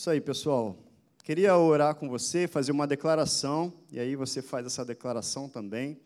Isso 0.00 0.08
aí, 0.08 0.18
pessoal. 0.18 0.78
Queria 1.22 1.54
orar 1.58 1.94
com 1.94 2.08
você, 2.08 2.48
fazer 2.48 2.72
uma 2.72 2.86
declaração, 2.86 3.70
e 3.92 4.00
aí 4.00 4.16
você 4.16 4.40
faz 4.40 4.64
essa 4.64 4.82
declaração 4.82 5.46
também. 5.46 5.98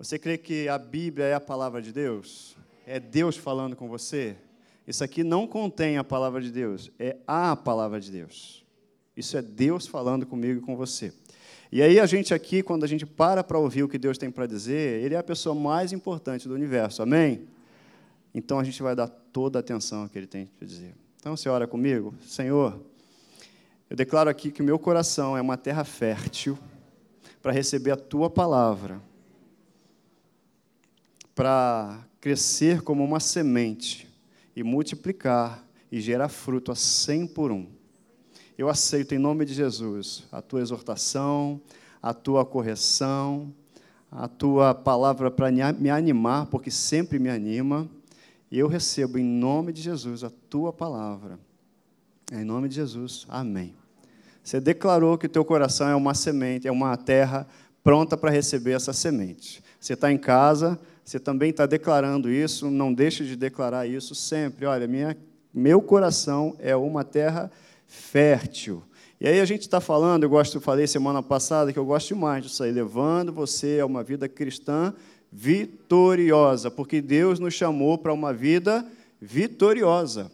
Você 0.00 0.18
crê 0.18 0.36
que 0.36 0.66
a 0.68 0.76
Bíblia 0.76 1.26
é 1.26 1.34
a 1.34 1.40
palavra 1.40 1.80
de 1.80 1.92
Deus? 1.92 2.56
É 2.84 2.98
Deus 2.98 3.36
falando 3.36 3.76
com 3.76 3.88
você? 3.88 4.34
Isso 4.84 5.04
aqui 5.04 5.22
não 5.22 5.46
contém 5.46 5.96
a 5.96 6.02
palavra 6.02 6.40
de 6.40 6.50
Deus, 6.50 6.90
é 6.98 7.18
a 7.24 7.54
palavra 7.54 8.00
de 8.00 8.10
Deus. 8.10 8.66
Isso 9.16 9.36
é 9.36 9.42
Deus 9.42 9.86
falando 9.86 10.26
comigo 10.26 10.58
e 10.58 10.66
com 10.66 10.74
você. 10.74 11.12
E 11.70 11.80
aí 11.82 12.00
a 12.00 12.06
gente 12.06 12.34
aqui, 12.34 12.64
quando 12.64 12.82
a 12.82 12.88
gente 12.88 13.06
para 13.06 13.44
para 13.44 13.60
ouvir 13.60 13.84
o 13.84 13.88
que 13.88 13.96
Deus 13.96 14.18
tem 14.18 14.28
para 14.28 14.46
dizer, 14.46 15.04
Ele 15.04 15.14
é 15.14 15.18
a 15.18 15.22
pessoa 15.22 15.54
mais 15.54 15.92
importante 15.92 16.48
do 16.48 16.54
universo, 16.54 17.00
amém? 17.00 17.46
Então 18.34 18.58
a 18.58 18.64
gente 18.64 18.82
vai 18.82 18.96
dar 18.96 19.06
toda 19.06 19.56
a 19.56 19.60
atenção 19.60 20.08
que 20.08 20.18
Ele 20.18 20.26
tem 20.26 20.46
para 20.46 20.66
dizer. 20.66 20.96
Então 21.20 21.36
você 21.36 21.48
ora 21.48 21.68
comigo, 21.68 22.12
Senhor, 22.26 22.89
eu 23.90 23.96
declaro 23.96 24.30
aqui 24.30 24.52
que 24.52 24.62
o 24.62 24.64
meu 24.64 24.78
coração 24.78 25.36
é 25.36 25.40
uma 25.40 25.56
terra 25.56 25.82
fértil 25.82 26.56
para 27.42 27.50
receber 27.50 27.90
a 27.90 27.96
tua 27.96 28.30
palavra, 28.30 29.02
para 31.34 32.06
crescer 32.20 32.82
como 32.82 33.02
uma 33.02 33.18
semente 33.18 34.08
e 34.54 34.62
multiplicar 34.62 35.66
e 35.90 36.00
gerar 36.00 36.28
fruto 36.28 36.70
a 36.70 36.76
cem 36.76 37.26
por 37.26 37.50
um. 37.50 37.66
Eu 38.56 38.68
aceito 38.68 39.12
em 39.12 39.18
nome 39.18 39.44
de 39.44 39.54
Jesus 39.54 40.22
a 40.30 40.40
tua 40.40 40.60
exortação, 40.60 41.60
a 42.00 42.14
tua 42.14 42.44
correção, 42.44 43.52
a 44.08 44.28
tua 44.28 44.72
palavra 44.72 45.32
para 45.32 45.50
me 45.50 45.90
animar, 45.90 46.46
porque 46.46 46.70
sempre 46.70 47.18
me 47.18 47.28
anima, 47.28 47.90
e 48.50 48.58
eu 48.58 48.68
recebo 48.68 49.18
em 49.18 49.24
nome 49.24 49.72
de 49.72 49.82
Jesus 49.82 50.22
a 50.22 50.30
tua 50.48 50.72
palavra. 50.72 51.40
Em 52.32 52.44
nome 52.44 52.68
de 52.68 52.76
Jesus, 52.76 53.26
amém. 53.28 53.79
Você 54.42 54.60
declarou 54.60 55.18
que 55.18 55.26
o 55.26 55.28
teu 55.28 55.44
coração 55.44 55.88
é 55.88 55.94
uma 55.94 56.14
semente, 56.14 56.66
é 56.66 56.72
uma 56.72 56.96
terra 56.96 57.46
pronta 57.82 58.16
para 58.16 58.30
receber 58.30 58.72
essa 58.72 58.92
semente. 58.92 59.62
Você 59.78 59.94
está 59.94 60.10
em 60.12 60.18
casa, 60.18 60.78
você 61.04 61.18
também 61.18 61.50
está 61.50 61.66
declarando 61.66 62.30
isso, 62.30 62.70
não 62.70 62.92
deixe 62.92 63.24
de 63.24 63.36
declarar 63.36 63.86
isso 63.86 64.14
sempre. 64.14 64.66
Olha, 64.66 64.86
minha, 64.86 65.16
meu 65.52 65.80
coração 65.80 66.54
é 66.58 66.74
uma 66.76 67.04
terra 67.04 67.50
fértil. 67.86 68.82
E 69.20 69.28
aí 69.28 69.40
a 69.40 69.44
gente 69.44 69.62
está 69.62 69.80
falando, 69.80 70.22
eu 70.22 70.30
gosto, 70.30 70.60
falei 70.60 70.86
semana 70.86 71.22
passada 71.22 71.72
que 71.72 71.78
eu 71.78 71.84
gosto 71.84 72.08
demais 72.08 72.42
disso 72.42 72.62
aí, 72.62 72.72
levando 72.72 73.32
você 73.32 73.80
a 73.80 73.86
uma 73.86 74.02
vida 74.02 74.28
cristã 74.28 74.94
vitoriosa, 75.30 76.70
porque 76.70 77.00
Deus 77.00 77.38
nos 77.38 77.54
chamou 77.54 77.98
para 77.98 78.12
uma 78.12 78.32
vida 78.32 78.86
vitoriosa. 79.20 80.30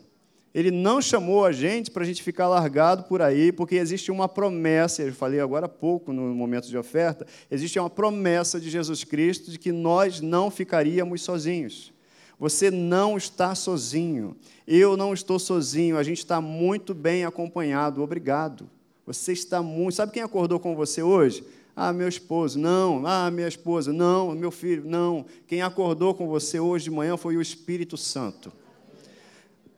Ele 0.57 0.71
não 0.71 1.03
chamou 1.03 1.45
a 1.45 1.53
gente 1.53 1.91
para 1.91 2.03
a 2.03 2.07
gente 2.07 2.23
ficar 2.23 2.49
largado 2.49 3.03
por 3.03 3.21
aí, 3.21 3.53
porque 3.53 3.75
existe 3.75 4.11
uma 4.11 4.27
promessa, 4.27 5.03
eu 5.03 5.13
falei 5.13 5.39
agora 5.39 5.67
há 5.67 5.69
pouco 5.69 6.15
no 6.15 6.35
momento 6.35 6.67
de 6.67 6.79
oferta, 6.79 7.27
existe 7.51 7.79
uma 7.79 7.91
promessa 7.91 8.59
de 8.59 8.71
Jesus 8.71 9.05
Cristo 9.05 9.51
de 9.51 9.59
que 9.59 9.71
nós 9.71 10.23
não 10.23 10.51
ficaríamos 10.51 11.21
sozinhos. 11.21 11.93
Você 12.41 12.71
não 12.71 13.19
está 13.19 13.55
sozinho. 13.55 14.35
Eu 14.67 14.97
não 14.97 15.13
estou 15.13 15.39
sozinho. 15.39 15.99
A 15.99 16.03
gente 16.03 16.19
está 16.19 16.41
muito 16.41 16.95
bem 16.95 17.27
acompanhado. 17.27 18.03
Obrigado. 18.03 18.67
Você 19.05 19.35
está 19.35 19.63
muito. 19.63 19.97
Sabe 19.97 20.13
quem 20.13 20.23
acordou 20.23 20.59
com 20.59 20.75
você 20.75 21.03
hoje? 21.03 21.45
Ah, 21.75 21.93
meu 21.93 22.09
esposo. 22.09 22.59
Não. 22.59 23.07
Ah, 23.07 23.31
minha 23.31 23.49
esposa. 23.49 23.93
Não. 23.93 24.35
Meu 24.35 24.51
filho. 24.51 24.85
Não. 24.87 25.27
Quem 25.47 25.61
acordou 25.61 26.15
com 26.15 26.27
você 26.27 26.59
hoje 26.59 26.85
de 26.85 26.91
manhã 26.91 27.19
foi 27.19 27.37
o 27.37 27.43
Espírito 27.43 27.99
Santo. 27.99 28.51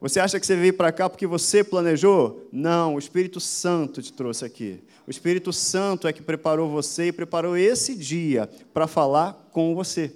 Você 0.01 0.21
acha 0.21 0.39
que 0.39 0.47
você 0.47 0.55
veio 0.55 0.75
para 0.75 0.93
cá 0.93 1.11
porque 1.11 1.27
você 1.27 1.65
planejou? 1.65 2.49
Não, 2.53 2.95
o 2.95 2.99
Espírito 2.99 3.41
Santo 3.41 4.01
te 4.01 4.13
trouxe 4.13 4.45
aqui. 4.45 4.81
O 5.07 5.11
Espírito 5.11 5.53
Santo 5.53 6.07
é 6.07 6.13
que 6.13 6.23
preparou 6.23 6.71
você 6.71 7.09
e 7.09 7.13
preparou 7.13 7.57
esse 7.57 7.97
dia 7.97 8.49
para 8.73 8.87
falar 8.87 9.48
com 9.53 9.75
você. 9.75 10.13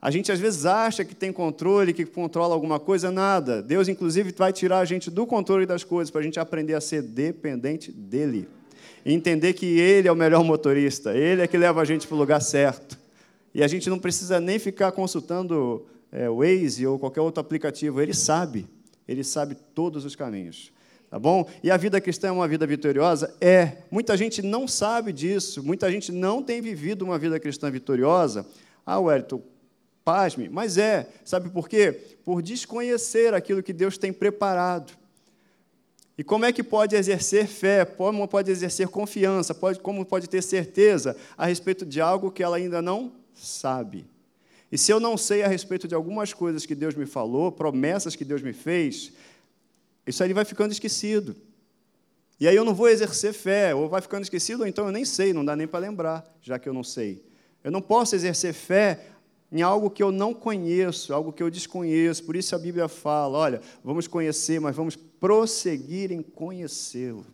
A 0.00 0.10
gente 0.10 0.32
às 0.32 0.40
vezes 0.40 0.64
acha 0.64 1.04
que 1.04 1.14
tem 1.14 1.30
controle, 1.30 1.92
que 1.92 2.06
controla 2.06 2.54
alguma 2.54 2.80
coisa, 2.80 3.10
nada. 3.10 3.60
Deus, 3.60 3.86
inclusive, 3.86 4.32
vai 4.34 4.50
tirar 4.50 4.78
a 4.78 4.84
gente 4.86 5.10
do 5.10 5.26
controle 5.26 5.66
das 5.66 5.84
coisas 5.84 6.10
para 6.10 6.22
a 6.22 6.24
gente 6.24 6.40
aprender 6.40 6.72
a 6.72 6.80
ser 6.80 7.02
dependente 7.02 7.92
dEle. 7.92 8.48
E 9.04 9.12
entender 9.12 9.52
que 9.52 9.78
Ele 9.78 10.08
é 10.08 10.12
o 10.12 10.16
melhor 10.16 10.42
motorista, 10.42 11.14
Ele 11.14 11.42
é 11.42 11.46
que 11.46 11.58
leva 11.58 11.82
a 11.82 11.84
gente 11.84 12.06
para 12.06 12.14
o 12.14 12.18
lugar 12.18 12.40
certo. 12.40 12.98
E 13.54 13.62
a 13.62 13.68
gente 13.68 13.90
não 13.90 13.98
precisa 13.98 14.40
nem 14.40 14.58
ficar 14.58 14.92
consultando 14.92 15.84
é, 16.12 16.28
Waze 16.28 16.86
ou 16.86 16.98
qualquer 16.98 17.20
outro 17.20 17.40
aplicativo, 17.40 18.00
ele 18.00 18.14
sabe, 18.14 18.66
ele 19.06 19.22
sabe 19.24 19.54
todos 19.74 20.04
os 20.04 20.16
caminhos. 20.16 20.72
Tá 21.08 21.18
bom? 21.18 21.48
E 21.60 21.70
a 21.72 21.76
vida 21.76 22.00
cristã 22.00 22.28
é 22.28 22.30
uma 22.30 22.46
vida 22.46 22.64
vitoriosa? 22.64 23.34
É. 23.40 23.78
Muita 23.90 24.16
gente 24.16 24.42
não 24.42 24.68
sabe 24.68 25.12
disso, 25.12 25.60
muita 25.60 25.90
gente 25.90 26.12
não 26.12 26.40
tem 26.40 26.60
vivido 26.62 27.02
uma 27.02 27.18
vida 27.18 27.40
cristã 27.40 27.68
vitoriosa. 27.68 28.46
Ah, 28.86 29.00
Wellington, 29.00 29.42
pasme, 30.04 30.48
mas 30.48 30.78
é. 30.78 31.08
Sabe 31.24 31.50
por 31.50 31.68
quê? 31.68 31.92
Por 32.24 32.40
desconhecer 32.40 33.34
aquilo 33.34 33.60
que 33.60 33.72
Deus 33.72 33.98
tem 33.98 34.12
preparado. 34.12 34.92
E 36.16 36.22
como 36.22 36.44
é 36.44 36.52
que 36.52 36.62
pode 36.62 36.94
exercer 36.94 37.48
fé? 37.48 37.84
Como 37.84 38.28
pode 38.28 38.50
exercer 38.50 38.86
confiança? 38.86 39.52
Pode, 39.52 39.80
como 39.80 40.04
pode 40.04 40.28
ter 40.28 40.42
certeza 40.42 41.16
a 41.36 41.46
respeito 41.46 41.84
de 41.84 42.00
algo 42.00 42.30
que 42.30 42.42
ela 42.42 42.56
ainda 42.56 42.80
não 42.80 43.10
sabe? 43.34 44.06
E 44.70 44.78
se 44.78 44.92
eu 44.92 45.00
não 45.00 45.16
sei 45.16 45.42
a 45.42 45.48
respeito 45.48 45.88
de 45.88 45.94
algumas 45.94 46.32
coisas 46.32 46.64
que 46.64 46.74
Deus 46.74 46.94
me 46.94 47.06
falou, 47.06 47.50
promessas 47.50 48.14
que 48.14 48.24
Deus 48.24 48.40
me 48.40 48.52
fez, 48.52 49.12
isso 50.06 50.22
aí 50.22 50.32
vai 50.32 50.44
ficando 50.44 50.72
esquecido. 50.72 51.34
E 52.38 52.48
aí 52.48 52.56
eu 52.56 52.64
não 52.64 52.74
vou 52.74 52.88
exercer 52.88 53.34
fé, 53.34 53.74
ou 53.74 53.88
vai 53.88 54.00
ficando 54.00 54.22
esquecido, 54.22 54.60
ou 54.60 54.66
então 54.66 54.86
eu 54.86 54.92
nem 54.92 55.04
sei, 55.04 55.32
não 55.32 55.44
dá 55.44 55.54
nem 55.54 55.66
para 55.66 55.80
lembrar, 55.80 56.24
já 56.40 56.58
que 56.58 56.68
eu 56.68 56.72
não 56.72 56.84
sei. 56.84 57.22
Eu 57.62 57.70
não 57.70 57.82
posso 57.82 58.14
exercer 58.14 58.54
fé 58.54 59.00
em 59.52 59.62
algo 59.62 59.90
que 59.90 60.02
eu 60.02 60.10
não 60.12 60.32
conheço, 60.32 61.12
algo 61.12 61.32
que 61.32 61.42
eu 61.42 61.50
desconheço. 61.50 62.24
Por 62.24 62.36
isso 62.36 62.54
a 62.54 62.58
Bíblia 62.58 62.88
fala: 62.88 63.36
olha, 63.36 63.60
vamos 63.84 64.06
conhecer, 64.06 64.60
mas 64.60 64.74
vamos 64.74 64.96
prosseguir 64.96 66.12
em 66.12 66.22
conhecê-lo. 66.22 67.26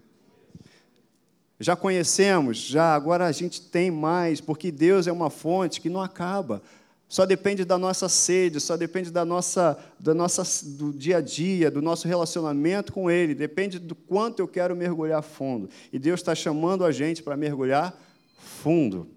Já 1.59 1.75
conhecemos, 1.75 2.59
já, 2.59 2.95
agora 2.95 3.27
a 3.27 3.33
gente 3.33 3.63
tem 3.63 3.91
mais, 3.91 4.41
porque 4.41 4.71
Deus 4.71 5.07
é 5.07 5.13
uma 5.13 5.31
fonte 5.31 5.81
que 5.81 5.89
não 5.89 6.03
acaba. 6.03 6.63
Só 7.09 7.25
depende 7.25 7.65
da 7.65 7.79
nossa 7.79 8.09
sede, 8.09 8.59
só 8.59 8.77
depende 8.77 9.13
da 9.13 9.25
nossa, 9.25 9.79
da 9.99 10.13
nossa, 10.13 10.43
do 10.67 10.93
dia 10.93 11.19
a 11.19 11.21
dia, 11.21 11.71
do 11.71 11.81
nosso 11.81 12.09
relacionamento 12.09 12.93
com 12.93 13.09
Ele, 13.09 13.35
depende 13.35 13.79
do 13.79 13.95
quanto 13.95 14.41
eu 14.41 14.49
quero 14.49 14.75
mergulhar 14.75 15.23
fundo. 15.23 15.71
E 15.93 15.99
Deus 15.99 16.21
está 16.21 16.35
chamando 16.35 16.85
a 16.85 16.91
gente 16.91 17.23
para 17.23 17.37
mergulhar 17.37 17.97
fundo. 18.39 19.09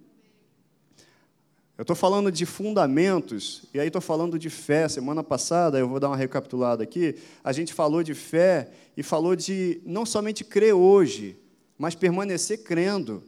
Eu 1.80 1.84
estou 1.84 1.96
falando 1.96 2.32
de 2.32 2.46
fundamentos, 2.46 3.64
e 3.74 3.80
aí 3.80 3.88
estou 3.88 4.02
falando 4.02 4.38
de 4.38 4.50
fé. 4.50 4.88
Semana 4.88 5.24
passada, 5.24 5.80
eu 5.80 5.88
vou 5.88 6.00
dar 6.00 6.10
uma 6.10 6.18
recapitulada 6.18 6.84
aqui, 6.84 7.16
a 7.44 7.52
gente 7.54 7.74
falou 7.74 8.04
de 8.04 8.14
fé 8.14 8.70
e 8.96 9.02
falou 9.02 9.36
de 9.36 9.82
não 9.86 10.06
somente 10.06 10.44
crer 10.44 10.74
hoje, 10.74 11.40
mas 11.78 11.96
permanecer 11.96 12.64
crendo. 12.64 13.24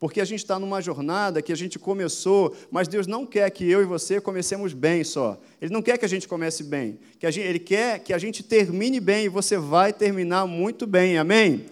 Porque 0.00 0.20
a 0.20 0.24
gente 0.24 0.40
está 0.40 0.58
numa 0.60 0.80
jornada 0.80 1.42
que 1.42 1.52
a 1.52 1.56
gente 1.56 1.76
começou, 1.78 2.54
mas 2.70 2.86
Deus 2.86 3.06
não 3.06 3.26
quer 3.26 3.50
que 3.50 3.68
eu 3.68 3.82
e 3.82 3.84
você 3.84 4.20
comecemos 4.20 4.72
bem 4.72 5.02
só. 5.02 5.36
Ele 5.60 5.72
não 5.72 5.82
quer 5.82 5.98
que 5.98 6.04
a 6.04 6.08
gente 6.08 6.28
comece 6.28 6.62
bem. 6.62 7.00
Que 7.18 7.30
gente, 7.32 7.46
ele 7.46 7.58
quer 7.58 7.98
que 7.98 8.12
a 8.12 8.18
gente 8.18 8.44
termine 8.44 9.00
bem 9.00 9.24
e 9.24 9.28
você 9.28 9.58
vai 9.58 9.92
terminar 9.92 10.46
muito 10.46 10.86
bem. 10.86 11.18
Amém? 11.18 11.66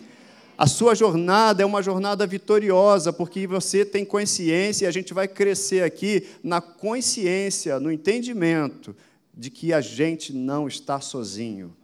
A 0.58 0.66
sua 0.66 0.94
jornada 0.94 1.62
é 1.62 1.66
uma 1.66 1.82
jornada 1.82 2.26
vitoriosa, 2.26 3.12
porque 3.12 3.46
você 3.46 3.84
tem 3.84 4.04
consciência 4.04 4.86
e 4.86 4.88
a 4.88 4.90
gente 4.90 5.14
vai 5.14 5.28
crescer 5.28 5.84
aqui 5.84 6.26
na 6.42 6.60
consciência, 6.60 7.78
no 7.78 7.92
entendimento 7.92 8.96
de 9.32 9.50
que 9.50 9.72
a 9.72 9.80
gente 9.80 10.32
não 10.32 10.66
está 10.66 11.00
sozinho. 11.00 11.76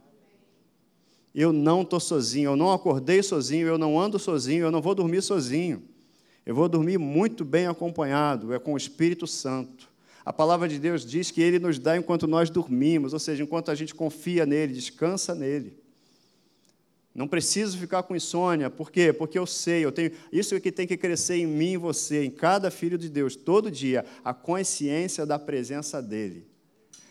Eu 1.33 1.53
não 1.53 1.83
estou 1.83 1.99
sozinho, 1.99 2.51
eu 2.51 2.55
não 2.57 2.73
acordei 2.73 3.23
sozinho, 3.23 3.67
eu 3.67 3.77
não 3.77 3.97
ando 3.97 4.19
sozinho, 4.19 4.65
eu 4.65 4.71
não 4.71 4.81
vou 4.81 4.93
dormir 4.93 5.21
sozinho. 5.21 5.83
Eu 6.45 6.53
vou 6.53 6.67
dormir 6.67 6.97
muito 6.97 7.45
bem 7.45 7.67
acompanhado, 7.67 8.53
é 8.53 8.59
com 8.59 8.73
o 8.73 8.77
Espírito 8.77 9.25
Santo. 9.25 9.89
A 10.25 10.31
palavra 10.31 10.67
de 10.67 10.79
Deus 10.79 11.05
diz 11.05 11.31
que 11.31 11.41
ele 11.41 11.59
nos 11.59 11.77
dá 11.79 11.97
enquanto 11.97 12.27
nós 12.27 12.49
dormimos, 12.49 13.13
ou 13.13 13.19
seja, 13.19 13.43
enquanto 13.43 13.71
a 13.71 13.75
gente 13.75 13.93
confia 13.93 14.45
nele, 14.45 14.73
descansa 14.73 15.35
nele. 15.35 15.77
Não 17.13 17.27
preciso 17.27 17.77
ficar 17.77 18.03
com 18.03 18.15
insônia, 18.15 18.69
por 18.69 18.89
quê? 18.89 19.13
Porque 19.13 19.37
eu 19.37 19.45
sei, 19.45 19.85
eu 19.85 19.91
tenho, 19.91 20.11
isso 20.31 20.55
é 20.55 20.59
que 20.59 20.71
tem 20.71 20.87
que 20.87 20.97
crescer 20.97 21.35
em 21.35 21.45
mim 21.45 21.73
e 21.73 21.77
você, 21.77 22.23
em 22.23 22.31
cada 22.31 22.71
filho 22.71 22.97
de 22.97 23.07
Deus, 23.07 23.35
todo 23.35 23.69
dia, 23.69 24.03
a 24.23 24.33
consciência 24.33 25.25
da 25.25 25.37
presença 25.37 26.01
dele. 26.01 26.47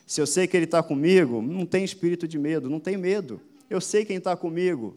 Se 0.06 0.20
eu 0.20 0.26
sei 0.26 0.46
que 0.46 0.56
ele 0.56 0.64
está 0.64 0.82
comigo, 0.82 1.40
não 1.40 1.64
tem 1.64 1.84
espírito 1.84 2.26
de 2.26 2.38
medo, 2.38 2.68
não 2.68 2.80
tem 2.80 2.96
medo. 2.96 3.40
Eu 3.70 3.80
sei 3.80 4.04
quem 4.04 4.16
está 4.16 4.36
comigo. 4.36 4.96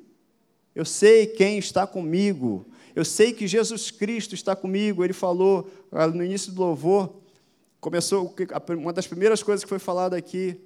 Eu 0.74 0.84
sei 0.84 1.28
quem 1.28 1.58
está 1.58 1.86
comigo. 1.86 2.66
Eu 2.95 3.03
sei 3.03 3.33
que 3.33 3.45
Jesus 3.45 3.92
Cristo 3.92 4.33
está 4.33 4.56
comigo. 4.56 5.03
Ele 5.03 5.12
falou 5.12 5.69
ah, 5.92 6.07
no 6.07 6.24
início 6.24 6.53
do 6.53 6.62
louvor, 6.62 7.13
começou 7.81 8.33
uma 8.69 8.94
das 8.94 9.06
primeiras 9.06 9.44
coisas 9.44 9.63
que 9.63 9.69
foi 9.69 9.80
falada 9.80 10.15
aqui, 10.15 10.57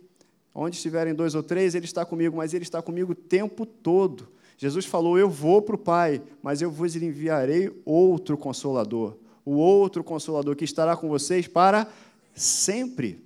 onde 0.54 0.76
estiverem 0.76 1.14
dois 1.14 1.34
ou 1.34 1.42
três, 1.42 1.74
ele 1.74 1.86
está 1.86 2.06
comigo, 2.06 2.38
mas 2.38 2.54
ele 2.54 2.64
está 2.64 2.82
comigo 2.82 3.14
o 3.14 3.16
tempo 3.16 3.66
todo. 3.66 4.30
Jesus 4.58 4.86
falou: 4.86 5.18
Eu 5.18 5.30
vou 5.30 5.62
para 5.62 5.76
o 5.76 5.80
Pai, 5.80 6.22
mas 6.44 6.62
eu 6.62 6.70
vos 6.70 6.96
enviarei 6.96 7.72
outro 7.84 8.38
consolador, 8.38 9.18
o 9.44 9.54
outro 9.54 10.04
consolador 10.04 10.56
que 10.56 10.66
estará 10.66 10.96
com 10.96 11.10
vocês 11.10 11.48
para 11.48 11.88
sempre. 12.36 13.24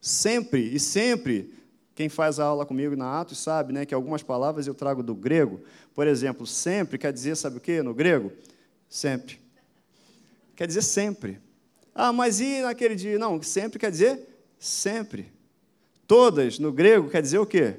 Sempre 0.00 0.74
e 0.74 0.78
sempre. 0.78 1.52
Quem 1.94 2.08
faz 2.08 2.40
a 2.40 2.44
aula 2.44 2.64
comigo 2.64 2.96
na 2.96 3.20
Atos 3.20 3.38
sabe 3.38 3.72
né, 3.72 3.84
que 3.84 3.94
algumas 3.94 4.22
palavras 4.22 4.66
eu 4.66 4.74
trago 4.74 5.02
do 5.02 5.14
grego. 5.14 5.60
Por 5.94 6.06
exemplo, 6.06 6.46
sempre 6.46 6.96
quer 6.96 7.12
dizer, 7.12 7.36
sabe 7.36 7.58
o 7.58 7.60
que 7.60 7.82
no 7.82 7.92
grego? 7.92 8.32
Sempre. 8.88 9.40
Quer 10.56 10.66
dizer 10.66 10.82
sempre. 10.82 11.38
Ah, 11.94 12.12
mas 12.12 12.40
e 12.40 12.62
naquele 12.62 12.94
dia? 12.94 13.18
Não, 13.18 13.42
sempre 13.42 13.78
quer 13.78 13.90
dizer 13.90 14.26
sempre. 14.58 15.32
Todas, 16.06 16.58
no 16.58 16.72
grego, 16.72 17.10
quer 17.10 17.20
dizer 17.20 17.38
o 17.38 17.46
quê? 17.46 17.76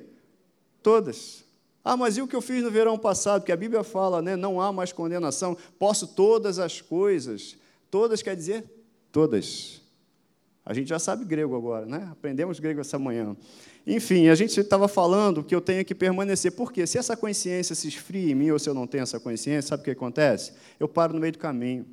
Todas. 0.81 1.43
Ah, 1.83 1.97
mas 1.97 2.17
e 2.17 2.21
o 2.21 2.27
que 2.27 2.35
eu 2.35 2.41
fiz 2.41 2.63
no 2.63 2.71
verão 2.71 2.97
passado? 2.97 3.41
Porque 3.41 3.51
a 3.51 3.57
Bíblia 3.57 3.83
fala, 3.83 4.21
né? 4.21 4.35
Não 4.35 4.61
há 4.61 4.71
mais 4.71 4.93
condenação. 4.93 5.57
Posso 5.77 6.07
todas 6.07 6.59
as 6.59 6.79
coisas. 6.79 7.57
Todas 7.91 8.21
quer 8.21 8.35
dizer 8.35 8.63
todas. 9.11 9.81
A 10.65 10.73
gente 10.73 10.87
já 10.87 10.97
sabe 10.97 11.25
grego 11.25 11.55
agora, 11.55 11.85
né? 11.85 12.07
Aprendemos 12.11 12.59
grego 12.59 12.79
essa 12.79 12.97
manhã. 12.97 13.35
Enfim, 13.85 14.29
a 14.29 14.35
gente 14.35 14.57
estava 14.57 14.87
falando 14.87 15.43
que 15.43 15.53
eu 15.53 15.59
tenho 15.59 15.83
que 15.83 15.93
permanecer. 15.93 16.53
Por 16.53 16.71
quê? 16.71 16.87
Se 16.87 16.97
essa 16.97 17.17
consciência 17.17 17.75
se 17.75 17.87
esfria 17.87 18.31
em 18.31 18.35
mim, 18.35 18.51
ou 18.51 18.57
se 18.57 18.69
eu 18.69 18.73
não 18.73 18.87
tenho 18.87 19.03
essa 19.03 19.19
consciência, 19.19 19.69
sabe 19.69 19.81
o 19.81 19.83
que 19.83 19.91
acontece? 19.91 20.53
Eu 20.79 20.87
paro 20.87 21.13
no 21.13 21.19
meio 21.19 21.33
do 21.33 21.39
caminho. 21.39 21.85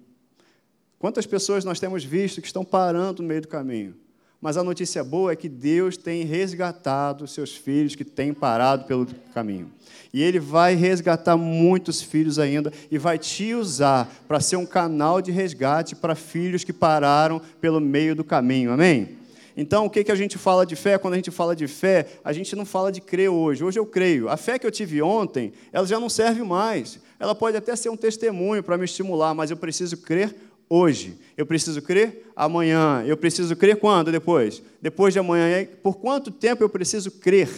Quantas 0.98 1.26
pessoas 1.26 1.64
nós 1.64 1.80
temos 1.80 2.04
visto 2.04 2.40
que 2.40 2.46
estão 2.46 2.64
parando 2.64 3.22
no 3.22 3.28
meio 3.28 3.40
do 3.40 3.48
caminho? 3.48 3.94
Mas 4.40 4.56
a 4.56 4.64
notícia 4.64 5.04
boa 5.04 5.32
é 5.32 5.36
que 5.36 5.48
Deus 5.48 5.96
tem 5.96 6.24
resgatado 6.24 7.26
seus 7.26 7.54
filhos 7.54 7.94
que 7.94 8.04
têm 8.04 8.32
parado 8.32 8.84
pelo 8.84 9.06
caminho. 9.34 9.70
E 10.14 10.22
Ele 10.22 10.40
vai 10.40 10.74
resgatar 10.74 11.36
muitos 11.36 12.00
filhos 12.00 12.38
ainda 12.38 12.72
e 12.90 12.96
vai 12.96 13.18
te 13.18 13.52
usar 13.52 14.10
para 14.26 14.40
ser 14.40 14.56
um 14.56 14.64
canal 14.64 15.20
de 15.20 15.30
resgate 15.30 15.94
para 15.94 16.14
filhos 16.14 16.64
que 16.64 16.72
pararam 16.72 17.40
pelo 17.60 17.80
meio 17.80 18.14
do 18.14 18.24
caminho. 18.24 18.72
Amém? 18.72 19.19
Então, 19.56 19.86
o 19.86 19.90
que, 19.90 20.04
que 20.04 20.12
a 20.12 20.14
gente 20.14 20.38
fala 20.38 20.64
de 20.64 20.76
fé? 20.76 20.98
Quando 20.98 21.14
a 21.14 21.16
gente 21.16 21.30
fala 21.30 21.54
de 21.56 21.66
fé, 21.66 22.06
a 22.24 22.32
gente 22.32 22.54
não 22.54 22.64
fala 22.64 22.90
de 22.92 23.00
crer 23.00 23.30
hoje. 23.30 23.64
Hoje 23.64 23.78
eu 23.78 23.86
creio. 23.86 24.28
A 24.28 24.36
fé 24.36 24.58
que 24.58 24.66
eu 24.66 24.70
tive 24.70 25.02
ontem, 25.02 25.52
ela 25.72 25.86
já 25.86 25.98
não 25.98 26.08
serve 26.08 26.42
mais. 26.42 26.98
Ela 27.18 27.34
pode 27.34 27.56
até 27.56 27.74
ser 27.76 27.88
um 27.88 27.96
testemunho 27.96 28.62
para 28.62 28.78
me 28.78 28.84
estimular, 28.84 29.34
mas 29.34 29.50
eu 29.50 29.56
preciso 29.56 29.96
crer 29.98 30.34
hoje. 30.68 31.18
Eu 31.36 31.44
preciso 31.44 31.82
crer 31.82 32.30
amanhã. 32.34 33.04
Eu 33.06 33.16
preciso 33.16 33.56
crer 33.56 33.76
quando? 33.76 34.12
Depois? 34.12 34.62
Depois 34.80 35.12
de 35.12 35.18
amanhã. 35.18 35.66
Por 35.82 35.98
quanto 35.98 36.30
tempo 36.30 36.62
eu 36.62 36.68
preciso 36.68 37.10
crer? 37.10 37.50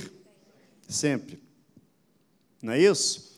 Sempre. 0.88 1.42
Não 2.62 2.72
é 2.72 2.80
isso? 2.80 3.31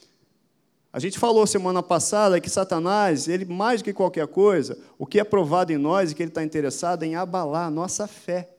A 0.95 1.01
gente 1.01 1.19
falou 1.19 1.45
semana 1.45 1.83
passada 1.83 2.41
que 2.41 2.49
Satanás, 2.49 3.27
ele 3.27 3.45
mais 3.45 3.83
do 3.83 3.85
que 3.85 3.93
qualquer 3.93 4.29
coisa, 4.29 4.79
o 4.97 5.05
que 5.05 5.19
é 5.19 5.25
provado 5.25 5.73
em 5.73 5.77
nós 5.77 6.13
é 6.13 6.15
que 6.15 6.23
ele 6.23 6.31
está 6.31 6.45
interessado 6.45 7.03
em 7.03 7.17
abalar 7.17 7.67
a 7.67 7.71
nossa 7.71 8.07
fé. 8.07 8.51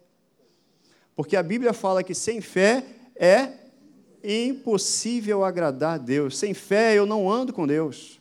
Porque 1.15 1.37
a 1.37 1.41
Bíblia 1.41 1.71
fala 1.71 2.03
que 2.03 2.13
sem 2.13 2.41
fé 2.41 2.83
é 3.15 3.53
impossível 4.21 5.45
agradar 5.45 5.95
a 5.95 5.97
Deus. 5.97 6.37
Sem 6.37 6.53
fé 6.53 6.93
eu 6.95 7.05
não 7.05 7.31
ando 7.31 7.53
com 7.53 7.65
Deus. 7.65 8.19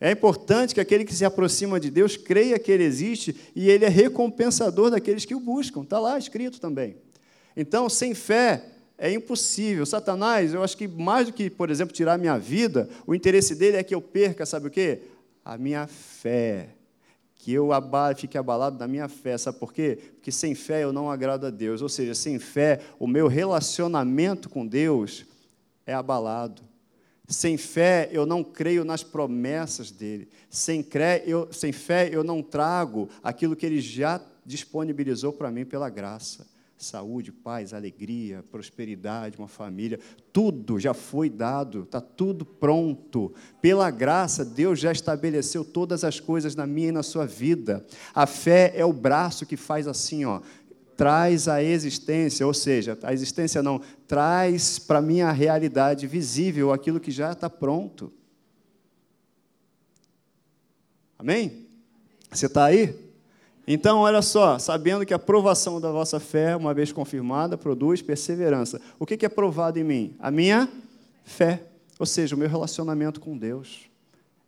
É 0.00 0.12
importante 0.12 0.72
que 0.72 0.80
aquele 0.80 1.04
que 1.04 1.12
se 1.12 1.24
aproxima 1.24 1.80
de 1.80 1.90
Deus 1.90 2.16
creia 2.16 2.60
que 2.60 2.70
Ele 2.70 2.84
existe 2.84 3.34
e 3.56 3.68
Ele 3.68 3.84
é 3.84 3.88
recompensador 3.88 4.88
daqueles 4.88 5.24
que 5.24 5.34
o 5.34 5.40
buscam. 5.40 5.82
Está 5.82 5.98
lá 5.98 6.16
escrito 6.16 6.60
também. 6.60 6.96
Então, 7.56 7.88
sem 7.88 8.14
fé 8.14 8.75
é 8.98 9.12
impossível. 9.12 9.84
Satanás, 9.84 10.54
eu 10.54 10.62
acho 10.62 10.76
que 10.76 10.88
mais 10.88 11.26
do 11.26 11.32
que, 11.32 11.50
por 11.50 11.70
exemplo, 11.70 11.94
tirar 11.94 12.14
a 12.14 12.18
minha 12.18 12.38
vida, 12.38 12.88
o 13.06 13.14
interesse 13.14 13.54
dele 13.54 13.76
é 13.76 13.82
que 13.82 13.94
eu 13.94 14.00
perca, 14.00 14.46
sabe 14.46 14.68
o 14.68 14.70
quê? 14.70 15.02
A 15.44 15.58
minha 15.58 15.86
fé. 15.86 16.70
Que 17.34 17.52
eu 17.52 17.68
fique 18.16 18.36
abalado 18.36 18.76
da 18.76 18.88
minha 18.88 19.08
fé. 19.08 19.38
Sabe 19.38 19.58
por 19.58 19.72
quê? 19.72 19.98
Porque 20.14 20.32
sem 20.32 20.54
fé 20.54 20.82
eu 20.82 20.92
não 20.92 21.10
agrado 21.10 21.46
a 21.46 21.50
Deus. 21.50 21.82
Ou 21.82 21.88
seja, 21.88 22.14
sem 22.14 22.38
fé, 22.38 22.80
o 22.98 23.06
meu 23.06 23.28
relacionamento 23.28 24.48
com 24.48 24.66
Deus 24.66 25.24
é 25.86 25.94
abalado. 25.94 26.62
Sem 27.28 27.56
fé, 27.56 28.08
eu 28.12 28.24
não 28.24 28.42
creio 28.42 28.84
nas 28.84 29.02
promessas 29.02 29.90
dele. 29.90 30.28
Sem, 30.48 30.82
cre... 30.82 31.22
eu, 31.26 31.48
sem 31.52 31.72
fé, 31.72 32.08
eu 32.12 32.24
não 32.24 32.42
trago 32.42 33.08
aquilo 33.22 33.54
que 33.54 33.66
ele 33.66 33.80
já 33.80 34.20
disponibilizou 34.44 35.32
para 35.32 35.50
mim 35.50 35.64
pela 35.64 35.90
graça. 35.90 36.46
Saúde, 36.78 37.32
paz, 37.32 37.72
alegria, 37.72 38.44
prosperidade, 38.50 39.38
uma 39.38 39.48
família, 39.48 39.98
tudo 40.30 40.78
já 40.78 40.92
foi 40.92 41.30
dado, 41.30 41.84
está 41.84 42.00
tudo 42.00 42.44
pronto. 42.44 43.32
Pela 43.62 43.90
graça, 43.90 44.44
Deus 44.44 44.78
já 44.78 44.92
estabeleceu 44.92 45.64
todas 45.64 46.04
as 46.04 46.20
coisas 46.20 46.54
na 46.54 46.66
minha 46.66 46.88
e 46.88 46.92
na 46.92 47.02
sua 47.02 47.26
vida. 47.26 47.84
A 48.14 48.26
fé 48.26 48.72
é 48.76 48.84
o 48.84 48.92
braço 48.92 49.46
que 49.46 49.56
faz 49.56 49.88
assim, 49.88 50.26
ó, 50.26 50.42
traz 50.96 51.48
a 51.48 51.62
existência, 51.62 52.46
ou 52.46 52.54
seja, 52.54 52.98
a 53.02 53.12
existência 53.12 53.62
não, 53.62 53.80
traz 54.06 54.78
para 54.78 55.00
mim 55.00 55.20
a 55.20 55.32
realidade 55.32 56.06
visível 56.06 56.72
aquilo 56.72 57.00
que 57.00 57.10
já 57.10 57.32
está 57.32 57.48
pronto. 57.48 58.12
Amém? 61.18 61.66
Você 62.30 62.46
está 62.46 62.66
aí? 62.66 63.05
Então, 63.66 63.98
olha 63.98 64.22
só, 64.22 64.58
sabendo 64.58 65.04
que 65.04 65.12
a 65.12 65.18
provação 65.18 65.80
da 65.80 65.90
vossa 65.90 66.20
fé, 66.20 66.54
uma 66.54 66.72
vez 66.72 66.92
confirmada, 66.92 67.58
produz 67.58 68.00
perseverança. 68.00 68.80
O 68.98 69.04
que 69.04 69.26
é 69.26 69.28
provado 69.28 69.78
em 69.78 69.84
mim? 69.84 70.16
A 70.20 70.30
minha 70.30 70.68
fé, 71.24 71.64
ou 71.98 72.06
seja, 72.06 72.36
o 72.36 72.38
meu 72.38 72.48
relacionamento 72.48 73.20
com 73.20 73.36
Deus. 73.36 73.90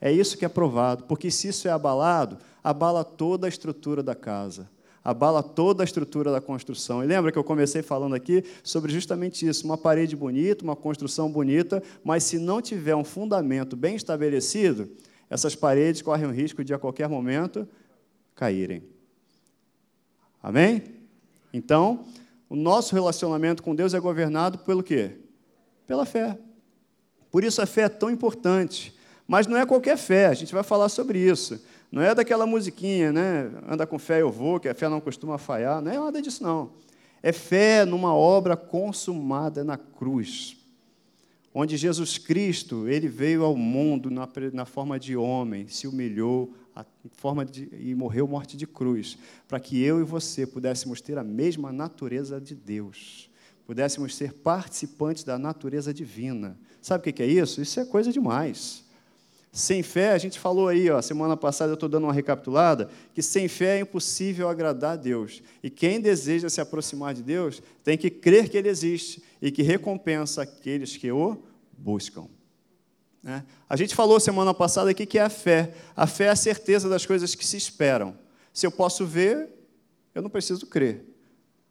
É 0.01 0.13
isso 0.13 0.39
que 0.39 0.45
é 0.45 0.49
provado, 0.49 1.05
porque 1.05 1.31
se 1.31 1.49
isso 1.49 1.67
é 1.67 1.71
abalado, 1.73 2.39
abala 2.63 3.03
toda 3.03 3.47
a 3.47 3.49
estrutura 3.49 4.03
da 4.03 4.15
casa 4.15 4.69
abala 5.09 5.43
toda 5.43 5.83
a 5.83 5.87
estrutura 5.87 6.31
da 6.31 6.39
construção. 6.39 7.03
E 7.03 7.07
lembra 7.07 7.33
que 7.33 7.39
eu 7.39 7.45
comecei 7.45 7.81
falando 7.81 8.15
aqui 8.15 8.45
sobre 8.63 8.93
justamente 8.93 9.47
isso: 9.47 9.65
uma 9.65 9.79
parede 9.79 10.15
bonita, 10.15 10.63
uma 10.63 10.77
construção 10.77 11.33
bonita, 11.33 11.83
mas 12.05 12.25
se 12.25 12.39
não 12.39 12.61
tiver 12.61 12.95
um 12.95 13.05
fundamento 13.05 13.75
bem 13.75 13.97
estabelecido, 13.97 14.87
essas 15.31 15.55
paredes 15.55 16.03
correm 16.03 16.27
o 16.27 16.31
risco 16.31 16.63
de 16.63 16.75
a 16.75 16.79
qualquer 16.79 17.09
momento 17.09 17.67
caírem. 18.35 18.83
Amém? 20.49 20.83
Então, 21.53 22.07
o 22.49 22.57
nosso 22.57 22.95
relacionamento 22.95 23.63
com 23.63 23.75
Deus 23.75 23.93
é 23.93 24.01
governado 24.01 24.57
pelo 24.57 24.83
quê? 24.83 25.11
Pela 25.87 26.07
fé. 26.07 26.39
Por 27.31 27.45
isso 27.45 27.61
a 27.61 27.67
fé 27.67 27.83
é 27.83 27.89
tão 27.91 28.09
importante. 28.09 28.97
Mas 29.27 29.47
não 29.47 29.59
é 29.59 29.67
qualquer 29.67 29.99
fé, 29.99 30.25
a 30.25 30.33
gente 30.33 30.55
vai 30.55 30.63
falar 30.63 30.89
sobre 30.89 31.19
isso. 31.19 31.63
Não 31.93 32.01
é 32.01 32.15
daquela 32.15 32.47
musiquinha, 32.47 33.13
né? 33.13 33.51
Anda 33.69 33.87
com 33.87 33.99
fé 33.99 34.23
eu 34.23 34.31
vou, 34.31 34.59
que 34.59 34.71
a 34.71 34.75
fé 34.75 34.89
não 34.89 35.03
costuma 35.03 35.37
falhar. 35.37 35.83
Não 35.83 35.93
é 35.93 35.99
nada 35.99 36.23
disso, 36.23 36.43
não. 36.43 36.71
É 37.23 37.31
fé 37.31 37.85
numa 37.85 38.15
obra 38.15 38.57
consumada 38.57 39.63
na 39.63 39.77
cruz, 39.77 40.57
onde 41.53 41.77
Jesus 41.77 42.17
Cristo 42.17 42.89
ele 42.89 43.07
veio 43.07 43.45
ao 43.45 43.55
mundo 43.55 44.11
na, 44.11 44.27
na 44.55 44.65
forma 44.65 44.99
de 44.99 45.15
homem, 45.15 45.69
se 45.69 45.87
humilhou 45.87 46.55
a 46.79 46.87
forma 47.17 47.45
de, 47.45 47.69
e 47.73 47.93
morreu 47.93 48.29
morte 48.29 48.57
de 48.57 48.65
cruz, 48.65 49.19
para 49.49 49.59
que 49.59 49.83
eu 49.83 50.01
e 50.01 50.05
você 50.05 50.47
pudéssemos 50.47 51.01
ter 51.01 51.19
a 51.19 51.25
mesma 51.25 51.73
natureza 51.73 52.41
de 52.41 52.55
Deus, 52.55 53.29
pudéssemos 53.67 54.15
ser 54.15 54.33
participantes 54.33 55.25
da 55.25 55.37
natureza 55.37 55.93
divina. 55.93 56.57
Sabe 56.81 57.11
o 57.11 57.13
que 57.13 57.21
é 57.21 57.27
isso? 57.27 57.61
Isso 57.61 57.81
é 57.81 57.85
coisa 57.85 58.13
demais. 58.13 58.85
Sem 59.51 59.83
fé, 59.83 60.13
a 60.13 60.19
gente 60.19 60.39
falou 60.39 60.69
aí, 60.69 60.89
ó, 60.89 61.03
semana 61.03 61.37
passada 61.37 61.73
eu 61.73 61.75
estou 61.75 61.89
dando 61.89 62.05
uma 62.05 62.13
recapitulada, 62.13 62.89
que 63.13 63.23
sem 63.23 63.49
fé 63.49 63.79
é 63.79 63.81
impossível 63.81 64.49
agradar 64.49 64.93
a 64.93 64.97
Deus. 64.97 65.43
E 65.61 65.69
quem 65.69 66.01
deseja 66.01 66.49
se 66.49 66.61
aproximar 66.61 67.13
de 67.13 67.25
Deus 67.25 67.61
tem 67.83 67.99
que 67.99 68.09
crer 68.09 68.49
que 68.49 68.57
Ele 68.57 68.69
existe 68.69 69.21
e 69.43 69.51
que 69.51 69.63
recompensa 69.63 70.43
aqueles 70.43 70.97
que 70.97 71.11
o 71.11 71.43
buscam. 71.77 72.29
Né? 73.29 73.45
A 73.69 73.77
gente 73.77 73.95
falou 73.95 74.19
semana 74.19 74.55
passada 74.55 74.91
aqui 74.91 75.05
que 75.05 75.19
é 75.19 75.23
a 75.23 75.29
fé. 75.29 75.75
A 75.95 76.07
fé 76.07 76.25
é 76.25 76.31
a 76.31 76.37
certeza 76.37 76.89
das 76.89 77.05
coisas 77.05 77.35
que 77.35 77.47
se 77.47 77.59
esperam. 77.59 78.17
Se 78.55 78.67
eu 78.67 78.71
posso 78.71 79.05
ver, 79.05 79.51
eu 80.15 80.23
não 80.23 80.31
preciso 80.31 80.67
crer. 80.67 81.05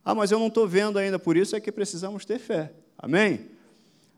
Ah, 0.06 0.14
mas 0.14 0.32
eu 0.32 0.38
não 0.38 0.48
estou 0.48 0.68
vendo 0.68 1.00
ainda, 1.00 1.18
por 1.18 1.36
isso 1.36 1.56
é 1.56 1.60
que 1.60 1.72
precisamos 1.72 2.26
ter 2.26 2.38
fé. 2.38 2.72
Amém? 2.98 3.58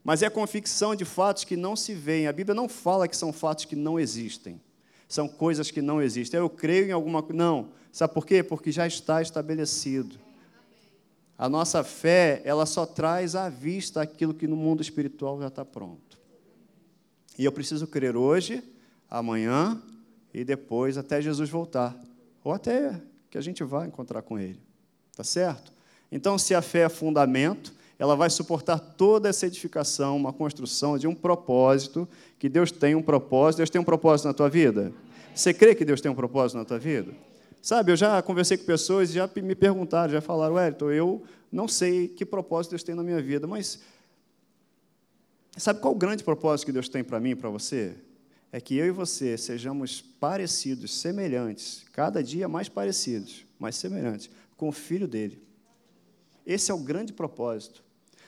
mas 0.04 0.24
é 0.24 0.26
a 0.26 0.32
convicção 0.32 0.96
de 0.96 1.06
fatos 1.06 1.44
que 1.44 1.56
não 1.56 1.76
se 1.76 1.94
veem. 1.94 2.26
A 2.26 2.34
Bíblia 2.34 2.56
não 2.56 2.68
fala 2.68 3.08
que 3.08 3.16
são 3.16 3.32
fatos 3.32 3.66
que 3.66 3.76
não 3.76 4.00
existem. 4.00 4.60
São 5.08 5.28
coisas 5.28 5.70
que 5.70 5.82
não 5.82 6.02
existem. 6.02 6.40
Eu 6.40 6.50
creio 6.50 6.88
em 6.88 6.92
alguma 6.92 7.22
coisa. 7.22 7.38
Não. 7.38 7.70
Sabe 7.92 8.14
por 8.14 8.26
quê? 8.26 8.42
Porque 8.42 8.72
já 8.72 8.88
está 8.88 9.22
estabelecido. 9.22 10.18
A 11.38 11.48
nossa 11.48 11.84
fé, 11.84 12.42
ela 12.44 12.66
só 12.66 12.86
traz 12.86 13.36
à 13.36 13.50
vista 13.50 14.02
aquilo 14.02 14.34
que 14.34 14.48
no 14.48 14.56
mundo 14.56 14.82
espiritual 14.82 15.40
já 15.40 15.48
está 15.48 15.64
pronto. 15.64 16.09
E 17.40 17.46
eu 17.46 17.54
preciso 17.54 17.88
crer 17.88 18.18
hoje, 18.18 18.62
amanhã 19.10 19.82
e 20.34 20.44
depois 20.44 20.98
até 20.98 21.22
Jesus 21.22 21.50
voltar. 21.50 21.98
Ou 22.44 22.52
até 22.52 23.02
que 23.30 23.38
a 23.38 23.42
gente 23.42 23.64
vá 23.64 23.88
encontrar 23.88 24.22
com 24.24 24.38
Ele. 24.38 24.60
Tá 25.16 25.24
certo? 25.24 25.72
Então, 26.12 26.38
se 26.38 26.54
a 26.54 26.62
fé 26.62 26.80
é 26.80 26.90
fundamento, 26.90 27.74
ela 27.98 28.14
vai 28.14 28.30
suportar 28.30 28.78
toda 28.78 29.30
essa 29.30 29.48
edificação, 29.48 30.18
uma 30.18 30.34
construção 30.34 30.98
de 30.98 31.08
um 31.08 31.16
propósito, 31.16 32.06
que 32.38 32.50
Deus 32.50 32.74
tem 32.74 32.94
um 32.94 33.02
propósito. 33.02 33.60
Deus 33.60 33.70
tem 33.70 33.80
um 33.80 33.86
propósito 33.86 34.28
na 34.28 34.34
tua 34.34 34.50
vida? 34.50 34.92
Você 35.34 35.54
crê 35.54 35.74
que 35.74 35.86
Deus 35.86 36.02
tem 36.02 36.12
um 36.12 36.16
propósito 36.16 36.58
na 36.58 36.66
tua 36.66 36.78
vida? 36.78 37.14
Sabe, 37.62 37.94
eu 37.94 37.96
já 37.96 38.22
conversei 38.22 38.58
com 38.58 38.66
pessoas 38.66 39.12
e 39.12 39.14
já 39.14 39.30
me 39.38 39.56
perguntaram, 39.56 40.12
já 40.12 40.20
falaram, 40.20 40.56
Wellington, 40.56 40.92
eu 40.92 41.24
não 41.50 41.70
sei 41.70 42.10
que 42.10 42.26
propósito 42.26 42.72
Deus 42.72 42.84
tem 42.84 42.96
na 42.96 43.04
minha 43.04 43.22
vida, 43.22 43.48
mas 43.48 43.80
sabe 45.60 45.80
qual 45.80 45.94
o 45.94 45.98
grande 45.98 46.24
propósito 46.24 46.68
que 46.68 46.72
Deus 46.72 46.90
tem 46.90 47.04
para 47.04 47.20
mim 47.20 47.32
e 47.32 47.36
para 47.36 47.50
você? 47.50 47.96
É 48.52 48.60
que 48.60 48.76
eu 48.76 48.88
e 48.88 48.92
você 48.92 49.38
sejamos 49.38 50.02
parecidos, 50.02 50.94
semelhantes, 51.00 51.84
cada 51.94 52.24
dia 52.24 52.48
mais 52.48 52.68
parecidos, 52.68 53.46
mais 53.60 53.76
semelhantes, 53.76 54.30
com 54.58 54.70
o 54.70 54.72
Filho 54.72 55.08
dele. 55.08 55.42
Esse 56.46 56.72
é 56.72 56.74
o 56.74 56.80
grande 56.80 57.14
propósito. 57.14 57.84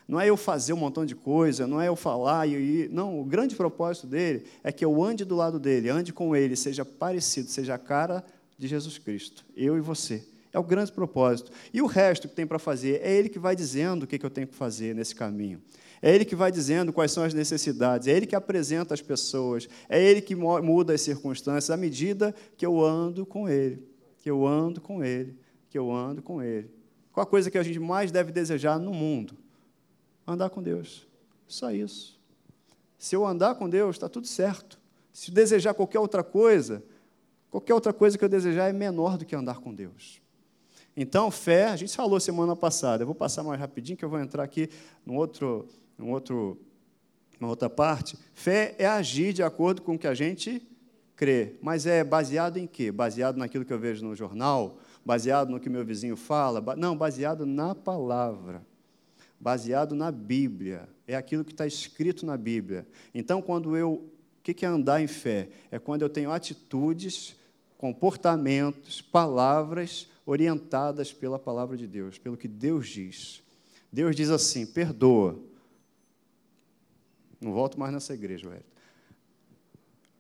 Não 0.08 0.20
é 0.20 0.30
eu 0.30 0.36
fazer 0.36 0.74
um 0.74 0.78
montão 0.78 1.06
de 1.06 1.16
coisa, 1.16 1.66
não 1.66 1.82
é 1.82 1.88
eu 1.88 1.96
falar 1.96 2.46
e 2.48 2.54
ir. 2.54 2.90
Não, 2.90 3.20
o 3.20 3.24
grande 3.24 3.56
propósito 3.56 4.06
dele 4.06 4.46
é 4.64 4.72
que 4.72 4.84
eu 4.84 5.02
ande 5.02 5.24
do 5.24 5.36
lado 5.36 5.60
dele, 5.60 5.90
ande 5.90 6.12
com 6.12 6.36
ele, 6.36 6.56
seja 6.56 6.84
parecido, 6.84 7.50
seja 7.50 7.76
a 7.76 7.80
cara 7.80 8.24
de 8.58 8.68
Jesus 8.68 8.98
Cristo. 8.98 9.46
Eu 9.56 9.78
e 9.78 9.82
você. 9.82 10.24
É 10.54 10.60
o 10.60 10.64
grande 10.64 10.92
propósito. 10.92 11.52
E 11.74 11.82
o 11.82 11.86
resto 11.86 12.28
que 12.28 12.36
tem 12.36 12.46
para 12.46 12.60
fazer, 12.60 13.00
é 13.02 13.12
ele 13.12 13.30
que 13.30 13.40
vai 13.40 13.56
dizendo 13.56 14.04
o 14.04 14.08
que 14.08 14.24
eu 14.24 14.30
tenho 14.30 14.48
que 14.48 14.56
fazer 14.56 14.94
nesse 14.94 15.16
caminho. 15.16 15.62
É 16.02 16.14
ele 16.14 16.26
que 16.26 16.36
vai 16.36 16.52
dizendo 16.52 16.92
quais 16.92 17.12
são 17.12 17.24
as 17.24 17.34
necessidades, 17.34 18.08
é 18.08 18.12
ele 18.12 18.26
que 18.26 18.36
apresenta 18.36 18.94
as 18.94 19.02
pessoas, 19.02 19.70
é 19.88 20.02
ele 20.02 20.20
que 20.20 20.34
muda 20.36 20.94
as 20.94 21.02
circunstâncias 21.02 21.70
à 21.70 21.78
medida 21.78 22.34
que 22.58 22.66
eu 22.66 22.84
ando 22.84 23.26
com 23.26 23.48
ele, 23.48 23.88
que 24.18 24.30
eu 24.30 24.48
ando 24.48 24.82
com 24.82 25.04
ele, 25.04 25.38
que 25.70 25.78
eu 25.78 25.92
ando 25.92 26.24
com 26.24 26.42
ele. 26.42 26.72
Qual 27.12 27.24
a 27.24 27.28
coisa 27.28 27.52
que 27.52 27.58
a 27.58 27.64
gente 27.64 27.80
mais 27.80 28.12
deve 28.12 28.32
desejar 28.32 28.80
no 28.80 28.92
mundo? 28.92 29.38
Andar 30.26 30.50
com 30.50 30.64
Deus. 30.64 31.08
Só 31.48 31.72
isso. 31.72 32.20
Se 32.98 33.16
eu 33.16 33.26
andar 33.26 33.56
com 33.56 33.70
Deus, 33.70 33.96
está 33.96 34.08
tudo 34.08 34.28
certo. 34.28 34.80
Se 35.12 35.30
desejar 35.30 35.74
qualquer 35.74 36.00
outra 36.00 36.24
coisa, 36.24 36.84
qualquer 37.50 37.74
outra 37.74 37.92
coisa 37.92 38.18
que 38.18 38.24
eu 38.24 38.30
desejar 38.30 38.70
é 38.70 38.74
menor 38.74 39.18
do 39.18 39.26
que 39.26 39.36
andar 39.36 39.60
com 39.60 39.74
Deus. 39.74 40.21
Então, 40.96 41.32
fé, 41.32 41.68
a 41.68 41.76
gente 41.76 41.96
falou 41.96 42.20
semana 42.20 42.56
passada, 42.56 43.04
eu 43.04 43.08
vou 43.08 43.16
passar 43.16 43.44
mais 43.44 43.60
rapidinho, 43.60 43.98
que 43.98 44.04
eu 44.04 44.10
vou 44.10 44.20
entrar 44.20 44.44
aqui 44.44 44.70
num 45.06 45.16
outro, 45.16 45.68
num 45.98 46.12
outro, 46.12 46.60
numa 47.40 47.50
outra 47.50 47.70
parte. 47.70 48.18
Fé 48.34 48.76
é 48.78 48.86
agir 48.86 49.32
de 49.32 49.42
acordo 49.42 49.82
com 49.82 49.96
o 49.96 50.00
que 50.00 50.08
a 50.08 50.14
gente 50.14 50.62
crê. 51.16 51.56
Mas 51.62 51.86
é 51.86 52.04
baseado 52.04 52.58
em 52.58 52.68
quê? 52.68 52.92
Baseado 52.92 53.38
naquilo 53.38 53.64
que 53.64 53.72
eu 53.72 53.80
vejo 53.80 54.06
no 54.06 54.16
jornal, 54.16 54.80
baseado 55.06 55.50
no 55.50 55.60
que 55.60 55.70
meu 55.70 55.86
vizinho 55.86 56.18
fala. 56.18 56.62
Não, 56.76 56.98
baseado 56.98 57.46
na 57.46 57.74
palavra, 57.74 58.62
baseado 59.40 59.96
na 59.96 60.12
Bíblia. 60.12 60.90
É 61.08 61.16
aquilo 61.16 61.46
que 61.46 61.54
está 61.54 61.66
escrito 61.66 62.26
na 62.26 62.36
Bíblia. 62.36 62.86
Então, 63.14 63.42
quando 63.42 63.78
eu. 63.78 64.08
O 64.40 64.44
que 64.44 64.66
é 64.66 64.68
andar 64.68 65.00
em 65.00 65.06
fé? 65.06 65.50
É 65.70 65.78
quando 65.78 66.02
eu 66.02 66.10
tenho 66.10 66.32
atitudes, 66.32 67.36
comportamentos, 67.78 69.00
palavras 69.00 70.10
orientadas 70.26 71.12
pela 71.12 71.40
palavra 71.40 71.76
de 71.76 71.88
Deus, 71.88 72.18
pelo 72.18 72.38
que 72.38 72.48
Deus 72.48 72.88
diz. 72.88 73.44
Deus 73.92 74.16
diz 74.16 74.30
assim: 74.30 74.66
perdoa. 74.66 75.40
Não 77.40 77.52
volto 77.52 77.80
mais 77.80 77.92
nessa 77.92 78.14
igreja, 78.14 78.48
velho. 78.50 78.64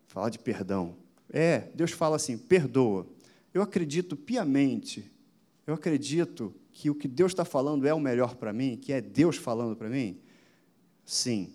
Falar 0.07 0.29
de 0.29 0.39
perdão. 0.39 0.95
É, 1.29 1.69
Deus 1.75 1.91
fala 1.91 2.15
assim: 2.15 2.37
perdoa. 2.37 3.07
Eu 3.53 3.61
acredito 3.61 4.15
piamente, 4.15 5.11
eu 5.67 5.73
acredito 5.73 6.53
que 6.71 6.89
o 6.89 6.95
que 6.95 7.07
Deus 7.07 7.31
está 7.31 7.43
falando 7.43 7.85
é 7.85 7.93
o 7.93 7.99
melhor 7.99 8.35
para 8.35 8.53
mim, 8.53 8.77
que 8.77 8.93
é 8.93 9.01
Deus 9.01 9.35
falando 9.35 9.75
para 9.75 9.89
mim? 9.89 10.17
Sim. 11.05 11.53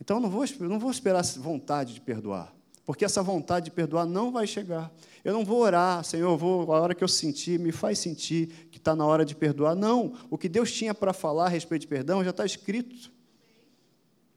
Então 0.00 0.18
eu 0.18 0.20
não 0.20 0.30
vou, 0.30 0.44
não 0.60 0.78
vou 0.78 0.90
esperar 0.90 1.24
vontade 1.38 1.94
de 1.94 2.00
perdoar, 2.00 2.54
porque 2.84 3.04
essa 3.04 3.22
vontade 3.22 3.66
de 3.66 3.70
perdoar 3.72 4.06
não 4.06 4.30
vai 4.30 4.46
chegar. 4.46 4.92
Eu 5.24 5.32
não 5.32 5.42
vou 5.42 5.60
orar, 5.60 6.04
Senhor, 6.04 6.32
eu 6.32 6.36
vou, 6.36 6.70
a 6.74 6.80
hora 6.80 6.94
que 6.94 7.02
eu 7.02 7.08
sentir, 7.08 7.58
me 7.58 7.72
faz 7.72 7.98
sentir 7.98 8.68
que 8.70 8.76
está 8.76 8.94
na 8.94 9.06
hora 9.06 9.24
de 9.24 9.34
perdoar. 9.34 9.74
Não, 9.74 10.12
o 10.28 10.36
que 10.36 10.50
Deus 10.50 10.70
tinha 10.70 10.92
para 10.92 11.14
falar 11.14 11.46
a 11.46 11.48
respeito 11.48 11.82
de 11.82 11.88
perdão 11.88 12.22
já 12.22 12.28
está 12.28 12.44
escrito. 12.44 13.10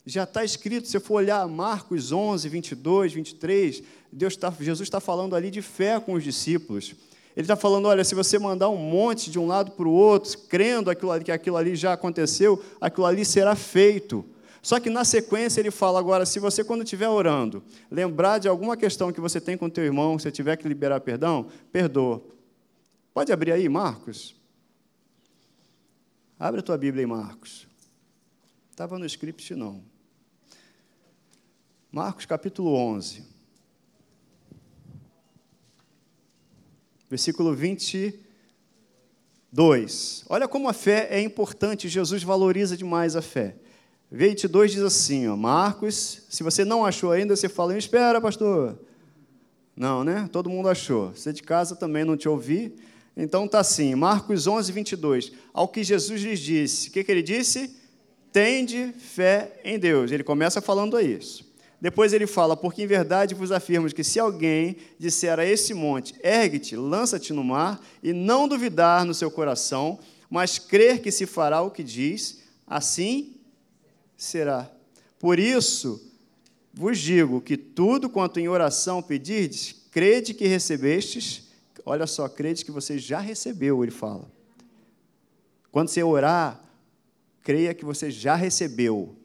Já 0.06 0.24
está 0.24 0.46
escrito, 0.46 0.88
se 0.88 0.96
eu 0.96 1.02
for 1.02 1.16
olhar 1.16 1.46
Marcos 1.50 2.14
11, 2.14 2.48
22, 2.48 3.12
23, 3.12 3.84
Deus 4.10 4.38
tá, 4.38 4.50
Jesus 4.58 4.88
está 4.88 5.02
falando 5.02 5.36
ali 5.36 5.52
de 5.52 5.62
fé 5.62 6.00
com 6.00 6.14
os 6.14 6.24
discípulos. 6.24 6.96
Ele 7.36 7.44
está 7.44 7.58
falando: 7.58 7.90
olha, 7.90 8.06
se 8.06 8.16
você 8.16 8.40
mandar 8.40 8.70
um 8.70 8.78
monte 8.78 9.30
de 9.30 9.38
um 9.38 9.46
lado 9.46 9.72
para 9.72 9.88
o 9.88 9.92
outro, 9.92 10.38
crendo 10.48 10.90
aquilo, 10.90 11.20
que 11.20 11.32
aquilo 11.32 11.58
ali 11.58 11.76
já 11.76 11.92
aconteceu, 11.92 12.64
aquilo 12.80 13.06
ali 13.06 13.26
será 13.26 13.54
feito. 13.54 14.24
Só 14.68 14.80
que 14.82 14.90
na 14.90 15.06
sequência 15.06 15.62
ele 15.62 15.72
fala 15.72 15.98
agora, 15.98 16.26
se 16.26 16.40
você 16.40 16.62
quando 16.62 16.84
estiver 16.84 17.08
orando, 17.08 17.64
lembrar 17.90 18.38
de 18.38 18.50
alguma 18.50 18.76
questão 18.76 19.14
que 19.14 19.22
você 19.22 19.40
tem 19.40 19.58
com 19.58 19.70
teu 19.70 19.86
irmão, 19.86 20.20
se 20.20 20.30
tiver 20.30 20.58
que 20.58 20.68
liberar 20.68 21.00
perdão, 21.00 21.48
perdoa. 21.72 22.22
Pode 23.14 23.32
abrir 23.32 23.54
aí, 23.54 23.70
Marcos? 23.70 24.36
Abre 26.38 26.60
a 26.60 26.64
tua 26.64 26.78
Bíblia 26.78 27.04
aí, 27.04 27.08
Marcos. 27.08 27.66
Estava 28.70 29.00
no 29.00 29.06
script, 29.06 29.56
não. 29.56 29.82
Marcos 31.90 32.26
capítulo 32.26 32.76
11. 32.76 33.24
Versículo 37.10 37.56
22. 37.56 40.26
Olha 40.28 40.46
como 40.46 40.68
a 40.68 40.74
fé 40.74 41.08
é 41.10 41.22
importante, 41.22 41.88
Jesus 41.88 42.22
valoriza 42.22 42.76
demais 42.76 43.16
a 43.16 43.22
fé. 43.22 43.56
22 44.12 44.72
diz 44.72 44.82
assim, 44.82 45.28
ó, 45.28 45.36
Marcos, 45.36 46.24
se 46.30 46.42
você 46.42 46.64
não 46.64 46.86
achou 46.86 47.12
ainda, 47.12 47.36
você 47.36 47.50
fala, 47.50 47.78
espera, 47.78 48.22
pastor. 48.22 48.80
Não, 49.76 50.04
né? 50.04 50.30
Todo 50.32 50.50
mundo 50.50 50.70
achou. 50.70 51.12
Você 51.12 51.34
de 51.34 51.44
casa 51.44 51.76
também 51.76 52.06
não 52.06 52.16
te 52.16 52.28
ouvi. 52.30 52.74
Então 53.16 53.48
tá 53.48 53.60
assim, 53.60 53.94
Marcos 53.96 54.48
11, 54.48 54.72
22. 54.72 55.32
Ao 55.54 55.68
que 55.68 55.84
Jesus 55.84 56.22
lhes 56.22 56.40
disse, 56.40 56.90
o 56.90 56.92
que, 56.92 57.04
que 57.04 57.12
ele 57.12 57.22
disse? 57.22 57.76
Tende 58.32 58.94
fé 58.98 59.60
em 59.64 59.78
Deus. 59.78 60.12
Ele 60.12 60.24
começa 60.24 60.62
falando 60.62 61.00
isso. 61.00 61.46
Depois 61.80 62.14
ele 62.14 62.26
fala, 62.26 62.58
porque 62.58 62.84
em 62.84 62.88
verdade 62.88 63.36
vos 63.36 63.52
afirmo 63.52 63.94
que 63.94 64.04
se 64.04 64.20
alguém 64.20 64.78
disser 64.98 65.38
a 65.38 65.46
esse 65.46 65.74
monte, 65.74 66.16
ergue-te, 66.24 66.76
lança-te 66.76 67.34
no 67.34 67.44
mar, 67.44 67.80
e 68.02 68.14
não 68.14 68.48
duvidar 68.48 69.06
no 69.06 69.14
seu 69.14 69.30
coração, 69.30 70.00
mas 70.28 70.58
crer 70.58 71.02
que 71.02 71.12
se 71.12 71.28
fará 71.28 71.62
o 71.62 71.70
que 71.70 71.84
diz, 71.84 72.40
assim 72.66 73.37
será. 74.18 74.70
Por 75.20 75.40
isso, 75.40 76.12
vos 76.74 76.98
digo 76.98 77.40
que 77.40 77.56
tudo 77.56 78.10
quanto 78.10 78.40
em 78.40 78.48
oração 78.48 79.02
pedirdes, 79.02 79.76
crede 79.92 80.34
que 80.34 80.48
recebestes, 80.48 81.48
olha 81.86 82.08
só, 82.08 82.28
crede 82.28 82.66
que 82.66 82.72
você 82.72 82.98
já 82.98 83.20
recebeu, 83.20 83.84
ele 83.84 83.92
fala. 83.92 84.30
Quando 85.72 85.90
você 85.90 86.02
orar, 86.02 86.64
creia 87.44 87.74
que 87.74 87.86
você 87.86 88.10
já 88.10 88.36
recebeu. 88.36 89.16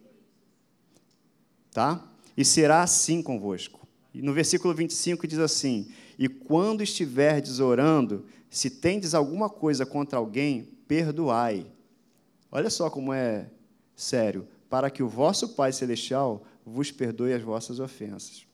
Tá? 1.73 2.07
E 2.37 2.45
será 2.45 2.83
assim 2.83 3.23
convosco. 3.23 3.81
E 4.15 4.21
no 4.21 4.35
versículo 4.35 4.75
25 4.75 5.27
diz 5.27 5.39
assim: 5.39 5.91
E 6.19 6.29
quando 6.29 6.83
estiverdes 6.83 7.61
orando, 7.61 8.27
se 8.51 8.69
tendes 8.69 9.15
alguma 9.15 9.49
coisa 9.49 9.87
contra 9.87 10.19
alguém, 10.19 10.69
perdoai. 10.87 11.67
Olha 12.51 12.69
só 12.69 12.91
como 12.91 13.15
é 13.15 13.49
sério 13.97 14.47
para 14.73 14.91
que 14.91 15.03
o 15.03 15.07
vosso 15.07 15.51
Pai 15.51 15.71
Celestial 15.71 16.43
vos 16.65 16.91
perdoe 16.91 17.35
as 17.35 17.43
vossas 17.43 17.79
ofensas. 17.79 18.47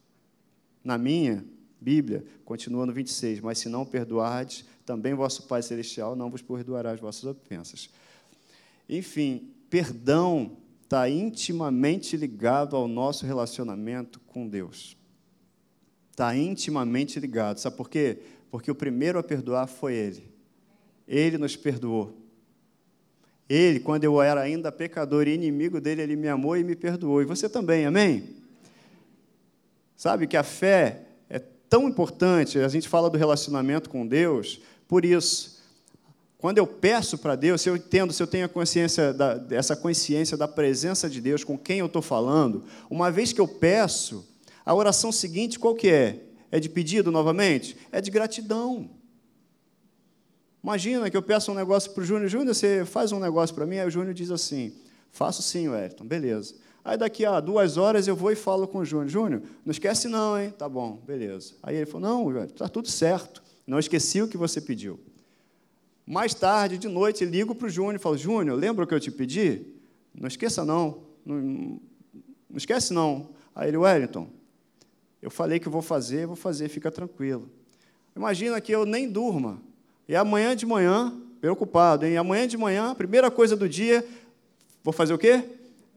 Na 0.83 0.99
minha 0.99 1.45
Bíblia, 1.81 2.25
continua 2.45 2.85
no 2.85 2.93
26, 2.93 3.39
mas 3.39 3.59
se 3.59 3.69
não 3.69 3.87
perdoardes, 3.87 4.65
também 4.85 5.15
vosso 5.15 5.45
Pai 5.45 5.63
Celestial 5.63 6.17
não 6.17 6.29
vos 6.29 6.43
perdoará 6.43 6.91
as 6.91 6.99
vossas 6.99 7.23
ofensas. 7.23 7.89
Enfim, 8.89 9.55
perdão 9.71 10.57
está 10.83 11.09
intimamente 11.09 12.17
ligado 12.17 12.75
ao 12.75 12.89
nosso 12.89 13.25
relacionamento 13.25 14.19
com 14.27 14.49
Deus. 14.49 14.97
Está 16.11 16.37
intimamente 16.37 17.21
ligado. 17.21 17.59
Sabe 17.59 17.77
por 17.77 17.89
quê? 17.89 18.19
Porque 18.51 18.73
o 18.73 18.75
primeiro 18.75 19.21
a 19.21 19.23
perdoar 19.23 19.69
foi 19.69 19.95
Ele. 19.95 20.29
Ele 21.07 21.39
nos 21.39 21.55
perdoou. 21.55 22.13
Ele, 23.49 23.81
quando 23.81 24.05
eu 24.05 24.21
era 24.21 24.43
ainda 24.43 24.71
pecador 24.71 25.27
e 25.27 25.35
inimigo 25.35 25.81
dele, 25.81 26.03
ele 26.03 26.17
me 26.17 26.29
amou 26.29 26.57
e 26.57 26.63
me 26.63 26.77
perdoou. 26.77 27.23
E 27.23 27.25
você 27.25 27.49
também, 27.49 27.87
amém? 27.87 28.37
Sabe 29.97 30.27
que 30.27 30.37
a 30.37 30.43
fé 30.43 31.03
é 31.31 31.39
tão 31.69 31.89
importante, 31.89 32.59
a 32.59 32.69
gente 32.69 32.89
fala 32.89 33.09
do 33.09 33.17
relacionamento 33.17 33.89
com 33.89 34.07
Deus, 34.07 34.61
por 34.87 35.05
isso, 35.05 35.59
quando 36.39 36.59
eu 36.59 36.67
peço 36.67 37.19
para 37.19 37.35
Deus, 37.35 37.63
se 37.63 37.69
eu 37.69 37.77
entendo, 37.77 38.13
se 38.13 38.23
eu 38.23 38.27
tenho 38.27 38.47
a 38.47 38.49
consciência 38.49 39.13
da, 39.13 39.45
essa 39.51 39.75
consciência 39.75 40.37
da 40.37 40.47
presença 40.47 41.09
de 41.09 41.21
Deus 41.21 41.43
com 41.43 41.59
quem 41.59 41.81
eu 41.81 41.87
estou 41.87 42.03
falando, 42.03 42.65
uma 42.89 43.11
vez 43.11 43.33
que 43.33 43.41
eu 43.41 43.49
peço, 43.49 44.27
a 44.65 44.75
oração 44.75 45.11
seguinte 45.11 45.59
qual 45.59 45.75
que 45.75 45.89
é? 45.89 46.23
É 46.51 46.61
de 46.61 46.69
pedido 46.69 47.11
novamente? 47.11 47.77
É 47.91 48.01
de 48.01 48.11
gratidão. 48.11 48.89
Imagina 50.63 51.11
que 51.11 51.17
eu 51.17 51.23
peço 51.23 51.53
um 51.53 51.55
negócio 51.55 51.93
para 51.93 52.03
o 52.03 52.05
Júnior, 52.05 52.29
Júnior, 52.29 52.55
você 52.55 52.85
faz 52.85 53.13
um 53.13 53.21
negócio 53.21 53.55
para 53.55 53.65
mim, 53.67 53.79
aí 53.79 53.87
o 53.87 53.91
Júnior 53.91 54.13
diz 54.13 54.31
assim, 54.31 54.73
Faço 55.11 55.43
sim, 55.43 55.69
Wellington, 55.69 56.05
beleza. 56.05 56.55
Aí 56.85 56.97
daqui 56.97 57.25
a 57.25 57.41
duas 57.41 57.77
horas 57.77 58.07
eu 58.07 58.17
vou 58.17 58.31
e 58.31 58.37
falo 58.37 58.67
com 58.67 58.79
o 58.79 58.85
Júnior. 58.85 59.09
Júnior, 59.09 59.43
não 59.65 59.71
esquece 59.71 60.09
não, 60.09 60.41
hein? 60.41 60.51
Tá 60.57 60.69
bom, 60.69 61.03
beleza. 61.07 61.55
Aí 61.63 61.77
ele 61.77 61.87
falou, 61.87 62.09
não, 62.09 62.45
está 62.45 62.69
tudo 62.69 62.89
certo. 62.89 63.43
Não 63.67 63.79
esqueci 63.79 64.23
o 64.23 64.29
que 64.29 64.37
você 64.37 64.61
pediu. 64.61 64.99
Mais 66.07 66.33
tarde, 66.33 66.79
de 66.79 66.89
noite, 66.89 67.25
ligo 67.25 67.55
para 67.55 67.67
o 67.67 67.71
Júnior 67.71 67.97
e 67.97 67.99
falo, 67.99 68.17
Júnior, 68.17 68.59
lembra 68.59 68.85
o 68.85 68.89
que 68.89 68.95
eu 68.95 69.01
te 69.01 69.11
pedi? 69.11 69.67
Não 70.15 70.29
esqueça 70.29 70.65
não. 70.65 71.03
Não, 71.25 71.37
não 71.37 72.57
esquece 72.57 72.95
não. 72.95 73.29
Aí 73.55 73.69
ele, 73.69 73.77
Wellington, 73.77 74.31
eu 75.21 75.31
falei 75.31 75.59
que 75.59 75.69
vou 75.69 75.83
fazer, 75.83 76.27
vou 76.27 76.37
fazer, 76.37 76.69
fica 76.69 76.91
tranquilo. 76.91 77.51
Imagina 78.17 78.61
que 78.61 78.73
eu 78.73 78.87
nem 78.87 79.11
durma. 79.11 79.61
E 80.09 80.17
amanhã 80.17 80.57
de 80.57 80.65
manhã, 80.65 81.13
preocupado, 81.41 82.07
hein? 82.07 82.17
Amanhã 82.17 82.49
de 82.49 82.57
manhã, 82.57 82.95
primeira 82.95 83.31
coisa 83.31 83.55
do 83.55 83.69
dia, 83.69 84.05
vou 84.83 84.93
fazer 84.93 85.13
o 85.13 85.19
quê? 85.19 85.45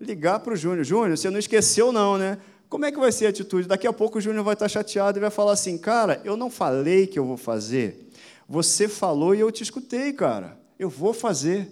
ligar 0.02 0.40
para 0.40 0.54
o 0.54 0.56
Júnior. 0.56 0.84
Júnior, 0.84 1.18
você 1.18 1.30
não 1.30 1.40
esqueceu, 1.40 1.92
não, 1.92 2.18
né? 2.18 2.40
Como 2.68 2.86
é 2.86 2.92
que 2.92 3.00
vai 3.00 3.12
ser 3.12 3.28
a 3.28 3.30
atitude? 3.30 3.68
Daqui 3.68 3.86
a 3.86 3.94
pouco 3.94 4.18
o 4.18 4.22
Júnior 4.22 4.44
vai 4.44 4.54
estar 4.54 4.68
chateado 4.68 5.20
e 5.20 5.22
vai 5.22 5.30
falar 5.30 5.54
assim: 5.54 5.78
Cara, 5.78 6.20
eu 6.26 6.36
não 6.36 6.50
falei 6.50 7.06
que 7.06 7.20
eu 7.20 7.26
vou 7.26 7.38
fazer. 7.38 8.10
Você 8.50 8.88
falou 8.88 9.36
e 9.36 9.40
eu 9.40 9.52
te 9.52 9.64
escutei, 9.64 10.12
cara. 10.12 10.58
Eu 10.80 10.90
vou 10.90 11.14
fazer. 11.14 11.72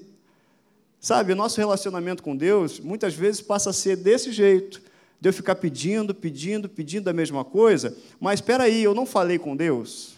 Sabe, 1.00 1.32
o 1.32 1.36
nosso 1.36 1.58
relacionamento 1.58 2.22
com 2.22 2.36
Deus 2.36 2.80
muitas 2.80 3.14
vezes 3.14 3.42
passa 3.42 3.70
a 3.70 3.74
ser 3.74 3.96
desse 3.96 4.32
jeito. 4.32 4.82
De 5.20 5.28
eu 5.28 5.34
ficar 5.34 5.56
pedindo, 5.56 6.14
pedindo, 6.16 6.70
pedindo 6.70 7.10
a 7.10 7.14
mesma 7.14 7.44
coisa, 7.44 7.98
mas 8.22 8.40
espera 8.40 8.64
aí, 8.64 8.82
eu 8.82 8.96
não 8.96 9.06
falei 9.06 9.38
com 9.38 9.54
Deus. 9.54 10.14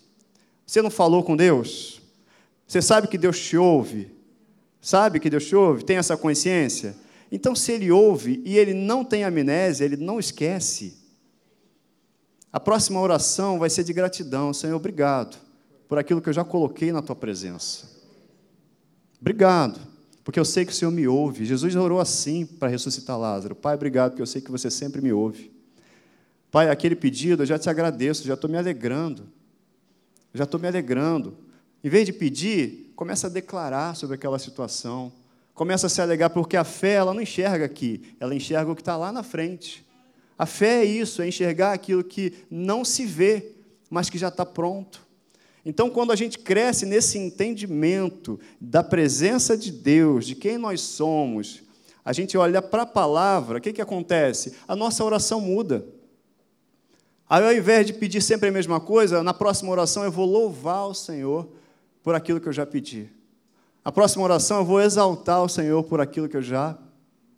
Você 0.66 0.80
não 0.80 0.92
falou 0.92 1.24
com 1.24 1.36
Deus? 1.36 2.01
Você 2.72 2.82
sabe 2.82 3.10
que 3.10 3.18
Deus 3.18 3.38
te 3.38 3.58
ouve? 3.58 4.16
Sabe 4.80 5.20
que 5.20 5.30
Deus 5.30 5.46
te 5.46 5.54
ouve? 5.54 5.84
Tem 5.84 5.98
essa 5.98 6.16
consciência? 6.16 6.96
Então, 7.30 7.54
se 7.54 7.74
ele 7.74 7.92
ouve 7.92 8.42
e 8.46 8.58
ele 8.58 8.74
não 8.74 9.04
tem 9.04 9.26
amnésia, 9.26 9.84
ele 9.84 9.98
não 9.98 10.18
esquece. 10.18 10.98
A 12.50 12.62
próxima 12.62 13.02
oração 13.02 13.60
vai 13.60 13.70
ser 13.70 13.84
de 13.84 13.92
gratidão. 13.92 14.54
Senhor, 14.54 14.78
obrigado 14.78 15.38
por 15.86 16.00
aquilo 16.00 16.22
que 16.22 16.30
eu 16.30 16.34
já 16.34 16.46
coloquei 16.46 16.94
na 16.94 17.02
tua 17.02 17.14
presença. 17.14 17.90
Obrigado, 19.20 19.78
porque 20.24 20.40
eu 20.40 20.46
sei 20.46 20.64
que 20.64 20.72
o 20.72 20.76
Senhor 20.76 20.92
me 20.92 21.06
ouve. 21.06 21.44
Jesus 21.44 21.76
orou 21.76 22.00
assim 22.00 22.46
para 22.46 22.70
ressuscitar 22.70 23.20
Lázaro. 23.20 23.54
Pai, 23.54 23.76
obrigado, 23.76 24.12
porque 24.12 24.22
eu 24.22 24.26
sei 24.26 24.40
que 24.40 24.50
você 24.50 24.72
sempre 24.72 25.02
me 25.02 25.12
ouve. 25.12 25.52
Pai, 26.50 26.70
aquele 26.70 26.96
pedido 26.96 27.44
eu 27.44 27.48
já 27.48 27.60
te 27.60 27.70
agradeço, 27.70 28.26
já 28.26 28.36
estou 28.36 28.50
me 28.50 28.58
alegrando. 28.58 29.28
Já 30.34 30.46
estou 30.46 30.58
me 30.58 30.70
alegrando. 30.70 31.51
Em 31.84 31.90
vez 31.90 32.06
de 32.06 32.14
pedir, 32.14 32.92
começa 32.96 33.28
a 33.28 33.30
declarar 33.30 33.96
sobre 33.96 34.16
aquela 34.16 34.40
situação 34.40 35.12
começa 35.54 35.86
a 35.86 35.90
se 35.92 36.02
alegar, 36.02 36.32
porque 36.32 36.58
a 36.58 36.64
fé 36.64 36.94
ela 36.94 37.14
não 37.14 37.22
enxerga 37.22 37.66
aqui, 37.66 38.16
ela 38.20 38.34
enxerga 38.34 38.72
o 38.72 38.76
que 38.76 38.82
está 38.82 38.98
lá 38.98 39.12
na 39.12 39.22
frente. 39.22 39.86
A 40.36 40.48
fé 40.48 40.82
é 40.82 40.86
isso, 40.86 41.22
é 41.22 41.28
enxergar 41.28 41.74
aquilo 41.74 42.04
que 42.04 42.34
não 42.50 42.84
se 42.84 43.06
vê, 43.06 43.52
mas 43.88 44.10
que 44.10 44.18
já 44.18 44.30
está 44.30 44.44
pronto. 44.44 45.06
Então, 45.64 45.90
quando 45.90 46.12
a 46.12 46.16
gente 46.16 46.40
cresce 46.40 46.84
nesse 46.86 47.20
entendimento 47.20 48.40
da 48.60 48.82
presença 48.82 49.56
de 49.56 49.72
Deus, 49.72 50.26
de 50.26 50.34
quem 50.34 50.58
nós 50.58 50.82
somos, 50.82 51.62
a 52.04 52.12
gente 52.12 52.36
olha 52.36 52.60
para 52.60 52.82
a 52.82 52.88
palavra, 52.88 53.60
o 53.60 53.62
que, 53.62 53.72
que 53.72 53.82
acontece? 53.82 54.56
A 54.68 54.76
nossa 54.76 55.04
oração 55.04 55.40
muda. 55.40 55.86
Aí, 57.30 57.44
ao 57.44 57.54
invés 57.54 57.86
de 57.86 57.94
pedir 57.94 58.22
sempre 58.22 58.50
a 58.50 58.52
mesma 58.52 58.80
coisa, 58.80 59.22
na 59.22 59.34
próxima 59.34 59.72
oração 59.72 60.04
eu 60.04 60.12
vou 60.12 60.26
louvar 60.26 60.88
o 60.88 60.96
Senhor 60.96 61.61
por 62.04 62.16
aquilo 62.16 62.40
que 62.40 62.48
eu 62.48 62.54
já 62.54 62.66
pedi. 62.66 63.10
A 63.84 63.92
próxima 63.92 64.24
oração 64.24 64.60
eu 64.60 64.66
vou 64.66 64.82
exaltar 64.82 65.44
o 65.44 65.50
Senhor 65.50 65.84
por 65.84 66.00
aquilo 66.00 66.30
que 66.30 66.38
eu 66.38 66.42
já 66.42 66.78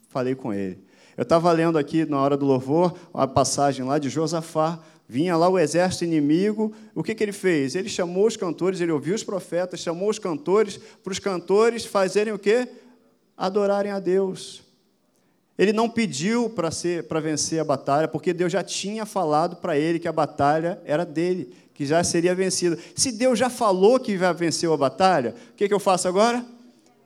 falei 0.10 0.36
com 0.36 0.54
Ele. 0.54 0.84
Eu 1.16 1.24
estava 1.24 1.52
lendo 1.52 1.78
aqui 1.78 2.06
na 2.06 2.20
hora 2.20 2.36
do 2.36 2.46
louvor 2.46 2.96
uma 3.14 3.28
passagem 3.28 3.86
lá 3.86 4.00
de 4.00 4.10
Josafá. 4.10 4.80
Vinha 5.08 5.38
lá 5.38 5.48
o 5.48 5.60
exército 5.60 6.06
inimigo. 6.06 6.74
O 6.96 7.04
que, 7.04 7.14
que 7.14 7.24
ele 7.24 7.32
fez? 7.32 7.76
Ele 7.76 7.88
chamou 7.88 8.26
os 8.26 8.36
cantores, 8.36 8.82
ele 8.82 8.92
ouviu 8.92 9.14
os 9.14 9.24
profetas, 9.24 9.80
chamou 9.80 10.10
os 10.10 10.18
cantores 10.18 10.80
para 11.04 11.12
os 11.12 11.20
cantores 11.20 11.86
fazerem 11.86 12.34
o 12.34 12.40
quê? 12.40 12.68
Adorarem 13.38 13.92
a 13.92 14.00
Deus. 14.00 14.64
Ele 15.56 15.72
não 15.72 15.88
pediu 15.88 16.50
para 16.50 17.20
vencer 17.20 17.60
a 17.60 17.64
batalha, 17.64 18.08
porque 18.08 18.34
Deus 18.34 18.52
já 18.52 18.64
tinha 18.64 19.06
falado 19.06 19.58
para 19.58 19.78
ele 19.78 20.00
que 20.00 20.08
a 20.08 20.12
batalha 20.12 20.82
era 20.84 21.06
dele 21.06 21.54
que 21.84 21.86
já 21.86 22.02
seria 22.02 22.34
vencida. 22.34 22.80
Se 22.96 23.12
Deus 23.12 23.38
já 23.38 23.50
falou 23.50 24.00
que 24.00 24.18
já 24.18 24.32
venceu 24.32 24.74
a 24.74 24.78
batalha, 24.78 25.36
o 25.52 25.56
que, 25.58 25.68
que 25.68 25.74
eu 25.74 25.80
faço 25.80 26.08
agora? 26.08 26.44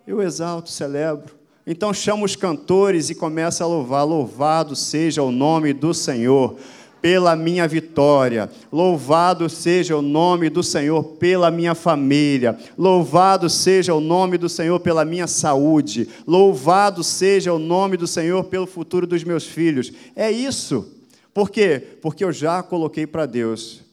Eu 0.05 0.21
exalto, 0.21 0.69
celebro. 0.69 1.35
Então 1.65 1.93
chamo 1.93 2.23
os 2.23 2.35
cantores 2.35 3.09
e 3.09 3.15
começa 3.15 3.63
a 3.63 3.67
louvar. 3.67 4.05
Louvado 4.05 4.75
seja 4.75 5.23
o 5.23 5.31
nome 5.31 5.73
do 5.73 5.93
Senhor 5.93 6.55
pela 7.01 7.35
minha 7.35 7.67
vitória. 7.67 8.49
Louvado 8.71 9.49
seja 9.49 9.97
o 9.97 10.01
nome 10.01 10.49
do 10.49 10.61
Senhor 10.61 11.03
pela 11.03 11.49
minha 11.49 11.73
família. 11.73 12.57
Louvado 12.77 13.49
seja 13.49 13.95
o 13.95 13.99
nome 13.99 14.37
do 14.37 14.47
Senhor 14.47 14.79
pela 14.79 15.03
minha 15.03 15.27
saúde. 15.27 16.07
Louvado 16.25 17.03
seja 17.03 17.51
o 17.51 17.59
nome 17.59 17.97
do 17.97 18.07
Senhor 18.07 18.43
pelo 18.43 18.67
futuro 18.67 19.07
dos 19.07 19.23
meus 19.23 19.45
filhos. 19.45 19.91
É 20.15 20.31
isso. 20.31 20.93
Por 21.33 21.49
quê? 21.49 21.81
Porque 22.01 22.23
eu 22.23 22.31
já 22.31 22.61
coloquei 22.63 23.05
para 23.05 23.25
Deus 23.25 23.86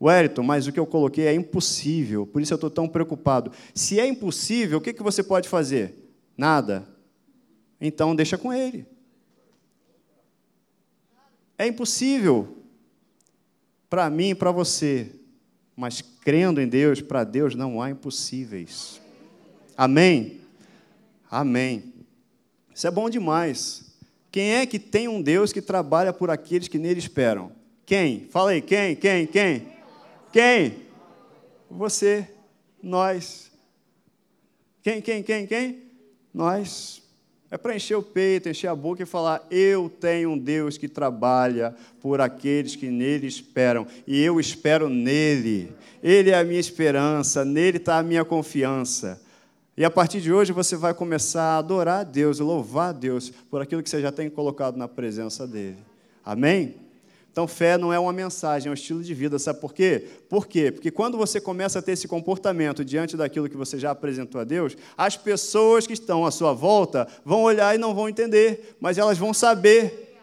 Wellington, 0.00 0.42
mas 0.42 0.66
o 0.66 0.72
que 0.72 0.78
eu 0.78 0.86
coloquei 0.86 1.26
é 1.26 1.34
impossível, 1.34 2.26
por 2.26 2.42
isso 2.42 2.52
eu 2.52 2.56
estou 2.56 2.70
tão 2.70 2.86
preocupado. 2.86 3.50
Se 3.74 3.98
é 3.98 4.06
impossível, 4.06 4.78
o 4.78 4.80
que, 4.80 4.92
que 4.92 5.02
você 5.02 5.22
pode 5.22 5.48
fazer? 5.48 5.94
Nada. 6.36 6.86
Então 7.80 8.14
deixa 8.14 8.36
com 8.36 8.52
ele. 8.52 8.86
É 11.58 11.66
impossível 11.66 12.58
para 13.88 14.10
mim 14.10 14.30
e 14.30 14.34
para 14.34 14.50
você, 14.50 15.10
mas 15.74 16.02
crendo 16.02 16.60
em 16.60 16.68
Deus, 16.68 17.00
para 17.00 17.24
Deus 17.24 17.54
não 17.54 17.80
há 17.80 17.90
impossíveis. 17.90 19.00
Amém? 19.76 20.40
Amém. 21.30 21.94
Isso 22.74 22.86
é 22.86 22.90
bom 22.90 23.08
demais. 23.08 23.86
Quem 24.30 24.52
é 24.52 24.66
que 24.66 24.78
tem 24.78 25.08
um 25.08 25.22
Deus 25.22 25.52
que 25.52 25.62
trabalha 25.62 26.12
por 26.12 26.30
aqueles 26.30 26.68
que 26.68 26.78
nele 26.78 26.98
esperam? 26.98 27.50
Quem? 27.86 28.26
Fala 28.28 28.50
aí, 28.50 28.60
quem, 28.60 28.94
quem, 28.94 29.26
quem? 29.26 29.75
Quem? 30.32 30.86
Você, 31.70 32.28
nós. 32.82 33.50
Quem, 34.82 35.00
quem, 35.00 35.22
quem, 35.22 35.46
quem? 35.46 35.82
Nós. 36.32 37.02
É 37.50 37.56
para 37.56 37.76
encher 37.76 37.96
o 37.96 38.02
peito, 38.02 38.48
encher 38.48 38.68
a 38.68 38.74
boca 38.74 39.02
e 39.02 39.06
falar: 39.06 39.46
Eu 39.50 39.88
tenho 39.88 40.30
um 40.30 40.38
Deus 40.38 40.76
que 40.76 40.88
trabalha 40.88 41.74
por 42.00 42.20
aqueles 42.20 42.74
que 42.74 42.88
nele 42.88 43.26
esperam, 43.26 43.86
e 44.06 44.20
eu 44.20 44.40
espero 44.40 44.88
nele. 44.88 45.72
Ele 46.02 46.30
é 46.30 46.38
a 46.38 46.44
minha 46.44 46.60
esperança, 46.60 47.44
nele 47.44 47.78
está 47.78 47.98
a 47.98 48.02
minha 48.02 48.24
confiança. 48.24 49.22
E 49.76 49.84
a 49.84 49.90
partir 49.90 50.20
de 50.20 50.32
hoje 50.32 50.52
você 50.52 50.74
vai 50.74 50.94
começar 50.94 51.42
a 51.42 51.58
adorar 51.58 52.00
a 52.00 52.04
Deus, 52.04 52.40
louvar 52.40 52.90
a 52.90 52.92
Deus 52.92 53.30
por 53.50 53.60
aquilo 53.60 53.82
que 53.82 53.90
você 53.90 54.00
já 54.00 54.10
tem 54.10 54.30
colocado 54.30 54.76
na 54.76 54.88
presença 54.88 55.46
dele. 55.46 55.78
Amém? 56.24 56.85
Então, 57.36 57.46
fé 57.46 57.76
não 57.76 57.92
é 57.92 57.98
uma 57.98 58.14
mensagem, 58.14 58.68
é 58.68 58.70
um 58.70 58.72
estilo 58.74 59.02
de 59.02 59.12
vida. 59.12 59.38
Sabe 59.38 59.60
por 59.60 59.74
quê? 59.74 60.08
Por 60.26 60.46
quê? 60.46 60.72
Porque 60.72 60.90
quando 60.90 61.18
você 61.18 61.38
começa 61.38 61.80
a 61.80 61.82
ter 61.82 61.92
esse 61.92 62.08
comportamento 62.08 62.82
diante 62.82 63.14
daquilo 63.14 63.46
que 63.46 63.58
você 63.58 63.78
já 63.78 63.90
apresentou 63.90 64.40
a 64.40 64.44
Deus, 64.44 64.74
as 64.96 65.18
pessoas 65.18 65.86
que 65.86 65.92
estão 65.92 66.24
à 66.24 66.30
sua 66.30 66.54
volta 66.54 67.06
vão 67.26 67.42
olhar 67.42 67.74
e 67.74 67.78
não 67.78 67.94
vão 67.94 68.08
entender, 68.08 68.74
mas 68.80 68.96
elas 68.96 69.18
vão 69.18 69.34
saber. 69.34 70.16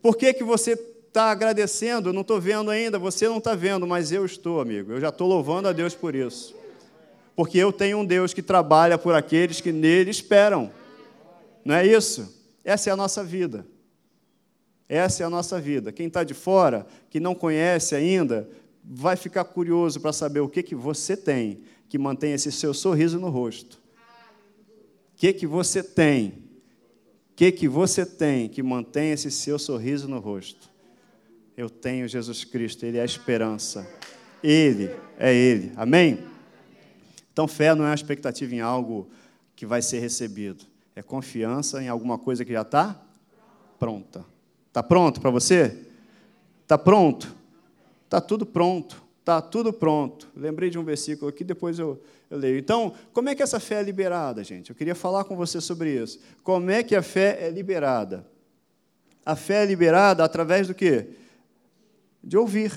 Por 0.00 0.16
que, 0.16 0.32
que 0.32 0.42
você 0.42 0.72
está 0.72 1.30
agradecendo? 1.30 2.08
Eu 2.08 2.12
não 2.14 2.22
estou 2.22 2.40
vendo 2.40 2.70
ainda, 2.70 2.98
você 2.98 3.28
não 3.28 3.36
está 3.36 3.54
vendo, 3.54 3.86
mas 3.86 4.10
eu 4.10 4.24
estou, 4.24 4.58
amigo. 4.58 4.92
Eu 4.92 5.00
já 5.02 5.10
estou 5.10 5.28
louvando 5.28 5.68
a 5.68 5.72
Deus 5.72 5.94
por 5.94 6.14
isso. 6.14 6.56
Porque 7.36 7.58
eu 7.58 7.70
tenho 7.70 7.98
um 7.98 8.06
Deus 8.06 8.32
que 8.32 8.40
trabalha 8.40 8.96
por 8.96 9.14
aqueles 9.14 9.60
que 9.60 9.70
nele 9.70 10.10
esperam. 10.10 10.72
Não 11.62 11.74
é 11.74 11.86
isso? 11.86 12.42
Essa 12.64 12.88
é 12.88 12.92
a 12.94 12.96
nossa 12.96 13.22
vida. 13.22 13.66
Essa 14.90 15.22
é 15.22 15.26
a 15.26 15.30
nossa 15.30 15.60
vida. 15.60 15.92
Quem 15.92 16.08
está 16.08 16.24
de 16.24 16.34
fora, 16.34 16.84
que 17.08 17.20
não 17.20 17.32
conhece 17.32 17.94
ainda, 17.94 18.50
vai 18.82 19.14
ficar 19.14 19.44
curioso 19.44 20.00
para 20.00 20.12
saber 20.12 20.40
o 20.40 20.48
que, 20.48 20.64
que 20.64 20.74
você 20.74 21.16
tem 21.16 21.60
que 21.88 21.96
mantém 21.96 22.32
esse 22.32 22.50
seu 22.50 22.74
sorriso 22.74 23.20
no 23.20 23.28
rosto. 23.28 23.80
O 25.14 25.16
que, 25.16 25.32
que 25.32 25.46
você 25.46 25.80
tem? 25.80 26.30
O 27.30 27.36
que, 27.36 27.52
que 27.52 27.68
você 27.68 28.04
tem 28.04 28.48
que 28.48 28.64
mantém 28.64 29.12
esse 29.12 29.30
seu 29.30 29.60
sorriso 29.60 30.08
no 30.08 30.18
rosto? 30.18 30.68
Eu 31.56 31.70
tenho 31.70 32.08
Jesus 32.08 32.42
Cristo, 32.42 32.84
Ele 32.84 32.98
é 32.98 33.02
a 33.02 33.04
esperança. 33.04 33.88
Ele 34.42 34.90
é 35.16 35.32
Ele. 35.32 35.70
Amém? 35.76 36.18
Então, 37.32 37.46
fé 37.46 37.76
não 37.76 37.86
é 37.86 37.92
a 37.92 37.94
expectativa 37.94 38.52
em 38.52 38.60
algo 38.60 39.08
que 39.54 39.64
vai 39.64 39.82
ser 39.82 40.00
recebido, 40.00 40.64
é 40.96 41.02
confiança 41.02 41.80
em 41.80 41.88
alguma 41.88 42.18
coisa 42.18 42.44
que 42.44 42.52
já 42.52 42.62
está 42.62 43.00
pronta. 43.78 44.24
Está 44.70 44.84
pronto 44.84 45.20
para 45.20 45.30
você? 45.30 45.76
Está 46.62 46.78
pronto? 46.78 47.34
Está 48.04 48.20
tudo 48.20 48.46
pronto. 48.46 49.02
Está 49.18 49.42
tudo 49.42 49.72
pronto. 49.72 50.28
Lembrei 50.36 50.70
de 50.70 50.78
um 50.78 50.84
versículo 50.84 51.28
aqui, 51.28 51.42
depois 51.42 51.76
eu, 51.76 52.00
eu 52.30 52.38
leio. 52.38 52.56
Então, 52.56 52.94
como 53.12 53.28
é 53.28 53.34
que 53.34 53.42
essa 53.42 53.58
fé 53.58 53.80
é 53.80 53.82
liberada, 53.82 54.44
gente? 54.44 54.70
Eu 54.70 54.76
queria 54.76 54.94
falar 54.94 55.24
com 55.24 55.36
você 55.36 55.60
sobre 55.60 56.00
isso. 56.00 56.20
Como 56.44 56.70
é 56.70 56.84
que 56.84 56.94
a 56.94 57.02
fé 57.02 57.38
é 57.40 57.50
liberada? 57.50 58.24
A 59.26 59.34
fé 59.34 59.64
é 59.64 59.66
liberada 59.66 60.24
através 60.24 60.68
do 60.68 60.74
quê? 60.74 61.08
De 62.22 62.36
ouvir. 62.36 62.72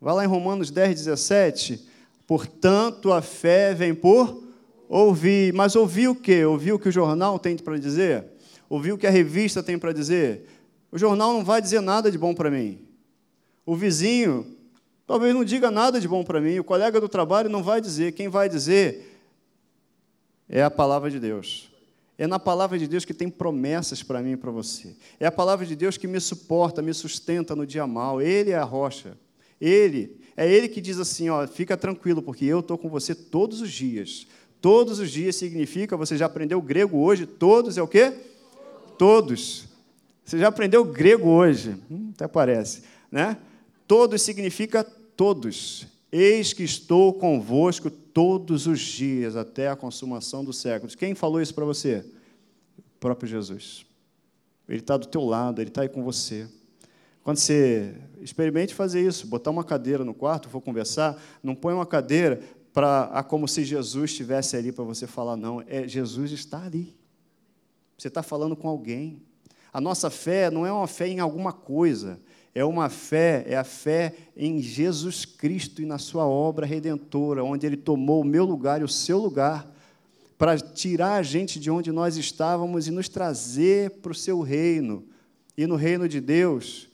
Vai 0.00 0.14
lá 0.14 0.24
em 0.24 0.28
Romanos 0.28 0.70
10, 0.70 0.94
17. 1.04 1.84
Portanto, 2.28 3.12
a 3.12 3.20
fé 3.20 3.74
vem 3.74 3.92
por 3.92 4.40
ouvir. 4.88 5.52
Mas 5.52 5.74
ouvir 5.74 6.06
o 6.06 6.14
quê? 6.14 6.44
Ouvir 6.44 6.72
o 6.72 6.78
que 6.78 6.88
o 6.88 6.92
jornal 6.92 7.40
tem 7.40 7.56
para 7.56 7.76
dizer? 7.76 8.24
Ouvir 8.68 8.92
o 8.92 8.98
que 8.98 9.06
a 9.06 9.10
revista 9.10 9.64
tem 9.64 9.76
para 9.76 9.92
dizer? 9.92 10.55
O 10.96 10.98
jornal 10.98 11.34
não 11.34 11.44
vai 11.44 11.60
dizer 11.60 11.82
nada 11.82 12.10
de 12.10 12.16
bom 12.16 12.32
para 12.32 12.50
mim. 12.50 12.78
O 13.66 13.76
vizinho 13.76 14.56
talvez 15.06 15.34
não 15.34 15.44
diga 15.44 15.70
nada 15.70 16.00
de 16.00 16.08
bom 16.08 16.24
para 16.24 16.40
mim. 16.40 16.58
O 16.58 16.64
colega 16.64 16.98
do 16.98 17.06
trabalho 17.06 17.50
não 17.50 17.62
vai 17.62 17.82
dizer. 17.82 18.12
Quem 18.12 18.30
vai 18.30 18.48
dizer 18.48 19.20
é 20.48 20.62
a 20.62 20.70
palavra 20.70 21.10
de 21.10 21.20
Deus. 21.20 21.70
É 22.16 22.26
na 22.26 22.38
palavra 22.38 22.78
de 22.78 22.88
Deus 22.88 23.04
que 23.04 23.12
tem 23.12 23.28
promessas 23.28 24.02
para 24.02 24.22
mim 24.22 24.32
e 24.32 24.36
para 24.38 24.50
você. 24.50 24.96
É 25.20 25.26
a 25.26 25.30
palavra 25.30 25.66
de 25.66 25.76
Deus 25.76 25.98
que 25.98 26.06
me 26.06 26.18
suporta, 26.18 26.80
me 26.80 26.94
sustenta 26.94 27.54
no 27.54 27.66
dia 27.66 27.86
mal. 27.86 28.22
Ele 28.22 28.52
é 28.52 28.56
a 28.56 28.64
rocha. 28.64 29.18
Ele, 29.60 30.18
é 30.34 30.50
ele 30.50 30.66
que 30.66 30.80
diz 30.80 30.98
assim, 30.98 31.28
ó, 31.28 31.46
fica 31.46 31.76
tranquilo, 31.76 32.22
porque 32.22 32.46
eu 32.46 32.60
estou 32.60 32.78
com 32.78 32.88
você 32.88 33.14
todos 33.14 33.60
os 33.60 33.70
dias. 33.70 34.26
Todos 34.62 34.98
os 34.98 35.10
dias 35.10 35.36
significa, 35.36 35.94
você 35.94 36.16
já 36.16 36.24
aprendeu 36.24 36.62
grego 36.62 36.96
hoje, 36.96 37.26
todos 37.26 37.76
é 37.76 37.82
o 37.82 37.86
quê? 37.86 38.14
Todos. 38.96 39.75
Você 40.26 40.38
já 40.38 40.48
aprendeu 40.48 40.84
grego 40.84 41.28
hoje, 41.28 41.76
hum, 41.88 42.10
até 42.12 42.26
parece, 42.26 42.82
né? 43.12 43.38
Todos 43.86 44.20
significa 44.22 44.82
todos. 44.82 45.86
Eis 46.10 46.52
que 46.52 46.64
estou 46.64 47.14
convosco 47.14 47.88
todos 47.88 48.66
os 48.66 48.80
dias 48.80 49.36
até 49.36 49.68
a 49.68 49.76
consumação 49.76 50.44
dos 50.44 50.58
séculos. 50.58 50.96
Quem 50.96 51.14
falou 51.14 51.40
isso 51.40 51.54
para 51.54 51.64
você? 51.64 52.04
O 52.76 52.98
próprio 52.98 53.28
Jesus. 53.28 53.86
Ele 54.68 54.80
está 54.80 54.96
do 54.96 55.06
teu 55.06 55.24
lado, 55.24 55.60
ele 55.60 55.70
está 55.70 55.82
aí 55.82 55.88
com 55.88 56.02
você. 56.02 56.48
Quando 57.22 57.36
você 57.36 57.94
experimente 58.20 58.74
fazer 58.74 59.06
isso, 59.06 59.28
botar 59.28 59.52
uma 59.52 59.62
cadeira 59.62 60.04
no 60.04 60.12
quarto, 60.12 60.48
for 60.48 60.60
conversar, 60.60 61.22
não 61.40 61.54
põe 61.54 61.72
uma 61.72 61.86
cadeira 61.86 62.40
para 62.72 63.22
como 63.22 63.46
se 63.46 63.64
Jesus 63.64 64.10
estivesse 64.10 64.56
ali 64.56 64.72
para 64.72 64.82
você 64.82 65.06
falar, 65.06 65.36
não. 65.36 65.62
É 65.68 65.86
Jesus 65.86 66.32
está 66.32 66.64
ali. 66.64 66.96
Você 67.96 68.08
está 68.08 68.24
falando 68.24 68.56
com 68.56 68.66
alguém. 68.66 69.22
A 69.76 69.80
nossa 69.80 70.08
fé 70.08 70.50
não 70.50 70.64
é 70.64 70.72
uma 70.72 70.86
fé 70.86 71.06
em 71.06 71.20
alguma 71.20 71.52
coisa, 71.52 72.18
é 72.54 72.64
uma 72.64 72.88
fé, 72.88 73.44
é 73.46 73.58
a 73.58 73.62
fé 73.62 74.14
em 74.34 74.58
Jesus 74.58 75.26
Cristo 75.26 75.82
e 75.82 75.84
na 75.84 75.98
sua 75.98 76.26
obra 76.26 76.64
redentora, 76.64 77.44
onde 77.44 77.66
ele 77.66 77.76
tomou 77.76 78.22
o 78.22 78.24
meu 78.24 78.46
lugar 78.46 78.80
e 78.80 78.84
o 78.84 78.88
seu 78.88 79.18
lugar 79.18 79.70
para 80.38 80.58
tirar 80.58 81.16
a 81.16 81.22
gente 81.22 81.60
de 81.60 81.70
onde 81.70 81.92
nós 81.92 82.16
estávamos 82.16 82.88
e 82.88 82.90
nos 82.90 83.06
trazer 83.10 83.90
para 84.00 84.12
o 84.12 84.14
seu 84.14 84.40
reino. 84.40 85.04
E 85.58 85.66
no 85.66 85.76
reino 85.76 86.08
de 86.08 86.22
Deus, 86.22 86.88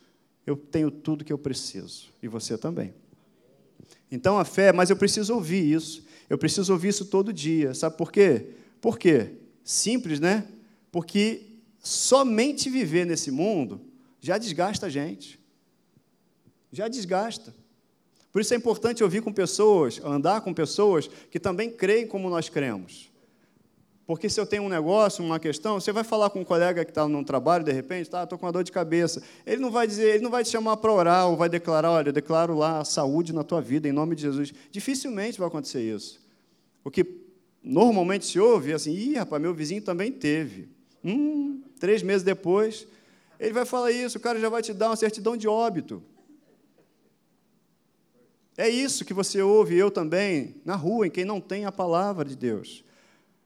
eu 0.45 0.57
tenho 0.57 0.91
tudo 0.91 1.25
que 1.25 1.33
eu 1.33 1.39
preciso, 1.39 2.09
e 2.21 2.27
você 2.27 2.59
também. 2.59 2.93
Então 4.11 4.41
a 4.41 4.45
fé, 4.45 4.73
mas 4.73 4.91
eu 4.91 4.97
preciso 4.97 5.33
ouvir 5.35 5.73
isso. 5.73 6.05
Eu 6.29 6.37
preciso 6.37 6.73
ouvir 6.73 6.89
isso 6.89 7.05
todo 7.05 7.33
dia. 7.33 7.75
Sabe 7.75 7.97
por 7.97 8.11
quê? 8.11 8.49
Por 8.81 8.99
quê? 8.99 9.35
Simples, 9.63 10.19
né? 10.19 10.49
Porque 10.91 11.52
somente 11.83 12.71
viver 12.71 13.05
nesse 13.05 13.31
mundo 13.31 13.83
já 14.21 14.39
desgasta 14.39 14.87
a 14.87 14.89
gente 14.89 15.43
já 16.73 16.89
desgasta. 16.89 17.55
Por 18.33 18.41
isso 18.41 18.55
é 18.55 18.57
importante 18.57 19.05
ouvir 19.05 19.21
com 19.21 19.31
pessoas, 19.31 20.01
andar 20.03 20.41
com 20.41 20.55
pessoas 20.55 21.07
que 21.31 21.39
também 21.39 21.71
creem 21.71 22.07
como 22.07 22.31
nós 22.31 22.49
cremos. 22.49 23.13
Porque 24.07 24.29
se 24.29 24.41
eu 24.41 24.47
tenho 24.47 24.65
um 24.65 24.69
negócio, 24.69 25.25
uma 25.25 25.39
questão, 25.39 25.79
você 25.79 25.93
vai 25.93 26.03
falar 26.03 26.31
com 26.31 26.41
um 26.41 26.45
colega 26.45 26.85
que 26.85 26.91
está 26.91 27.07
num 27.07 27.23
trabalho, 27.23 27.63
de 27.63 27.73
repente, 27.73 28.11
tá, 28.11 28.25
estou 28.25 28.39
com 28.39 28.47
uma 28.47 28.53
dor 28.53 28.65
de 28.65 28.73
cabeça. 28.73 29.23
Ele 29.47 29.61
não 29.61 29.71
vai 29.71 29.87
dizer, 29.87 30.15
ele 30.15 30.25
não 30.25 30.31
vai 30.31 30.43
te 30.43 30.51
chamar 30.51 30.79
para 30.79 30.91
orar 30.91 31.29
ou 31.29 31.37
vai 31.37 31.49
declarar, 31.49 31.91
olha, 31.91 32.09
eu 32.09 32.13
declaro 32.13 32.57
lá 32.57 32.81
a 32.81 32.85
saúde 32.85 33.33
na 33.33 33.45
tua 33.45 33.61
vida, 33.61 33.87
em 33.87 33.93
nome 33.93 34.17
de 34.17 34.23
Jesus. 34.23 34.53
Dificilmente 34.71 35.39
vai 35.39 35.47
acontecer 35.47 35.83
isso. 35.83 36.21
O 36.83 36.91
que 36.91 37.07
normalmente 37.63 38.25
se 38.27 38.41
ouve 38.41 38.73
é 38.73 38.75
assim, 38.75 38.93
ih, 38.93 39.15
rapaz, 39.15 39.41
meu 39.41 39.55
vizinho 39.55 39.83
também 39.83 40.11
teve. 40.11 40.69
Hum, 41.05 41.63
três 41.83 42.01
meses 42.01 42.23
depois, 42.23 42.87
ele 43.41 43.53
vai 43.53 43.67
falar 43.67 43.91
isso, 43.91 44.17
o 44.17 44.21
cara 44.21 44.39
já 44.39 44.49
vai 44.49 44.63
te 44.63 44.73
dar 44.73 44.91
uma 44.91 44.95
certidão 44.95 45.37
de 45.37 45.49
óbito. 45.49 46.01
É 48.57 48.69
isso 48.69 49.05
que 49.05 49.13
você 49.13 49.43
ouve, 49.43 49.77
eu 49.77 49.91
também, 49.91 50.55
na 50.65 50.77
rua, 50.77 51.09
em 51.09 51.11
quem 51.11 51.25
não 51.25 51.41
tem 51.41 51.65
a 51.65 51.73
palavra 51.73 52.25
de 52.25 52.37
Deus. 52.37 52.85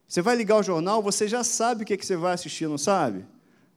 Você 0.07 0.21
vai 0.21 0.35
ligar 0.35 0.57
o 0.57 0.61
jornal, 0.61 1.01
você 1.01 1.27
já 1.27 1.43
sabe 1.43 1.81
o 1.81 1.85
que, 1.87 1.97
você 1.97 2.15
vai 2.15 2.35
assistir, 2.35 2.67
não 2.67 2.77
sabe? 2.77 3.25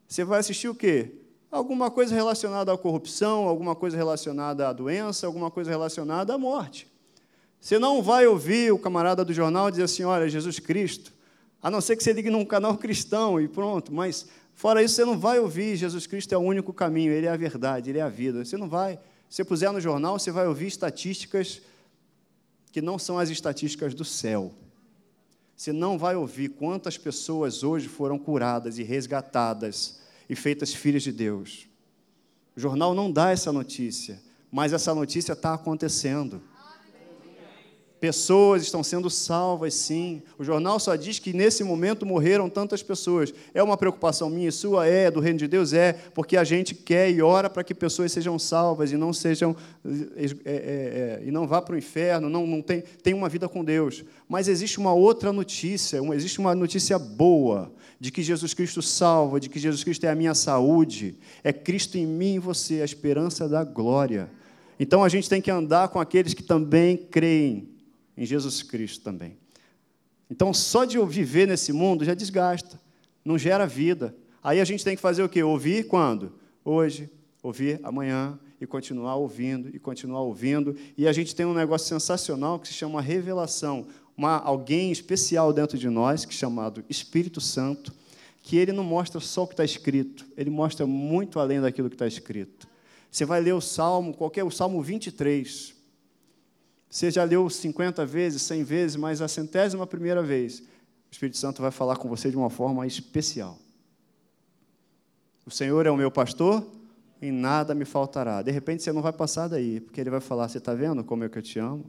Você 0.07 0.25
vai 0.25 0.41
assistir 0.41 0.69
o 0.69 0.75
quê? 0.75 1.15
Alguma 1.51 1.91
coisa 1.91 2.15
relacionada 2.15 2.71
à 2.71 2.77
corrupção, 2.77 3.49
alguma 3.49 3.75
coisa 3.75 3.97
relacionada 3.97 4.69
à 4.69 4.75
doença, 4.75 5.27
alguma 5.27 5.51
coisa 5.51 5.71
relacionada 5.71 6.35
à 6.35 6.39
morte. 6.39 6.87
Você 7.59 7.79
não 7.79 8.03
vai 8.03 8.27
ouvir 8.27 8.75
o 8.75 8.79
camarada 8.79 9.25
do 9.25 9.33
jornal 9.33 9.71
dizer 9.71 9.85
assim: 9.85 10.05
olha, 10.05 10.29
Jesus 10.29 10.59
Cristo, 10.59 11.15
a 11.63 11.71
não 11.71 11.81
ser 11.81 11.97
que 11.97 12.05
você 12.05 12.13
ligue 12.13 12.29
num 12.29 12.45
canal 12.45 12.77
cristão 12.79 13.41
e 13.41 13.49
pronto, 13.49 13.91
mas 13.91 14.27
fora 14.61 14.83
isso, 14.83 14.95
você 14.95 15.05
não 15.05 15.19
vai 15.19 15.39
ouvir 15.39 15.77
Jesus 15.77 16.07
Cristo 16.07 16.35
é 16.35 16.39
o 16.39 16.41
único 16.41 16.73
caminho, 16.73 17.13
Ele 17.13 17.27
é 17.27 17.31
a 17.31 17.37
verdade, 17.37 17.91
Ele 17.91 17.99
é 17.99 18.03
a 18.03 18.09
vida. 18.09 18.45
Você 18.45 18.57
não 18.57 18.69
vai 18.69 18.99
você 19.31 19.45
puser 19.45 19.73
no 19.73 19.81
jornal, 19.81 20.19
você 20.19 20.33
vai 20.33 20.49
ouvir 20.49 20.67
estatísticas 20.67 21.63
que 22.73 22.83
não 22.83 22.99
são 22.99 23.17
as 23.17 23.31
estatísticas 23.31 23.95
do 23.95 24.05
céu. 24.05 24.53
Você 25.57 25.73
não 25.73 25.97
vai 25.97 26.17
ouvir 26.17 26.49
quantas 26.49 26.99
pessoas 26.99 27.63
hoje 27.63 27.87
foram 27.87 28.19
curadas 28.19 28.77
e 28.77 28.83
resgatadas 28.83 30.01
e 30.29 30.35
feitas 30.35 30.75
filhas 30.75 31.05
de 31.05 31.13
Deus. 31.13 31.69
O 32.57 32.61
jornal 32.61 32.93
não 32.93 33.11
dá 33.11 33.31
essa 33.31 33.53
notícia, 33.53 34.21
mas 34.51 34.73
essa 34.73 34.93
notícia 34.93 35.33
está 35.35 35.55
acontecendo. 35.55 36.43
Pessoas 38.01 38.63
estão 38.63 38.83
sendo 38.83 39.11
salvas, 39.11 39.75
sim. 39.75 40.23
O 40.39 40.43
jornal 40.43 40.81
só 40.81 40.97
diz 40.97 41.19
que 41.19 41.35
nesse 41.35 41.63
momento 41.63 42.07
morreram 42.07 42.49
tantas 42.49 42.83
pessoas. 42.83 43.31
É 43.53 43.63
uma 43.63 43.77
preocupação 43.77 44.31
minha 44.31 44.49
e 44.49 44.53
sua? 44.53 44.87
É, 44.87 45.11
do 45.11 45.21
reino 45.21 45.39
de 45.39 45.47
Deus? 45.47 45.75
É, 45.75 45.93
porque 46.15 46.39
a 46.39 46.43
gente 46.43 46.75
quer 46.75 47.11
e 47.11 47.21
ora 47.21 47.51
para 47.51 47.63
que 47.63 47.75
pessoas 47.75 48.11
sejam 48.11 48.39
salvas 48.39 48.91
e 48.91 48.97
não 48.97 49.13
sejam 49.13 49.55
é, 49.85 50.25
é, 50.25 50.31
é, 50.47 51.23
e 51.27 51.31
não 51.31 51.47
vá 51.47 51.61
para 51.61 51.75
o 51.75 51.79
inferno, 51.79 52.31
não, 52.31 52.47
não 52.47 52.63
tem, 52.63 52.83
tem 53.03 53.13
uma 53.13 53.29
vida 53.29 53.47
com 53.51 53.63
Deus. 53.63 54.03
Mas 54.27 54.49
existe 54.49 54.79
uma 54.79 54.95
outra 54.95 55.31
notícia, 55.31 56.03
uma, 56.03 56.17
existe 56.17 56.39
uma 56.39 56.55
notícia 56.55 56.99
boa 56.99 57.71
de 58.01 58.11
que 58.11 58.23
Jesus 58.23 58.55
Cristo 58.55 58.81
salva, 58.81 59.39
de 59.39 59.51
que 59.51 59.59
Jesus 59.59 59.85
Cristo 59.85 60.07
é 60.07 60.09
a 60.09 60.15
minha 60.15 60.35
saúde, 60.35 61.17
é 61.45 61.53
Cristo 61.53 61.99
em 61.99 62.07
mim 62.07 62.37
e 62.37 62.39
você, 62.39 62.81
a 62.81 62.85
esperança 62.87 63.47
da 63.47 63.63
glória. 63.63 64.31
Então 64.79 65.05
a 65.05 65.09
gente 65.11 65.29
tem 65.29 65.43
que 65.43 65.51
andar 65.51 65.89
com 65.89 66.01
aqueles 66.01 66.33
que 66.33 66.43
também 66.43 66.97
creem 66.97 67.69
em 68.21 68.27
Jesus 68.27 68.63
Cristo 68.63 69.03
também. 69.03 69.39
Então, 70.31 70.53
só 70.53 70.85
de 70.85 70.99
viver 71.07 71.49
nesse 71.49 71.73
mundo 71.73 72.05
já 72.05 72.13
desgasta, 72.13 72.79
não 73.25 73.39
gera 73.39 73.67
vida. 73.67 74.15
Aí 74.45 74.61
a 74.61 74.65
gente 74.65 74.85
tem 74.85 74.95
que 74.95 75.01
fazer 75.01 75.23
o 75.23 75.29
quê? 75.29 75.43
Ouvir 75.43 75.87
quando? 75.87 76.35
Hoje, 76.63 77.11
ouvir 77.43 77.81
amanhã, 77.83 78.39
e 78.61 78.67
continuar 78.67 79.17
ouvindo, 79.17 79.75
e 79.75 79.79
continuar 79.79 80.21
ouvindo. 80.21 80.77
E 80.99 81.09
a 81.09 81.13
gente 81.13 81.35
tem 81.35 81.47
um 81.47 81.55
negócio 81.55 81.89
sensacional 81.89 82.59
que 82.59 82.69
se 82.69 82.75
chama 82.75 83.01
revelação. 83.01 83.87
Uma, 84.15 84.37
alguém 84.37 84.93
especial 84.93 85.51
dentro 85.51 85.79
de 85.79 85.89
nós, 85.89 86.27
que 86.27 86.35
é 86.35 86.37
chamado 86.37 86.85
Espírito 86.91 87.41
Santo, 87.41 87.91
que 88.43 88.59
ele 88.59 88.71
não 88.71 88.85
mostra 88.85 89.19
só 89.19 89.45
o 89.45 89.47
que 89.47 89.55
está 89.55 89.65
escrito, 89.65 90.27
ele 90.37 90.51
mostra 90.51 90.87
muito 90.87 91.41
além 91.41 91.59
daquilo 91.59 91.89
que 91.89 91.95
está 91.95 92.07
escrito. 92.07 92.69
Você 93.11 93.25
vai 93.25 93.41
ler 93.41 93.55
o 93.55 93.63
Salmo, 93.63 94.13
qualquer 94.13 94.45
o 94.45 94.51
Salmo 94.51 94.83
23, 94.83 95.80
você 96.91 97.09
já 97.09 97.23
leu 97.23 97.49
50 97.49 98.05
vezes, 98.05 98.43
100 98.43 98.65
vezes, 98.65 98.97
mas 98.97 99.23
a 99.23 99.29
centésima 99.29 99.87
primeira 99.87 100.25
vez, 100.25 100.59
o 100.59 101.13
Espírito 101.13 101.39
Santo 101.39 101.63
vai 101.63 101.71
falar 101.71 101.97
com 101.97 102.09
você 102.09 102.31
de 102.31 102.37
uma 102.37 102.51
forma 102.51 102.85
especial. 102.85 103.57
O 105.47 105.51
Senhor 105.53 105.87
é 105.87 105.91
o 105.91 105.97
meu 105.97 106.11
pastor, 106.11 106.67
em 107.23 107.31
nada 107.31 107.75
me 107.77 107.85
faltará. 107.85 108.43
De 108.43 108.51
repente 108.51 108.83
você 108.83 108.93
não 108.93 109.03
vai 109.03 109.13
passar 109.13 109.47
daí, 109.47 109.81
porque 109.81 110.01
ele 110.01 110.11
vai 110.11 110.21
falar: 110.21 110.49
Você 110.49 110.59
está 110.59 110.75
vendo 110.75 111.05
como 111.05 111.23
é 111.23 111.29
que 111.29 111.39
eu 111.39 111.43
te 111.43 111.61
amo? 111.61 111.87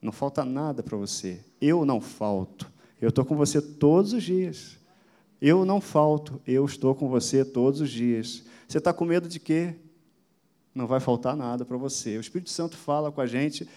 Não 0.00 0.12
falta 0.12 0.44
nada 0.44 0.82
para 0.82 0.96
você. 0.96 1.44
Eu 1.60 1.84
não 1.84 2.00
falto. 2.00 2.70
Eu 3.00 3.08
estou 3.08 3.24
com 3.24 3.36
você 3.36 3.60
todos 3.60 4.12
os 4.12 4.22
dias. 4.22 4.78
Eu 5.40 5.64
não 5.64 5.80
falto. 5.80 6.40
Eu 6.46 6.64
estou 6.64 6.94
com 6.94 7.08
você 7.08 7.44
todos 7.44 7.80
os 7.80 7.90
dias. 7.90 8.44
Você 8.66 8.78
está 8.78 8.92
com 8.92 9.04
medo 9.04 9.28
de 9.28 9.40
quê? 9.40 9.76
Não 10.74 10.86
vai 10.86 11.00
faltar 11.00 11.36
nada 11.36 11.64
para 11.64 11.76
você. 11.76 12.16
O 12.16 12.20
Espírito 12.20 12.50
Santo 12.50 12.76
fala 12.76 13.12
com 13.12 13.20
a 13.20 13.26
gente 13.26 13.68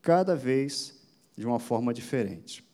cada 0.00 0.34
vez 0.34 0.98
de 1.36 1.46
uma 1.46 1.58
forma 1.58 1.92
diferente. 1.92 2.64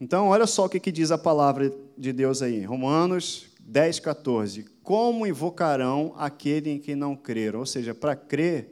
Então, 0.00 0.28
olha 0.28 0.46
só 0.46 0.66
o 0.66 0.68
que, 0.68 0.92
diz 0.92 1.10
a 1.10 1.16
palavra 1.16 1.72
de 1.96 2.12
Deus 2.12 2.42
aí, 2.42 2.64
Romanos 2.64 3.46
10, 3.66 3.98
14. 4.00 4.64
Como 4.82 5.26
invocarão 5.26 6.14
aquele 6.16 6.70
em 6.70 6.78
quem 6.78 6.94
não 6.94 7.16
creram? 7.16 7.60
Ou 7.60 7.66
seja, 7.66 7.94
para 7.94 8.14
crer, 8.14 8.70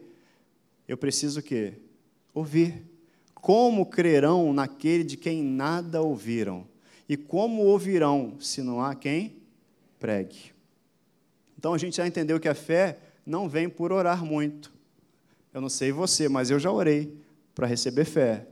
eu 0.86 0.96
preciso 0.96 1.40
o 1.40 1.42
quê? 1.42 1.74
Ouvir. 2.32 2.84
Como 3.34 3.86
crerão 3.86 4.52
naquele 4.52 5.02
de 5.02 5.16
quem 5.16 5.42
nada 5.42 6.00
ouviram? 6.00 6.66
E 7.08 7.16
como 7.16 7.62
ouvirão 7.62 8.36
se 8.38 8.62
não 8.62 8.80
há 8.80 8.94
quem 8.94 9.36
pregue? 9.98 10.53
Então 11.64 11.72
a 11.72 11.78
gente 11.78 11.96
já 11.96 12.06
entendeu 12.06 12.38
que 12.38 12.46
a 12.46 12.54
fé 12.54 12.98
não 13.24 13.48
vem 13.48 13.70
por 13.70 13.90
orar 13.90 14.22
muito. 14.22 14.70
Eu 15.50 15.62
não 15.62 15.70
sei 15.70 15.90
você, 15.90 16.28
mas 16.28 16.50
eu 16.50 16.60
já 16.60 16.70
orei 16.70 17.16
para 17.54 17.66
receber 17.66 18.04
fé. 18.04 18.46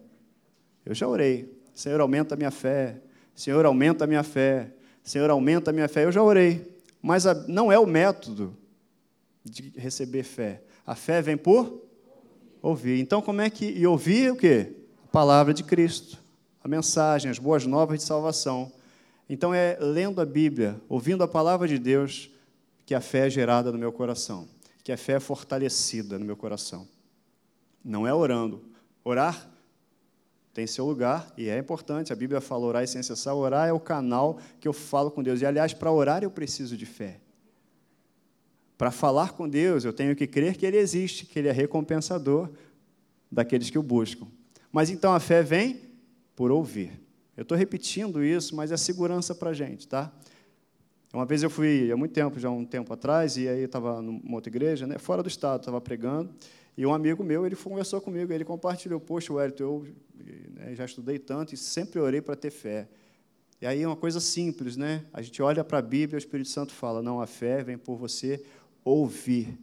Eu 0.83 0.95
já 0.95 1.07
orei. 1.07 1.55
Senhor, 1.75 2.01
aumenta 2.01 2.35
a 2.35 2.39
minha 2.39 2.51
fé. 2.51 3.03
Senhor, 3.35 3.67
aumenta 3.67 4.05
a 4.05 4.07
minha 4.07 4.23
fé. 4.23 4.73
Senhor, 5.05 5.29
aumenta 5.29 5.69
a 5.69 5.75
minha 5.75 5.89
fé. 5.89 6.07
Eu 6.07 6.11
já 6.11 6.23
orei. 6.23 6.75
Mas 7.03 7.27
a, 7.27 7.35
não 7.47 7.71
é 7.71 7.79
o 7.79 7.85
método 7.85 8.57
de 9.45 9.71
receber 9.77 10.23
fé. 10.23 10.63
A 10.87 10.95
fé 10.95 11.21
vem 11.21 11.37
por 11.37 11.83
ouvir. 12.63 12.99
Então, 12.99 13.21
como 13.21 13.43
é 13.43 13.51
que. 13.51 13.67
E 13.67 13.87
ouvir 13.87 14.33
o 14.33 14.37
quê? 14.37 14.73
A 15.05 15.09
palavra 15.09 15.53
de 15.53 15.63
Cristo, 15.63 16.17
a 16.65 16.67
mensagem, 16.67 17.31
as 17.31 17.39
boas 17.39 17.67
novas 17.67 17.99
de 17.99 18.07
salvação. 18.07 18.73
Então, 19.29 19.53
é 19.53 19.77
lendo 19.79 20.19
a 20.19 20.25
Bíblia, 20.25 20.81
ouvindo 20.89 21.23
a 21.23 21.29
palavra 21.29 21.69
de 21.69 21.79
Deus, 21.79 22.32
que 22.85 22.95
a 22.95 23.01
fé 23.01 23.27
é 23.27 23.31
gerada 23.31 23.71
no 23.71 23.79
meu 23.79 23.93
coração, 23.93 24.49
que 24.83 24.93
a 24.93 24.97
fé 24.97 25.15
é 25.15 25.21
fortalecida 25.21 26.19
no 26.19 26.25
meu 26.25 26.37
coração. 26.37 26.89
Não 27.85 28.07
é 28.07 28.15
orando. 28.15 28.63
Orar 29.05 29.51
tem 30.53 30.67
seu 30.67 30.85
lugar 30.85 31.33
e 31.37 31.49
é 31.49 31.59
importante. 31.59 32.13
A 32.13 32.17
Bíblia 32.17 32.41
fala 32.41 32.67
orar 32.67 32.83
é 32.83 32.87
sem 32.87 33.03
cessar. 33.03 33.35
Orar 33.35 33.69
é 33.69 33.73
o 33.73 33.81
canal 33.81 34.39
que 34.61 34.69
eu 34.69 34.73
falo 34.73 35.11
com 35.11 35.23
Deus. 35.23 35.41
E, 35.41 35.47
aliás, 35.47 35.73
para 35.73 35.91
orar 35.91 36.23
eu 36.23 36.31
preciso 36.31 36.77
de 36.77 36.87
fé. 36.87 37.21
Para 38.77 38.91
falar 38.91 39.33
com 39.33 39.49
Deus, 39.49 39.85
eu 39.85 39.93
tenho 39.93 40.15
que 40.15 40.27
crer 40.27 40.57
que 40.57 40.67
Ele 40.67 40.77
existe, 40.77 41.25
que 41.25 41.39
Ele 41.39 41.49
é 41.49 41.53
recompensador 41.53 42.51
daqueles 43.31 43.71
que 43.71 43.79
o 43.79 43.83
buscam. 43.83 44.27
Mas 44.71 44.91
então 44.91 45.15
a 45.15 45.21
fé 45.21 45.43
vem 45.43 45.81
por 46.35 46.51
ouvir. 46.51 47.01
Eu 47.37 47.43
estou 47.43 47.57
repetindo 47.57 48.23
isso, 48.23 48.55
mas 48.55 48.73
é 48.73 48.77
segurança 48.77 49.35
para 49.35 49.51
a 49.51 49.55
gente, 49.55 49.89
tá? 49.89 50.13
Uma 51.13 51.27
vez 51.27 51.43
eu 51.43 51.51
fui, 51.51 51.93
há 51.93 51.97
muito 51.97 52.13
tempo, 52.13 52.41
já 52.41 52.51
um 52.51 52.65
tempo 52.65 52.91
atrás, 52.93 53.37
e 53.37 53.47
aí 53.47 53.65
estava 53.65 54.01
numa 54.01 54.35
outra 54.35 54.49
igreja, 54.49 54.87
né, 54.87 54.97
fora 54.97 55.23
do 55.23 55.29
estado, 55.29 55.61
estava 55.61 55.79
pregando, 55.79 56.33
e 56.75 56.87
um 56.87 56.95
amigo 56.95 57.23
meu, 57.23 57.45
ele 57.45 57.55
conversou 57.55 58.01
comigo, 58.01 58.33
ele 58.33 58.47
compartilhou, 58.47 58.99
poxa, 58.99 59.31
Wellington, 59.31 59.63
eu 59.63 59.87
né, 60.55 60.75
já 60.75 60.87
estudei 60.87 61.19
tanto 61.19 61.55
e 61.55 61.57
sempre 61.57 62.01
orei 62.01 62.23
para 62.23 62.35
ter 62.35 62.51
fé. 62.51 62.89
E 63.61 63.67
aí 63.67 63.83
é 63.83 63.87
uma 63.87 63.95
coisa 63.95 64.21
simples, 64.21 64.75
né? 64.77 65.05
A 65.13 65.21
gente 65.21 65.43
olha 65.43 65.63
para 65.63 65.79
a 65.79 65.83
Bíblia 65.83 66.17
o 66.17 66.19
Espírito 66.19 66.49
Santo 66.49 66.73
fala, 66.73 67.03
não, 67.03 67.21
a 67.21 67.27
fé 67.27 67.63
vem 67.63 67.77
por 67.77 67.97
você 67.97 68.43
ouvir 68.83 69.57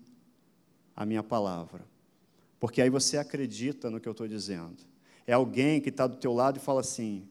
a 0.96 1.06
minha 1.06 1.24
palavra. 1.24 1.82
Porque 2.60 2.82
aí 2.82 2.90
você 2.90 3.18
acredita 3.18 3.90
no 3.90 4.00
que 4.00 4.08
eu 4.08 4.12
estou 4.12 4.28
dizendo. 4.28 4.78
É 5.26 5.34
alguém 5.34 5.82
que 5.82 5.90
está 5.90 6.06
do 6.06 6.16
teu 6.16 6.32
lado 6.32 6.58
e 6.58 6.60
fala 6.60 6.82
assim, 6.82 7.28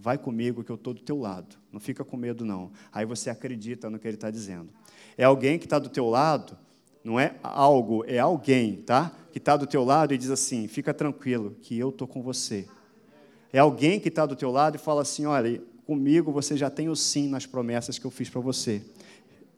vai 0.00 0.16
comigo 0.16 0.64
que 0.64 0.70
eu 0.70 0.76
estou 0.76 0.94
do 0.94 1.00
teu 1.00 1.18
lado. 1.18 1.56
Não 1.70 1.78
fica 1.78 2.04
com 2.04 2.16
medo, 2.16 2.44
não. 2.44 2.70
Aí 2.92 3.04
você 3.04 3.28
acredita 3.28 3.90
no 3.90 3.98
que 3.98 4.08
ele 4.08 4.16
está 4.16 4.30
dizendo. 4.30 4.70
É 5.16 5.24
alguém 5.24 5.58
que 5.58 5.66
está 5.66 5.78
do 5.78 5.88
teu 5.88 6.08
lado 6.08 6.56
não 7.02 7.18
é 7.18 7.34
algo, 7.42 8.04
é 8.06 8.18
alguém, 8.18 8.76
tá? 8.76 9.12
Que 9.32 9.38
está 9.38 9.56
do 9.56 9.66
teu 9.66 9.84
lado 9.84 10.12
e 10.12 10.18
diz 10.18 10.30
assim: 10.30 10.66
fica 10.68 10.92
tranquilo, 10.92 11.56
que 11.62 11.78
eu 11.78 11.90
estou 11.90 12.06
com 12.06 12.22
você. 12.22 12.66
É 13.52 13.58
alguém 13.58 13.98
que 13.98 14.08
está 14.08 14.26
do 14.26 14.36
teu 14.36 14.50
lado 14.50 14.76
e 14.76 14.78
fala 14.78 15.02
assim: 15.02 15.26
olha, 15.26 15.62
comigo 15.86 16.32
você 16.32 16.56
já 16.56 16.70
tem 16.70 16.88
o 16.88 16.96
sim 16.96 17.28
nas 17.28 17.46
promessas 17.46 17.98
que 17.98 18.04
eu 18.04 18.10
fiz 18.10 18.28
para 18.28 18.40
você. 18.40 18.82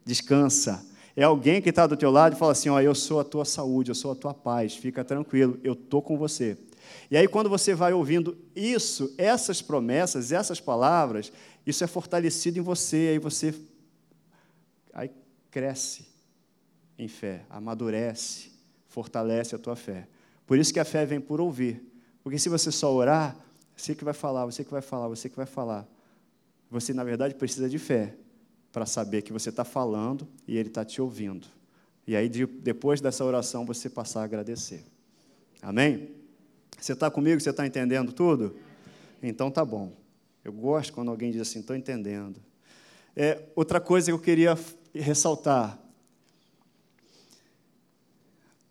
Descansa. 0.04 0.84
É 1.14 1.24
alguém 1.24 1.60
que 1.60 1.68
está 1.68 1.86
do 1.86 1.96
teu 1.96 2.10
lado 2.10 2.34
e 2.34 2.38
fala 2.38 2.52
assim: 2.52 2.68
olha, 2.68 2.84
eu 2.84 2.94
sou 2.94 3.20
a 3.20 3.24
tua 3.24 3.44
saúde, 3.44 3.90
eu 3.90 3.94
sou 3.94 4.12
a 4.12 4.14
tua 4.14 4.34
paz, 4.34 4.74
fica 4.74 5.04
tranquilo, 5.04 5.58
eu 5.64 5.72
estou 5.72 6.00
com 6.00 6.16
você. 6.16 6.56
E 7.10 7.16
aí, 7.16 7.28
quando 7.28 7.48
você 7.48 7.74
vai 7.74 7.92
ouvindo 7.92 8.36
isso, 8.54 9.14
essas 9.18 9.60
promessas, 9.62 10.32
essas 10.32 10.60
palavras, 10.60 11.32
isso 11.66 11.84
é 11.84 11.86
fortalecido 11.86 12.58
em 12.58 12.62
você, 12.62 13.10
aí 13.12 13.18
você 13.18 13.54
aí 14.92 15.10
cresce 15.50 16.06
em 16.98 17.08
fé, 17.08 17.44
amadurece, 17.48 18.52
fortalece 18.88 19.54
a 19.54 19.58
tua 19.58 19.76
fé. 19.76 20.06
Por 20.46 20.58
isso 20.58 20.72
que 20.72 20.80
a 20.80 20.84
fé 20.84 21.06
vem 21.06 21.20
por 21.20 21.40
ouvir. 21.40 21.82
Porque 22.22 22.38
se 22.38 22.48
você 22.48 22.70
só 22.70 22.92
orar, 22.92 23.36
você 23.76 23.94
que 23.94 24.04
vai 24.04 24.14
falar, 24.14 24.44
você 24.44 24.64
que 24.64 24.70
vai 24.70 24.82
falar, 24.82 25.08
você 25.08 25.28
que 25.28 25.36
vai 25.36 25.46
falar. 25.46 25.88
Você, 26.70 26.94
na 26.94 27.04
verdade, 27.04 27.34
precisa 27.34 27.68
de 27.68 27.78
fé 27.78 28.14
para 28.72 28.86
saber 28.86 29.22
que 29.22 29.32
você 29.32 29.50
está 29.50 29.64
falando 29.64 30.26
e 30.46 30.56
Ele 30.56 30.68
está 30.68 30.84
te 30.84 31.00
ouvindo. 31.00 31.46
E 32.06 32.16
aí, 32.16 32.28
depois 32.28 33.00
dessa 33.00 33.24
oração, 33.24 33.64
você 33.64 33.88
passar 33.88 34.20
a 34.20 34.24
agradecer. 34.24 34.84
Amém? 35.60 36.21
Você 36.82 36.94
está 36.94 37.08
comigo? 37.08 37.40
Você 37.40 37.50
está 37.50 37.64
entendendo 37.64 38.12
tudo? 38.12 38.56
Então 39.22 39.52
tá 39.52 39.64
bom. 39.64 39.92
Eu 40.44 40.52
gosto 40.52 40.92
quando 40.92 41.12
alguém 41.12 41.30
diz 41.30 41.42
assim, 41.42 41.60
estou 41.60 41.76
entendendo. 41.76 42.40
É, 43.14 43.40
outra 43.54 43.80
coisa 43.80 44.06
que 44.06 44.12
eu 44.12 44.18
queria 44.18 44.58
ressaltar 44.92 45.78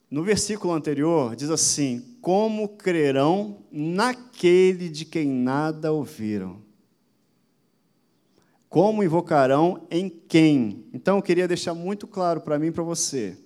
no 0.09 0.23
versículo 0.23 0.73
anterior, 0.73 1.37
diz 1.37 1.49
assim: 1.49 2.17
Como 2.19 2.67
crerão 2.67 3.63
naquele 3.71 4.89
de 4.89 5.05
quem 5.05 5.29
nada 5.29 5.93
ouviram? 5.93 6.61
Como 8.67 9.03
invocarão 9.03 9.87
em 9.89 10.09
quem? 10.09 10.85
Então 10.93 11.15
eu 11.15 11.21
queria 11.21 11.47
deixar 11.47 11.73
muito 11.73 12.05
claro 12.07 12.41
para 12.41 12.59
mim 12.59 12.67
e 12.67 12.71
para 12.71 12.83
você. 12.83 13.37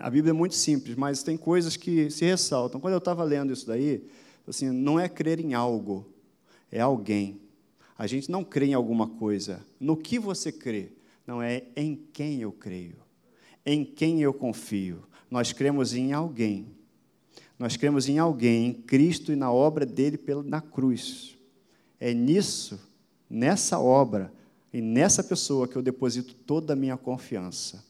A 0.00 0.10
Bíblia 0.10 0.30
é 0.30 0.34
muito 0.34 0.54
simples, 0.54 0.96
mas 0.96 1.22
tem 1.22 1.36
coisas 1.36 1.76
que 1.76 2.10
se 2.10 2.24
ressaltam. 2.24 2.80
Quando 2.80 2.94
eu 2.94 2.98
estava 2.98 3.22
lendo 3.24 3.52
isso 3.52 3.66
daí, 3.66 4.04
assim, 4.46 4.70
não 4.70 4.98
é 4.98 5.08
crer 5.08 5.40
em 5.40 5.54
algo, 5.54 6.06
é 6.70 6.80
alguém. 6.80 7.40
A 7.96 8.06
gente 8.06 8.30
não 8.30 8.44
crê 8.44 8.66
em 8.66 8.74
alguma 8.74 9.08
coisa. 9.08 9.64
No 9.80 9.96
que 9.96 10.18
você 10.18 10.52
crê? 10.52 10.92
Não 11.26 11.42
é 11.42 11.64
em 11.76 11.94
quem 12.12 12.40
eu 12.40 12.52
creio, 12.52 12.96
em 13.66 13.84
quem 13.84 14.22
eu 14.22 14.32
confio. 14.32 15.02
Nós 15.30 15.52
cremos 15.52 15.92
em 15.94 16.12
alguém. 16.12 16.66
Nós 17.58 17.76
cremos 17.76 18.08
em 18.08 18.18
alguém, 18.18 18.68
em 18.68 18.72
Cristo 18.72 19.32
e 19.32 19.36
na 19.36 19.52
obra 19.52 19.84
dele 19.84 20.18
na 20.44 20.60
cruz. 20.60 21.36
É 21.98 22.14
nisso, 22.14 22.80
nessa 23.28 23.78
obra 23.78 24.32
e 24.72 24.80
nessa 24.80 25.24
pessoa 25.24 25.66
que 25.66 25.76
eu 25.76 25.82
deposito 25.82 26.34
toda 26.34 26.72
a 26.72 26.76
minha 26.76 26.96
confiança. 26.96 27.84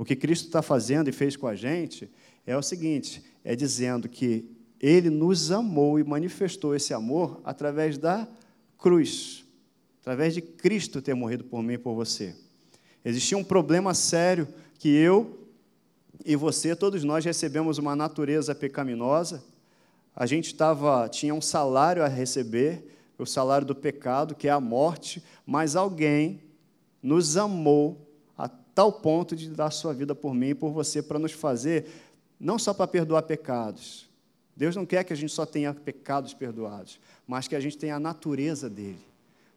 O 0.00 0.04
que 0.04 0.16
Cristo 0.16 0.46
está 0.46 0.62
fazendo 0.62 1.08
e 1.08 1.12
fez 1.12 1.36
com 1.36 1.46
a 1.46 1.54
gente 1.54 2.10
é 2.46 2.56
o 2.56 2.62
seguinte: 2.62 3.22
é 3.44 3.54
dizendo 3.54 4.08
que 4.08 4.50
Ele 4.80 5.10
nos 5.10 5.50
amou 5.50 5.98
e 5.98 6.04
manifestou 6.04 6.74
esse 6.74 6.94
amor 6.94 7.38
através 7.44 7.98
da 7.98 8.26
cruz, 8.78 9.44
através 10.00 10.32
de 10.32 10.40
Cristo 10.40 11.02
ter 11.02 11.12
morrido 11.12 11.44
por 11.44 11.62
mim 11.62 11.74
e 11.74 11.78
por 11.78 11.94
você. 11.94 12.34
Existia 13.04 13.36
um 13.36 13.44
problema 13.44 13.92
sério 13.92 14.48
que 14.78 14.88
eu 14.88 15.46
e 16.24 16.34
você, 16.34 16.74
todos 16.74 17.04
nós 17.04 17.22
recebemos 17.22 17.76
uma 17.76 17.94
natureza 17.94 18.54
pecaminosa. 18.54 19.44
A 20.16 20.24
gente 20.24 20.46
estava, 20.46 21.10
tinha 21.10 21.34
um 21.34 21.42
salário 21.42 22.02
a 22.02 22.08
receber, 22.08 22.86
o 23.18 23.26
salário 23.26 23.66
do 23.66 23.74
pecado, 23.74 24.34
que 24.34 24.48
é 24.48 24.50
a 24.50 24.60
morte, 24.60 25.22
mas 25.44 25.76
alguém 25.76 26.40
nos 27.02 27.36
amou 27.36 28.09
tal 28.80 28.90
ponto 28.90 29.36
de 29.36 29.50
dar 29.50 29.70
sua 29.70 29.92
vida 29.92 30.14
por 30.14 30.34
mim 30.34 30.48
e 30.48 30.54
por 30.54 30.72
você 30.72 31.02
para 31.02 31.18
nos 31.18 31.32
fazer 31.32 31.84
não 32.40 32.58
só 32.58 32.72
para 32.72 32.86
perdoar 32.86 33.20
pecados. 33.20 34.08
Deus 34.56 34.74
não 34.74 34.86
quer 34.86 35.04
que 35.04 35.12
a 35.12 35.16
gente 35.16 35.34
só 35.34 35.44
tenha 35.44 35.74
pecados 35.74 36.32
perdoados, 36.32 36.98
mas 37.26 37.46
que 37.46 37.54
a 37.54 37.60
gente 37.60 37.76
tenha 37.76 37.96
a 37.96 38.00
natureza 38.00 38.70
dele, 38.70 39.04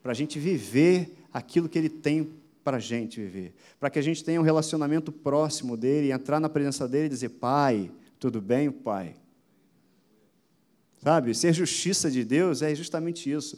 para 0.01 0.11
a 0.11 0.13
gente 0.13 0.37
viver 0.37 1.15
aquilo 1.31 1.69
que 1.69 1.77
ele 1.77 1.87
tem 1.87 2.33
para 2.65 2.75
a 2.75 2.79
gente 2.81 3.21
viver. 3.21 3.55
Para 3.79 3.89
que 3.89 3.97
a 3.97 4.01
gente 4.01 4.21
tenha 4.25 4.41
um 4.41 4.43
relacionamento 4.43 5.09
próximo 5.09 5.77
dele, 5.77 6.11
entrar 6.11 6.41
na 6.41 6.49
presença 6.49 6.85
dele 6.85 7.05
e 7.05 7.09
dizer: 7.09 7.29
Pai, 7.29 7.89
tudo 8.19 8.41
bem, 8.41 8.69
Pai? 8.69 9.15
Sabe, 11.01 11.33
ser 11.33 11.53
justiça 11.53 12.11
de 12.11 12.25
Deus 12.25 12.61
é 12.61 12.75
justamente 12.75 13.31
isso. 13.31 13.57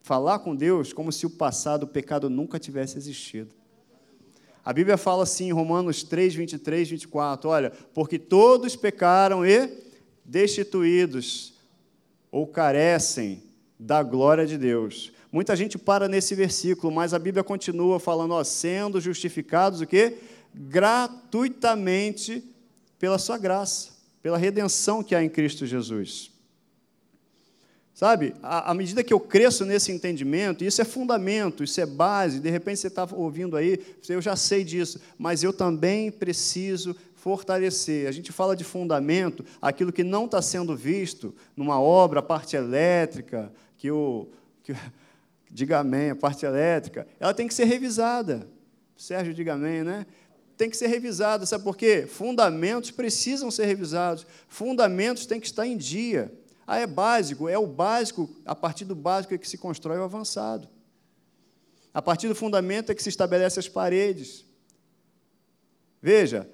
Falar 0.00 0.38
com 0.38 0.56
Deus 0.56 0.94
como 0.94 1.12
se 1.12 1.26
o 1.26 1.30
passado, 1.30 1.82
o 1.82 1.88
pecado 1.88 2.30
nunca 2.30 2.58
tivesse 2.58 2.96
existido. 2.96 3.57
A 4.68 4.72
Bíblia 4.74 4.98
fala 4.98 5.22
assim 5.22 5.46
em 5.46 5.52
Romanos 5.52 6.02
3, 6.02 6.34
23, 6.34 6.90
24: 6.90 7.48
olha, 7.48 7.72
porque 7.94 8.18
todos 8.18 8.76
pecaram 8.76 9.46
e 9.46 9.70
destituídos 10.24 11.54
ou 12.30 12.46
carecem 12.46 13.42
da 13.78 14.02
glória 14.02 14.46
de 14.46 14.58
Deus 14.58 15.12
Muita 15.30 15.54
gente 15.54 15.76
para 15.76 16.08
nesse 16.08 16.34
versículo, 16.34 16.92
mas 16.92 17.12
a 17.12 17.18
Bíblia 17.18 17.44
continua 17.44 18.00
falando, 18.00 18.32
ó, 18.32 18.42
sendo 18.42 18.98
justificados 18.98 19.82
o 19.82 19.86
quê? 19.86 20.16
Gratuitamente 20.54 22.42
pela 22.98 23.18
sua 23.18 23.36
graça, 23.36 23.90
pela 24.22 24.38
redenção 24.38 25.02
que 25.02 25.14
há 25.14 25.22
em 25.22 25.28
Cristo 25.28 25.66
Jesus. 25.66 26.30
Sabe, 27.98 28.32
à 28.44 28.72
medida 28.74 29.02
que 29.02 29.12
eu 29.12 29.18
cresço 29.18 29.64
nesse 29.64 29.90
entendimento, 29.90 30.62
isso 30.62 30.80
é 30.80 30.84
fundamento, 30.84 31.64
isso 31.64 31.80
é 31.80 31.84
base, 31.84 32.38
de 32.38 32.48
repente 32.48 32.78
você 32.78 32.86
está 32.86 33.04
ouvindo 33.10 33.56
aí, 33.56 33.84
eu 34.08 34.22
já 34.22 34.36
sei 34.36 34.62
disso, 34.62 35.00
mas 35.18 35.42
eu 35.42 35.52
também 35.52 36.08
preciso 36.08 36.94
fortalecer. 37.16 38.06
A 38.06 38.12
gente 38.12 38.30
fala 38.30 38.54
de 38.54 38.62
fundamento, 38.62 39.44
aquilo 39.60 39.92
que 39.92 40.04
não 40.04 40.26
está 40.26 40.40
sendo 40.40 40.76
visto 40.76 41.34
numa 41.56 41.80
obra, 41.80 42.20
a 42.20 42.22
parte 42.22 42.54
elétrica, 42.54 43.52
que 43.76 43.90
o. 43.90 44.28
Que, 44.62 44.76
diga 45.50 45.80
amém, 45.80 46.10
a 46.10 46.14
parte 46.14 46.46
elétrica, 46.46 47.04
ela 47.18 47.34
tem 47.34 47.48
que 47.48 47.54
ser 47.54 47.64
revisada. 47.64 48.46
Sérgio, 48.96 49.34
diga 49.34 49.54
amém, 49.54 49.82
né? 49.82 50.06
Tem 50.56 50.70
que 50.70 50.76
ser 50.76 50.86
revisada, 50.86 51.44
sabe 51.46 51.64
por 51.64 51.76
quê? 51.76 52.06
Fundamentos 52.08 52.92
precisam 52.92 53.50
ser 53.50 53.66
revisados, 53.66 54.24
fundamentos 54.46 55.26
têm 55.26 55.40
que 55.40 55.46
estar 55.48 55.66
em 55.66 55.76
dia. 55.76 56.32
Ah, 56.70 56.76
é 56.76 56.86
básico, 56.86 57.48
é 57.48 57.56
o 57.56 57.66
básico, 57.66 58.28
a 58.44 58.54
partir 58.54 58.84
do 58.84 58.94
básico 58.94 59.32
é 59.32 59.38
que 59.38 59.48
se 59.48 59.56
constrói 59.56 59.96
o 59.96 60.02
avançado. 60.02 60.68
A 61.94 62.02
partir 62.02 62.28
do 62.28 62.34
fundamento 62.34 62.92
é 62.92 62.94
que 62.94 63.02
se 63.02 63.08
estabelece 63.08 63.58
as 63.58 63.70
paredes. 63.70 64.44
Veja, 66.02 66.46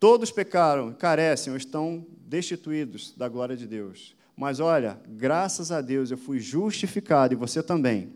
todos 0.00 0.32
pecaram, 0.32 0.92
carecem 0.92 1.52
ou 1.52 1.56
estão 1.56 2.04
destituídos 2.26 3.14
da 3.16 3.28
glória 3.28 3.56
de 3.56 3.68
Deus. 3.68 4.16
Mas 4.36 4.58
olha, 4.58 5.00
graças 5.06 5.70
a 5.70 5.80
Deus 5.80 6.10
eu 6.10 6.18
fui 6.18 6.40
justificado 6.40 7.34
e 7.34 7.36
você 7.36 7.62
também, 7.62 8.12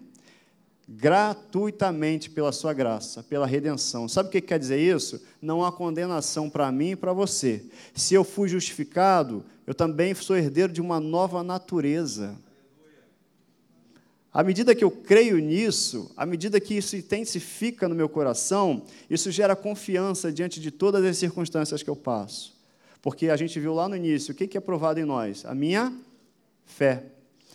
gratuitamente 0.89 2.31
pela 2.31 2.51
sua 2.51 2.73
graça, 2.73 3.23
pela 3.23 3.47
redenção. 3.47 4.09
Sabe 4.09 4.31
o 4.31 4.33
que 4.33 4.41
quer 4.41 4.59
dizer 4.59 4.79
isso? 4.79 5.23
Não 5.41 5.63
há 5.63 5.71
condenação 5.71 6.49
para 6.49 6.73
mim 6.73 6.93
e 6.93 6.97
para 6.97 7.13
você. 7.13 7.63
Se 7.95 8.15
eu 8.15 8.25
fui 8.25 8.49
justificado, 8.49 9.45
eu 9.67 9.75
também 9.75 10.15
sou 10.15 10.35
herdeiro 10.35 10.73
de 10.73 10.81
uma 10.81 10.99
nova 10.99 11.43
natureza. 11.43 12.35
À 14.33 14.43
medida 14.43 14.75
que 14.75 14.83
eu 14.83 14.91
creio 14.91 15.39
nisso, 15.39 16.11
à 16.17 16.25
medida 16.25 16.59
que 16.59 16.75
isso 16.75 16.97
intensifica 16.97 17.87
no 17.87 17.95
meu 17.95 18.09
coração, 18.09 18.83
isso 19.11 19.31
gera 19.31 19.55
confiança 19.55 20.33
diante 20.33 20.59
de 20.59 20.71
todas 20.71 21.05
as 21.05 21.19
circunstâncias 21.19 21.83
que 21.83 21.91
eu 21.91 21.97
passo. 21.97 22.57
Porque 23.03 23.29
a 23.29 23.37
gente 23.37 23.61
viu 23.61 23.75
lá 23.75 23.89
no 23.89 23.97
início, 23.97 24.33
o 24.33 24.35
que 24.35 24.57
é 24.57 24.61
provado 24.61 24.99
em 24.99 25.05
nós? 25.05 25.45
A 25.45 25.55
minha 25.55 25.93
fé. 26.65 27.05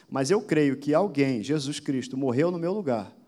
Mas 0.09 0.29
eu 0.29 0.41
creio 0.41 0.77
que 0.77 0.93
alguém, 0.93 1.41
Jesus 1.41 1.79
Cristo, 1.79 2.15
morreu 2.15 2.51
no 2.51 2.59
meu 2.59 2.73
lugar. 2.73 3.22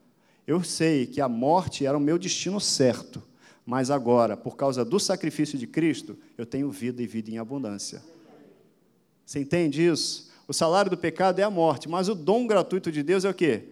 Eu 0.47 0.63
sei 0.63 1.05
que 1.05 1.19
a 1.19 1.27
morte 1.27 1.85
era 1.85 1.97
o 1.97 2.01
meu 2.01 2.17
destino 2.17 2.59
certo, 2.59 3.21
mas 3.65 3.89
agora, 3.89 4.37
por 4.37 4.55
causa 4.55 4.85
do 4.85 4.99
sacrifício 4.99 5.57
de 5.57 5.65
Cristo, 5.65 6.17
eu 6.37 6.45
tenho 6.45 6.69
vida 6.69 7.01
e 7.01 7.07
vida 7.07 7.31
em 7.31 7.37
abundância. 7.37 8.03
Você 9.25 9.39
entende 9.39 9.85
isso? 9.85 10.31
O 10.47 10.53
salário 10.53 10.91
do 10.91 10.97
pecado 10.97 11.39
é 11.39 11.43
a 11.43 11.49
morte, 11.49 11.89
mas 11.89 12.07
o 12.07 12.13
dom 12.13 12.45
gratuito 12.45 12.91
de 12.91 13.01
Deus 13.01 13.25
é 13.25 13.29
o 13.29 13.33
quê? 13.33 13.69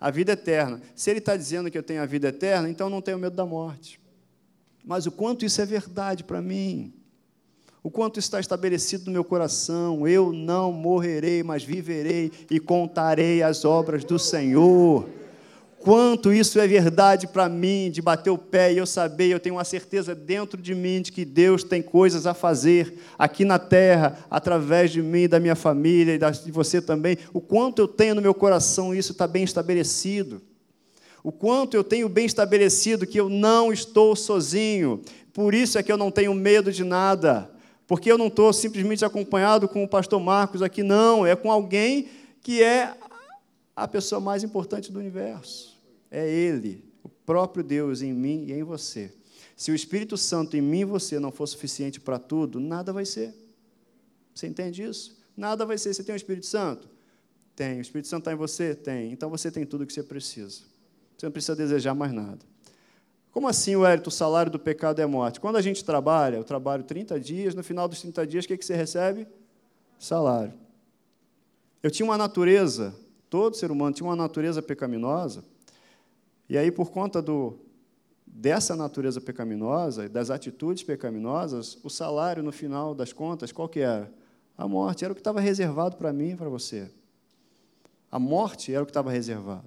A 0.00 0.10
vida 0.10 0.32
eterna. 0.32 0.80
Se 0.94 1.10
Ele 1.10 1.18
está 1.18 1.36
dizendo 1.36 1.70
que 1.70 1.76
eu 1.76 1.82
tenho 1.82 2.02
a 2.02 2.06
vida 2.06 2.28
eterna, 2.28 2.68
então 2.68 2.88
não 2.88 3.02
tenho 3.02 3.18
medo 3.18 3.36
da 3.36 3.44
morte. 3.44 4.00
Mas 4.82 5.06
o 5.06 5.12
quanto 5.12 5.44
isso 5.44 5.60
é 5.60 5.66
verdade 5.66 6.24
para 6.24 6.40
mim? 6.40 6.92
o 7.84 7.90
quanto 7.90 8.18
está 8.18 8.40
estabelecido 8.40 9.04
no 9.04 9.12
meu 9.12 9.22
coração: 9.22 10.08
eu 10.08 10.32
não 10.32 10.72
morrerei, 10.72 11.42
mas 11.42 11.62
viverei 11.62 12.32
e 12.50 12.58
contarei 12.58 13.42
as 13.42 13.66
obras 13.66 14.02
do 14.02 14.18
Senhor. 14.18 15.06
Quanto 15.84 16.32
isso 16.32 16.58
é 16.58 16.66
verdade 16.66 17.26
para 17.26 17.46
mim, 17.46 17.90
de 17.90 18.00
bater 18.00 18.30
o 18.30 18.38
pé 18.38 18.72
e 18.72 18.78
eu 18.78 18.86
saber, 18.86 19.28
eu 19.28 19.38
tenho 19.38 19.56
uma 19.56 19.64
certeza 19.64 20.14
dentro 20.14 20.62
de 20.62 20.74
mim 20.74 21.02
de 21.02 21.12
que 21.12 21.26
Deus 21.26 21.62
tem 21.62 21.82
coisas 21.82 22.26
a 22.26 22.32
fazer 22.32 23.00
aqui 23.18 23.44
na 23.44 23.58
terra, 23.58 24.18
através 24.30 24.90
de 24.90 25.02
mim, 25.02 25.28
da 25.28 25.38
minha 25.38 25.54
família 25.54 26.14
e 26.14 26.18
de 26.42 26.50
você 26.50 26.80
também. 26.80 27.18
O 27.34 27.40
quanto 27.40 27.80
eu 27.80 27.86
tenho 27.86 28.14
no 28.14 28.22
meu 28.22 28.32
coração, 28.32 28.94
isso 28.94 29.12
está 29.12 29.26
bem 29.26 29.44
estabelecido. 29.44 30.40
O 31.22 31.30
quanto 31.30 31.76
eu 31.76 31.84
tenho 31.84 32.08
bem 32.08 32.24
estabelecido 32.24 33.06
que 33.06 33.20
eu 33.20 33.28
não 33.28 33.70
estou 33.70 34.16
sozinho. 34.16 35.02
Por 35.34 35.52
isso 35.52 35.76
é 35.76 35.82
que 35.82 35.92
eu 35.92 35.98
não 35.98 36.10
tenho 36.10 36.32
medo 36.32 36.72
de 36.72 36.82
nada. 36.82 37.50
Porque 37.86 38.10
eu 38.10 38.16
não 38.16 38.28
estou 38.28 38.54
simplesmente 38.54 39.04
acompanhado 39.04 39.68
com 39.68 39.84
o 39.84 39.88
pastor 39.88 40.18
Marcos 40.18 40.62
aqui, 40.62 40.82
não. 40.82 41.26
É 41.26 41.36
com 41.36 41.52
alguém 41.52 42.08
que 42.42 42.62
é 42.62 42.94
a 43.76 43.86
pessoa 43.86 44.18
mais 44.18 44.42
importante 44.42 44.90
do 44.90 44.98
universo. 44.98 45.73
É 46.16 46.30
Ele, 46.30 46.84
o 47.02 47.08
próprio 47.08 47.64
Deus 47.64 48.00
em 48.00 48.12
mim 48.12 48.44
e 48.46 48.52
em 48.52 48.62
você. 48.62 49.12
Se 49.56 49.72
o 49.72 49.74
Espírito 49.74 50.16
Santo 50.16 50.56
em 50.56 50.60
mim 50.60 50.80
e 50.82 50.84
você 50.84 51.18
não 51.18 51.32
for 51.32 51.44
suficiente 51.48 52.00
para 52.00 52.20
tudo, 52.20 52.60
nada 52.60 52.92
vai 52.92 53.04
ser. 53.04 53.34
Você 54.32 54.46
entende 54.46 54.84
isso? 54.84 55.20
Nada 55.36 55.66
vai 55.66 55.76
ser. 55.76 55.92
Você 55.92 56.04
tem 56.04 56.14
o 56.14 56.16
Espírito 56.16 56.46
Santo? 56.46 56.88
Tem. 57.56 57.78
O 57.78 57.80
Espírito 57.80 58.06
Santo 58.06 58.20
está 58.20 58.32
em 58.32 58.36
você? 58.36 58.76
Tem. 58.76 59.10
Então 59.10 59.28
você 59.28 59.50
tem 59.50 59.66
tudo 59.66 59.82
o 59.82 59.86
que 59.88 59.92
você 59.92 60.04
precisa. 60.04 60.62
Você 61.18 61.26
não 61.26 61.32
precisa 61.32 61.56
desejar 61.56 61.94
mais 61.94 62.12
nada. 62.12 62.38
Como 63.32 63.48
assim, 63.48 63.74
Wellington, 63.74 64.10
o 64.10 64.12
salário 64.12 64.52
do 64.52 64.60
pecado 64.60 65.02
é 65.02 65.06
morte? 65.06 65.40
Quando 65.40 65.56
a 65.56 65.62
gente 65.62 65.84
trabalha, 65.84 66.36
eu 66.36 66.44
trabalho 66.44 66.84
30 66.84 67.18
dias, 67.18 67.56
no 67.56 67.64
final 67.64 67.88
dos 67.88 68.00
30 68.00 68.24
dias, 68.24 68.44
o 68.44 68.48
que, 68.48 68.56
que 68.56 68.64
você 68.64 68.76
recebe? 68.76 69.26
Salário. 69.98 70.54
Eu 71.82 71.90
tinha 71.90 72.06
uma 72.06 72.16
natureza, 72.16 72.94
todo 73.28 73.56
ser 73.56 73.72
humano 73.72 73.92
tinha 73.92 74.06
uma 74.06 74.14
natureza 74.14 74.62
pecaminosa, 74.62 75.42
e 76.54 76.56
aí, 76.56 76.70
por 76.70 76.92
conta 76.92 77.20
do, 77.20 77.58
dessa 78.24 78.76
natureza 78.76 79.20
pecaminosa, 79.20 80.08
das 80.08 80.30
atitudes 80.30 80.84
pecaminosas, 80.84 81.76
o 81.82 81.90
salário, 81.90 82.44
no 82.44 82.52
final 82.52 82.94
das 82.94 83.12
contas, 83.12 83.50
qual 83.50 83.68
que 83.68 83.80
era? 83.80 84.08
A 84.56 84.68
morte. 84.68 85.04
Era 85.04 85.10
o 85.10 85.16
que 85.16 85.20
estava 85.20 85.40
reservado 85.40 85.96
para 85.96 86.12
mim 86.12 86.30
e 86.30 86.36
para 86.36 86.48
você. 86.48 86.88
A 88.08 88.20
morte 88.20 88.72
era 88.72 88.84
o 88.84 88.86
que 88.86 88.90
estava 88.90 89.10
reservado. 89.10 89.66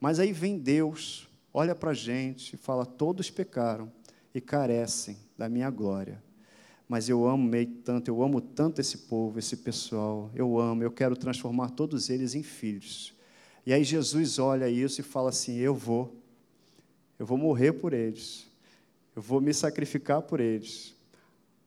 Mas 0.00 0.18
aí 0.18 0.32
vem 0.32 0.58
Deus, 0.58 1.28
olha 1.54 1.72
para 1.72 1.92
a 1.92 1.94
gente 1.94 2.54
e 2.54 2.56
fala: 2.56 2.84
todos 2.84 3.30
pecaram 3.30 3.88
e 4.34 4.40
carecem 4.40 5.16
da 5.38 5.48
minha 5.48 5.70
glória. 5.70 6.20
Mas 6.88 7.08
eu 7.08 7.28
amo 7.28 7.48
meio 7.48 7.68
tanto, 7.84 8.08
eu 8.08 8.24
amo 8.24 8.40
tanto 8.40 8.80
esse 8.80 8.98
povo, 9.06 9.38
esse 9.38 9.58
pessoal, 9.58 10.32
eu 10.34 10.58
amo, 10.58 10.82
eu 10.82 10.90
quero 10.90 11.14
transformar 11.14 11.70
todos 11.70 12.10
eles 12.10 12.34
em 12.34 12.42
filhos. 12.42 13.15
E 13.66 13.72
aí 13.72 13.82
Jesus 13.82 14.38
olha 14.38 14.70
isso 14.70 15.00
e 15.00 15.04
fala 15.04 15.30
assim: 15.30 15.56
eu 15.56 15.74
vou, 15.74 16.14
eu 17.18 17.26
vou 17.26 17.36
morrer 17.36 17.72
por 17.72 17.92
eles, 17.92 18.46
eu 19.14 19.20
vou 19.20 19.40
me 19.40 19.52
sacrificar 19.52 20.22
por 20.22 20.38
eles, 20.38 20.94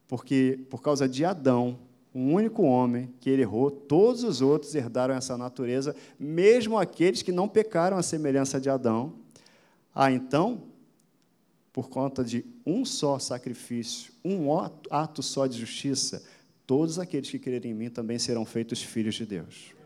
porque 0.07 0.57
por 0.69 0.81
causa 0.81 1.09
de 1.09 1.25
Adão, 1.25 1.77
um 2.15 2.33
único 2.33 2.63
homem 2.63 3.13
que 3.19 3.29
ele 3.29 3.41
errou, 3.41 3.69
todos 3.69 4.23
os 4.23 4.41
outros 4.41 4.73
herdaram 4.73 5.13
essa 5.13 5.37
natureza, 5.37 5.93
mesmo 6.17 6.77
aqueles 6.77 7.21
que 7.21 7.33
não 7.33 7.49
pecaram 7.49 7.97
à 7.97 8.01
semelhança 8.01 8.61
de 8.61 8.69
Adão, 8.69 9.13
ah, 9.93 10.11
então, 10.11 10.63
por 11.73 11.89
conta 11.89 12.23
de 12.23 12.45
um 12.65 12.85
só 12.85 13.19
sacrifício, 13.19 14.13
um 14.23 14.47
ato 14.89 15.21
só 15.21 15.45
de 15.45 15.57
justiça, 15.57 16.23
todos 16.65 16.97
aqueles 16.97 17.29
que 17.29 17.37
crerem 17.37 17.71
em 17.71 17.75
mim 17.75 17.89
também 17.89 18.17
serão 18.17 18.45
feitos 18.45 18.81
filhos 18.81 19.15
de 19.15 19.25
Deus. 19.25 19.78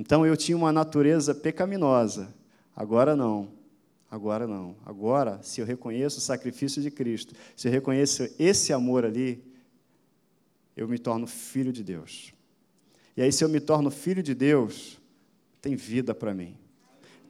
Então 0.00 0.24
eu 0.24 0.36
tinha 0.36 0.56
uma 0.56 0.72
natureza 0.72 1.34
pecaminosa, 1.34 2.34
agora 2.74 3.14
não. 3.14 3.48
Agora 4.10 4.46
não. 4.46 4.74
Agora, 4.84 5.38
se 5.42 5.60
eu 5.60 5.66
reconheço 5.66 6.18
o 6.18 6.22
sacrifício 6.22 6.82
de 6.82 6.90
Cristo, 6.90 7.34
se 7.54 7.68
eu 7.68 7.72
reconheço 7.72 8.28
esse 8.38 8.72
amor 8.72 9.04
ali, 9.04 9.44
eu 10.76 10.88
me 10.88 10.98
torno 10.98 11.26
filho 11.26 11.72
de 11.72 11.84
Deus. 11.84 12.32
E 13.16 13.22
aí, 13.22 13.30
se 13.30 13.44
eu 13.44 13.48
me 13.48 13.60
torno 13.60 13.90
filho 13.90 14.22
de 14.22 14.34
Deus, 14.34 14.98
tem 15.60 15.76
vida 15.76 16.12
para 16.12 16.34
mim 16.34 16.56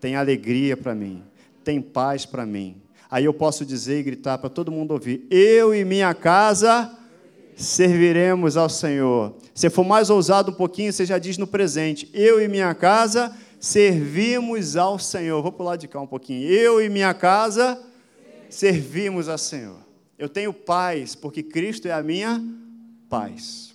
tem 0.01 0.17
alegria 0.17 0.77
para 0.77 0.95
mim, 0.95 1.23
tem 1.63 1.81
paz 1.81 2.25
para 2.25 2.47
mim. 2.47 2.81
Aí 3.11 3.25
eu 3.25 3.35
posso 3.35 3.67
dizer 3.67 4.01
e 4.01 4.03
gritar 4.03 4.39
para 4.39 4.49
todo 4.49 4.73
mundo 4.73 4.93
ouvir: 4.93 5.27
Eu 5.31 5.75
e 5.75 5.85
minha 5.85 6.15
casa 6.15 6.97
serviremos 7.63 8.57
ao 8.57 8.69
Senhor. 8.69 9.35
Se 9.55 9.69
for 9.69 9.85
mais 9.85 10.11
ousado 10.11 10.51
um 10.51 10.55
pouquinho, 10.55 10.93
você 10.93 11.05
já 11.05 11.19
diz 11.19 11.39
no 11.39 11.47
presente: 11.47 12.11
Eu 12.13 12.41
e 12.41 12.49
minha 12.49 12.75
casa 12.75 13.37
servimos 13.59 14.77
ao 14.77 14.99
Senhor. 14.99 15.43
Vou 15.43 15.53
pular 15.53 15.77
de 15.77 15.87
cá 15.87 16.01
um 16.01 16.07
pouquinho. 16.07 16.49
Eu 16.49 16.83
e 16.83 16.89
minha 16.89 17.13
casa 17.15 17.81
servimos 18.49 19.29
ao 19.29 19.39
Senhor. 19.39 19.79
Eu 20.19 20.29
tenho 20.29 20.53
paz, 20.53 21.15
porque 21.15 21.43
Cristo 21.43 21.87
é 21.87 21.93
a 21.93 22.03
minha 22.03 22.43
paz. 23.09 23.75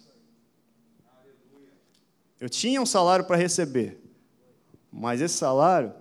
Eu 2.39 2.49
tinha 2.49 2.81
um 2.81 2.85
salário 2.85 3.25
para 3.25 3.37
receber, 3.37 3.99
mas 4.91 5.21
esse 5.21 5.35
salário 5.35 5.93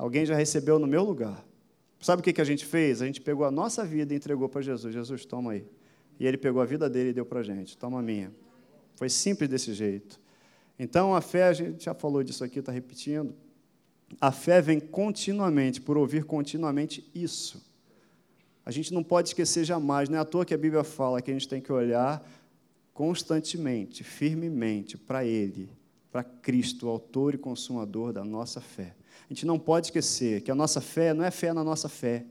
Alguém 0.00 0.24
já 0.24 0.34
recebeu 0.34 0.78
no 0.78 0.86
meu 0.86 1.04
lugar. 1.04 1.44
Sabe 2.00 2.20
o 2.20 2.22
que 2.22 2.40
a 2.40 2.44
gente 2.44 2.64
fez? 2.64 3.02
A 3.02 3.06
gente 3.06 3.20
pegou 3.20 3.44
a 3.44 3.50
nossa 3.50 3.84
vida 3.84 4.14
e 4.14 4.16
entregou 4.16 4.48
para 4.48 4.62
Jesus. 4.62 4.94
Jesus, 4.94 5.26
toma 5.26 5.52
aí. 5.52 5.66
E 6.20 6.26
ele 6.26 6.36
pegou 6.36 6.60
a 6.60 6.66
vida 6.66 6.88
dele 6.88 7.10
e 7.10 7.12
deu 7.14 7.24
para 7.24 7.40
a 7.40 7.42
gente. 7.42 7.78
Toma 7.78 7.98
a 7.98 8.02
minha. 8.02 8.30
Foi 8.94 9.08
simples 9.08 9.48
desse 9.48 9.72
jeito. 9.72 10.20
Então, 10.78 11.14
a 11.14 11.22
fé, 11.22 11.44
a 11.44 11.52
gente 11.54 11.84
já 11.84 11.94
falou 11.94 12.22
disso 12.22 12.44
aqui, 12.44 12.58
está 12.58 12.70
repetindo. 12.70 13.34
A 14.20 14.30
fé 14.30 14.60
vem 14.60 14.78
continuamente, 14.78 15.80
por 15.80 15.96
ouvir 15.96 16.24
continuamente 16.24 17.10
isso. 17.14 17.66
A 18.66 18.70
gente 18.70 18.92
não 18.92 19.02
pode 19.02 19.30
esquecer 19.30 19.64
jamais, 19.64 20.10
não 20.10 20.18
é 20.18 20.20
à 20.20 20.24
toa 20.24 20.44
que 20.44 20.52
a 20.52 20.58
Bíblia 20.58 20.84
fala 20.84 21.22
que 21.22 21.30
a 21.30 21.34
gente 21.34 21.48
tem 21.48 21.60
que 21.60 21.72
olhar 21.72 22.22
constantemente, 22.92 24.04
firmemente 24.04 24.98
para 24.98 25.24
Ele, 25.24 25.70
para 26.12 26.22
Cristo, 26.22 26.86
o 26.86 26.90
autor 26.90 27.34
e 27.34 27.38
consumador 27.38 28.12
da 28.12 28.22
nossa 28.22 28.60
fé. 28.60 28.94
A 29.24 29.32
gente 29.32 29.46
não 29.46 29.58
pode 29.58 29.86
esquecer 29.86 30.42
que 30.42 30.50
a 30.50 30.54
nossa 30.54 30.82
fé 30.82 31.14
não 31.14 31.24
é 31.24 31.30
fé 31.30 31.52
na 31.54 31.64
nossa 31.64 31.88
fé. 31.88 32.26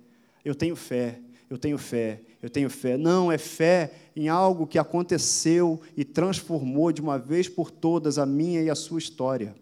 Eu 0.46 0.54
tenho 0.54 0.76
fé, 0.76 1.20
eu 1.50 1.58
tenho 1.58 1.78
fé, 1.78 2.22
Eu 2.42 2.50
tenho 2.50 2.70
fé. 2.70 2.98
Não, 2.98 3.32
é 3.32 3.38
fé 3.38 3.92
em 4.16 4.30
algo 4.30 4.66
que 4.66 4.80
aconteceu 4.80 5.80
e 5.96 6.06
transformou 6.06 6.92
de 6.92 7.02
uma 7.02 7.18
vez 7.18 7.50
por 7.50 7.70
todas 7.70 8.18
a 8.18 8.26
minha 8.26 8.62
e 8.62 8.70
a 8.70 8.76
sua 8.76 9.00
história. 9.00 9.56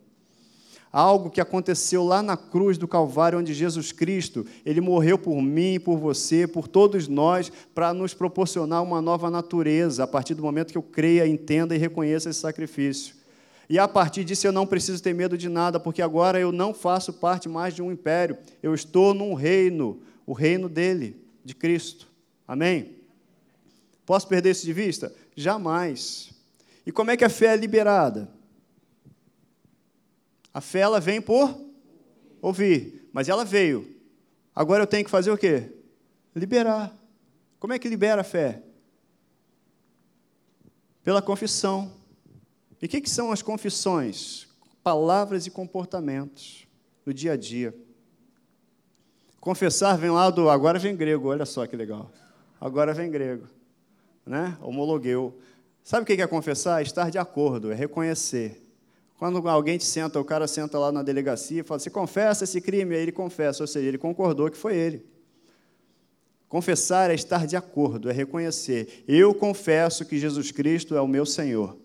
Algo 0.91 1.29
que 1.29 1.41
aconteceu 1.41 2.03
lá 2.03 2.23
na 2.23 2.37
cruz 2.37 2.77
do 2.77 2.87
Calvário, 2.87 3.37
onde 3.37 3.53
Jesus 3.53 3.91
Cristo, 3.91 4.45
ele 4.65 4.79
morreu 4.79 5.17
por 5.17 5.41
mim, 5.41 5.79
por 5.79 5.97
você, 5.97 6.47
por 6.47 6.67
todos 6.67 7.07
nós, 7.07 7.51
para 7.75 7.93
nos 7.93 8.13
proporcionar 8.13 8.81
uma 8.81 9.01
nova 9.01 9.29
natureza, 9.29 10.03
a 10.03 10.07
partir 10.07 10.33
do 10.33 10.41
momento 10.41 10.71
que 10.71 10.77
eu 10.77 10.83
creia, 10.83 11.27
entenda 11.27 11.75
e 11.75 11.77
reconheça 11.77 12.29
esse 12.29 12.39
sacrifício. 12.39 13.15
E 13.69 13.77
a 13.77 13.87
partir 13.87 14.23
disso 14.23 14.47
eu 14.47 14.51
não 14.51 14.65
preciso 14.65 15.03
ter 15.03 15.13
medo 15.13 15.37
de 15.37 15.49
nada, 15.49 15.79
porque 15.79 16.01
agora 16.01 16.39
eu 16.39 16.53
não 16.53 16.73
faço 16.73 17.11
parte 17.11 17.49
mais 17.49 17.75
de 17.75 17.81
um 17.81 17.91
império, 17.91 18.37
eu 18.63 18.73
estou 18.73 19.13
num 19.13 19.33
reino, 19.33 19.99
o 20.25 20.31
reino 20.31 20.69
dele, 20.69 21.17
de 21.43 21.53
Cristo. 21.53 22.06
Amém? 22.47 22.95
Posso 24.05 24.27
perder 24.27 24.51
isso 24.51 24.65
de 24.65 24.71
vista? 24.71 25.13
Jamais. 25.35 26.31
E 26.85 26.91
como 26.91 27.11
é 27.11 27.17
que 27.17 27.25
a 27.25 27.29
fé 27.29 27.47
é 27.47 27.57
liberada? 27.57 28.29
A 30.53 30.61
fé 30.61 30.79
ela 30.79 30.99
vem 30.99 31.21
por 31.21 31.59
ouvir, 32.41 33.09
mas 33.11 33.27
ela 33.27 33.43
veio. 33.43 33.95
Agora 34.55 34.83
eu 34.83 34.87
tenho 34.87 35.03
que 35.03 35.11
fazer 35.11 35.29
o 35.29 35.37
quê? 35.37 35.71
Liberar. 36.33 36.95
Como 37.59 37.73
é 37.73 37.79
que 37.79 37.89
libera 37.89 38.21
a 38.21 38.23
fé? 38.23 38.63
Pela 41.03 41.21
confissão. 41.21 41.91
E 42.81 42.85
o 42.85 42.89
que, 42.89 43.01
que 43.01 43.09
são 43.09 43.31
as 43.31 43.41
confissões? 43.41 44.47
Palavras 44.81 45.45
e 45.45 45.51
comportamentos 45.51 46.65
do 47.05 47.13
dia 47.13 47.33
a 47.33 47.37
dia. 47.37 47.75
Confessar 49.39 49.97
vem 49.97 50.09
lá 50.09 50.29
do. 50.29 50.49
Agora 50.49 50.79
vem 50.79 50.95
grego, 50.95 51.27
olha 51.29 51.45
só 51.45 51.67
que 51.67 51.75
legal. 51.75 52.11
Agora 52.59 52.93
vem 52.93 53.09
grego. 53.09 53.47
Né? 54.25 54.57
Homologueu. 54.61 55.37
Sabe 55.83 56.03
o 56.03 56.05
que 56.05 56.21
é 56.21 56.27
confessar? 56.27 56.81
Estar 56.81 57.09
de 57.09 57.17
acordo, 57.17 57.71
é 57.71 57.75
reconhecer. 57.75 58.63
Quando 59.17 59.47
alguém 59.49 59.77
te 59.77 59.85
senta, 59.85 60.19
o 60.19 60.25
cara 60.25 60.47
senta 60.47 60.77
lá 60.77 60.91
na 60.91 61.01
delegacia 61.01 61.61
e 61.61 61.63
fala: 61.63 61.79
Você 61.79 61.89
confessa 61.89 62.43
esse 62.43 62.61
crime? 62.61 62.95
Aí 62.95 63.01
ele 63.01 63.11
confessa, 63.11 63.63
ou 63.63 63.67
seja, 63.67 63.87
ele 63.87 63.97
concordou 63.97 64.51
que 64.51 64.57
foi 64.57 64.75
ele. 64.75 65.05
Confessar 66.47 67.09
é 67.09 67.15
estar 67.15 67.45
de 67.45 67.57
acordo, 67.57 68.09
é 68.09 68.13
reconhecer. 68.13 69.03
Eu 69.07 69.33
confesso 69.33 70.05
que 70.05 70.17
Jesus 70.17 70.51
Cristo 70.51 70.95
é 70.95 71.01
o 71.01 71.07
meu 71.07 71.25
Senhor. 71.25 71.77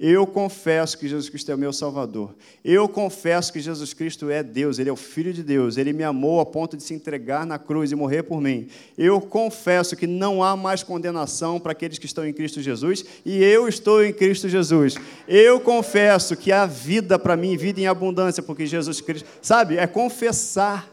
Eu 0.00 0.26
confesso 0.26 0.98
que 0.98 1.06
Jesus 1.06 1.28
Cristo 1.28 1.52
é 1.52 1.54
o 1.54 1.58
meu 1.58 1.72
Salvador. 1.72 2.34
Eu 2.64 2.88
confesso 2.88 3.52
que 3.52 3.60
Jesus 3.60 3.94
Cristo 3.94 4.30
é 4.30 4.42
Deus, 4.42 4.78
Ele 4.78 4.90
é 4.90 4.92
o 4.92 4.96
Filho 4.96 5.32
de 5.32 5.42
Deus. 5.42 5.76
Ele 5.76 5.92
me 5.92 6.02
amou 6.02 6.40
a 6.40 6.46
ponto 6.46 6.76
de 6.76 6.82
se 6.82 6.92
entregar 6.92 7.46
na 7.46 7.58
cruz 7.58 7.92
e 7.92 7.94
morrer 7.94 8.24
por 8.24 8.40
mim. 8.40 8.66
Eu 8.98 9.20
confesso 9.20 9.94
que 9.94 10.06
não 10.06 10.42
há 10.42 10.56
mais 10.56 10.82
condenação 10.82 11.60
para 11.60 11.72
aqueles 11.72 11.98
que 11.98 12.06
estão 12.06 12.26
em 12.26 12.32
Cristo 12.32 12.60
Jesus 12.60 13.04
e 13.24 13.42
eu 13.44 13.68
estou 13.68 14.04
em 14.04 14.12
Cristo 14.12 14.48
Jesus. 14.48 14.96
Eu 15.28 15.60
confesso 15.60 16.36
que 16.36 16.50
há 16.50 16.66
vida 16.66 17.18
para 17.18 17.36
mim, 17.36 17.56
vida 17.56 17.80
em 17.80 17.86
abundância, 17.86 18.42
porque 18.42 18.66
Jesus 18.66 19.00
Cristo. 19.00 19.28
Sabe, 19.40 19.76
é 19.76 19.86
confessar. 19.86 20.90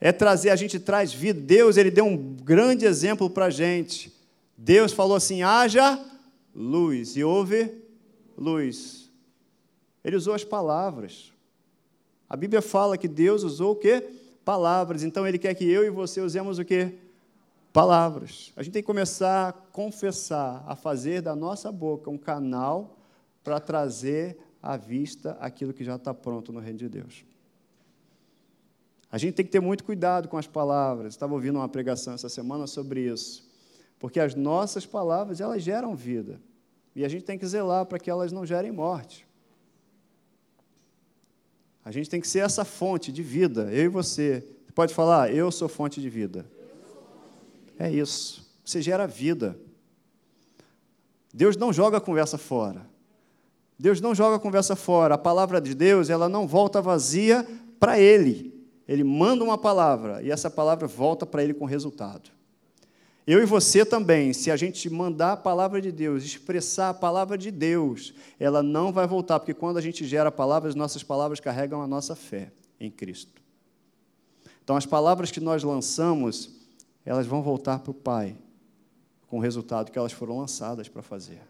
É 0.00 0.10
trazer, 0.12 0.50
a 0.50 0.56
gente 0.56 0.78
traz 0.78 1.14
vida. 1.14 1.40
Deus, 1.40 1.76
Ele 1.76 1.90
deu 1.90 2.04
um 2.04 2.16
grande 2.16 2.84
exemplo 2.84 3.30
para 3.30 3.46
a 3.46 3.50
gente. 3.50 4.12
Deus 4.58 4.92
falou 4.92 5.16
assim: 5.16 5.42
haja 5.42 5.98
luz, 6.54 7.16
e 7.16 7.24
houve 7.24 7.82
luz. 8.36 9.10
Ele 10.04 10.16
usou 10.16 10.34
as 10.34 10.44
palavras. 10.44 11.32
A 12.28 12.36
Bíblia 12.36 12.62
fala 12.62 12.98
que 12.98 13.08
Deus 13.08 13.42
usou 13.42 13.72
o 13.72 13.76
quê? 13.76 14.06
Palavras. 14.44 15.02
Então 15.02 15.26
ele 15.26 15.38
quer 15.38 15.54
que 15.54 15.64
eu 15.64 15.84
e 15.84 15.90
você 15.90 16.20
usemos 16.20 16.58
o 16.58 16.64
quê? 16.64 16.94
Palavras. 17.72 18.52
A 18.56 18.62
gente 18.62 18.74
tem 18.74 18.82
que 18.82 18.86
começar 18.86 19.48
a 19.48 19.52
confessar, 19.52 20.62
a 20.66 20.76
fazer 20.76 21.22
da 21.22 21.34
nossa 21.34 21.72
boca 21.72 22.10
um 22.10 22.18
canal 22.18 22.96
para 23.42 23.58
trazer 23.58 24.38
à 24.62 24.76
vista 24.76 25.36
aquilo 25.40 25.72
que 25.72 25.84
já 25.84 25.96
está 25.96 26.14
pronto 26.14 26.52
no 26.52 26.60
reino 26.60 26.78
de 26.78 26.88
Deus. 26.88 27.24
A 29.10 29.18
gente 29.18 29.34
tem 29.34 29.44
que 29.44 29.52
ter 29.52 29.60
muito 29.60 29.84
cuidado 29.84 30.28
com 30.28 30.36
as 30.36 30.46
palavras. 30.46 31.14
Estava 31.14 31.34
ouvindo 31.34 31.56
uma 31.56 31.68
pregação 31.68 32.14
essa 32.14 32.28
semana 32.28 32.66
sobre 32.66 33.00
isso. 33.02 33.46
Porque 33.98 34.20
as 34.20 34.34
nossas 34.34 34.84
palavras, 34.84 35.40
elas 35.40 35.62
geram 35.62 35.94
vida. 35.94 36.40
E 36.94 37.04
a 37.04 37.08
gente 37.08 37.24
tem 37.24 37.38
que 37.38 37.46
zelar 37.46 37.86
para 37.86 37.98
que 37.98 38.10
elas 38.10 38.32
não 38.32 38.46
gerem 38.46 38.70
morte. 38.70 39.26
A 41.84 41.90
gente 41.90 42.08
tem 42.08 42.20
que 42.20 42.28
ser 42.28 42.38
essa 42.38 42.64
fonte 42.64 43.12
de 43.12 43.22
vida, 43.22 43.68
eu 43.72 43.84
e 43.84 43.88
você. 43.88 44.46
Você 44.66 44.72
pode 44.72 44.94
falar, 44.94 45.32
eu 45.32 45.50
sou 45.50 45.68
fonte 45.68 46.00
de 46.00 46.08
vida. 46.08 46.46
É 47.78 47.90
isso. 47.90 48.44
Você 48.64 48.80
gera 48.80 49.06
vida. 49.06 49.58
Deus 51.32 51.56
não 51.56 51.72
joga 51.72 51.98
a 51.98 52.00
conversa 52.00 52.38
fora. 52.38 52.86
Deus 53.78 54.00
não 54.00 54.14
joga 54.14 54.36
a 54.36 54.38
conversa 54.38 54.74
fora. 54.76 55.16
A 55.16 55.18
palavra 55.18 55.60
de 55.60 55.74
Deus, 55.74 56.08
ela 56.08 56.28
não 56.28 56.46
volta 56.46 56.80
vazia 56.80 57.46
para 57.78 57.98
Ele. 57.98 58.54
Ele 58.86 59.04
manda 59.04 59.44
uma 59.44 59.58
palavra 59.58 60.22
e 60.22 60.30
essa 60.30 60.50
palavra 60.50 60.86
volta 60.86 61.26
para 61.26 61.42
Ele 61.42 61.52
com 61.52 61.64
resultado. 61.64 62.30
Eu 63.26 63.42
e 63.42 63.46
você 63.46 63.86
também, 63.86 64.34
se 64.34 64.50
a 64.50 64.56
gente 64.56 64.90
mandar 64.90 65.32
a 65.32 65.36
palavra 65.36 65.80
de 65.80 65.90
Deus, 65.90 66.22
expressar 66.24 66.90
a 66.90 66.94
palavra 66.94 67.38
de 67.38 67.50
Deus, 67.50 68.12
ela 68.38 68.62
não 68.62 68.92
vai 68.92 69.06
voltar, 69.06 69.40
porque 69.40 69.54
quando 69.54 69.78
a 69.78 69.80
gente 69.80 70.04
gera 70.04 70.30
palavras, 70.30 70.74
nossas 70.74 71.02
palavras 71.02 71.40
carregam 71.40 71.80
a 71.80 71.86
nossa 71.86 72.14
fé 72.14 72.52
em 72.78 72.90
Cristo. 72.90 73.42
Então, 74.62 74.76
as 74.76 74.84
palavras 74.84 75.30
que 75.30 75.40
nós 75.40 75.62
lançamos, 75.62 76.50
elas 77.04 77.26
vão 77.26 77.42
voltar 77.42 77.78
para 77.78 77.90
o 77.90 77.94
Pai, 77.94 78.36
com 79.26 79.38
o 79.38 79.40
resultado 79.40 79.90
que 79.90 79.98
elas 79.98 80.12
foram 80.12 80.38
lançadas 80.38 80.86
para 80.86 81.02
fazer. 81.02 81.40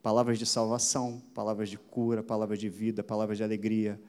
Palavras 0.00 0.38
de 0.38 0.46
salvação, 0.46 1.20
palavras 1.34 1.68
de 1.68 1.76
cura, 1.76 2.22
palavras 2.22 2.60
de 2.60 2.68
vida, 2.68 3.02
palavras 3.02 3.38
de 3.38 3.44
alegria. 3.44 4.00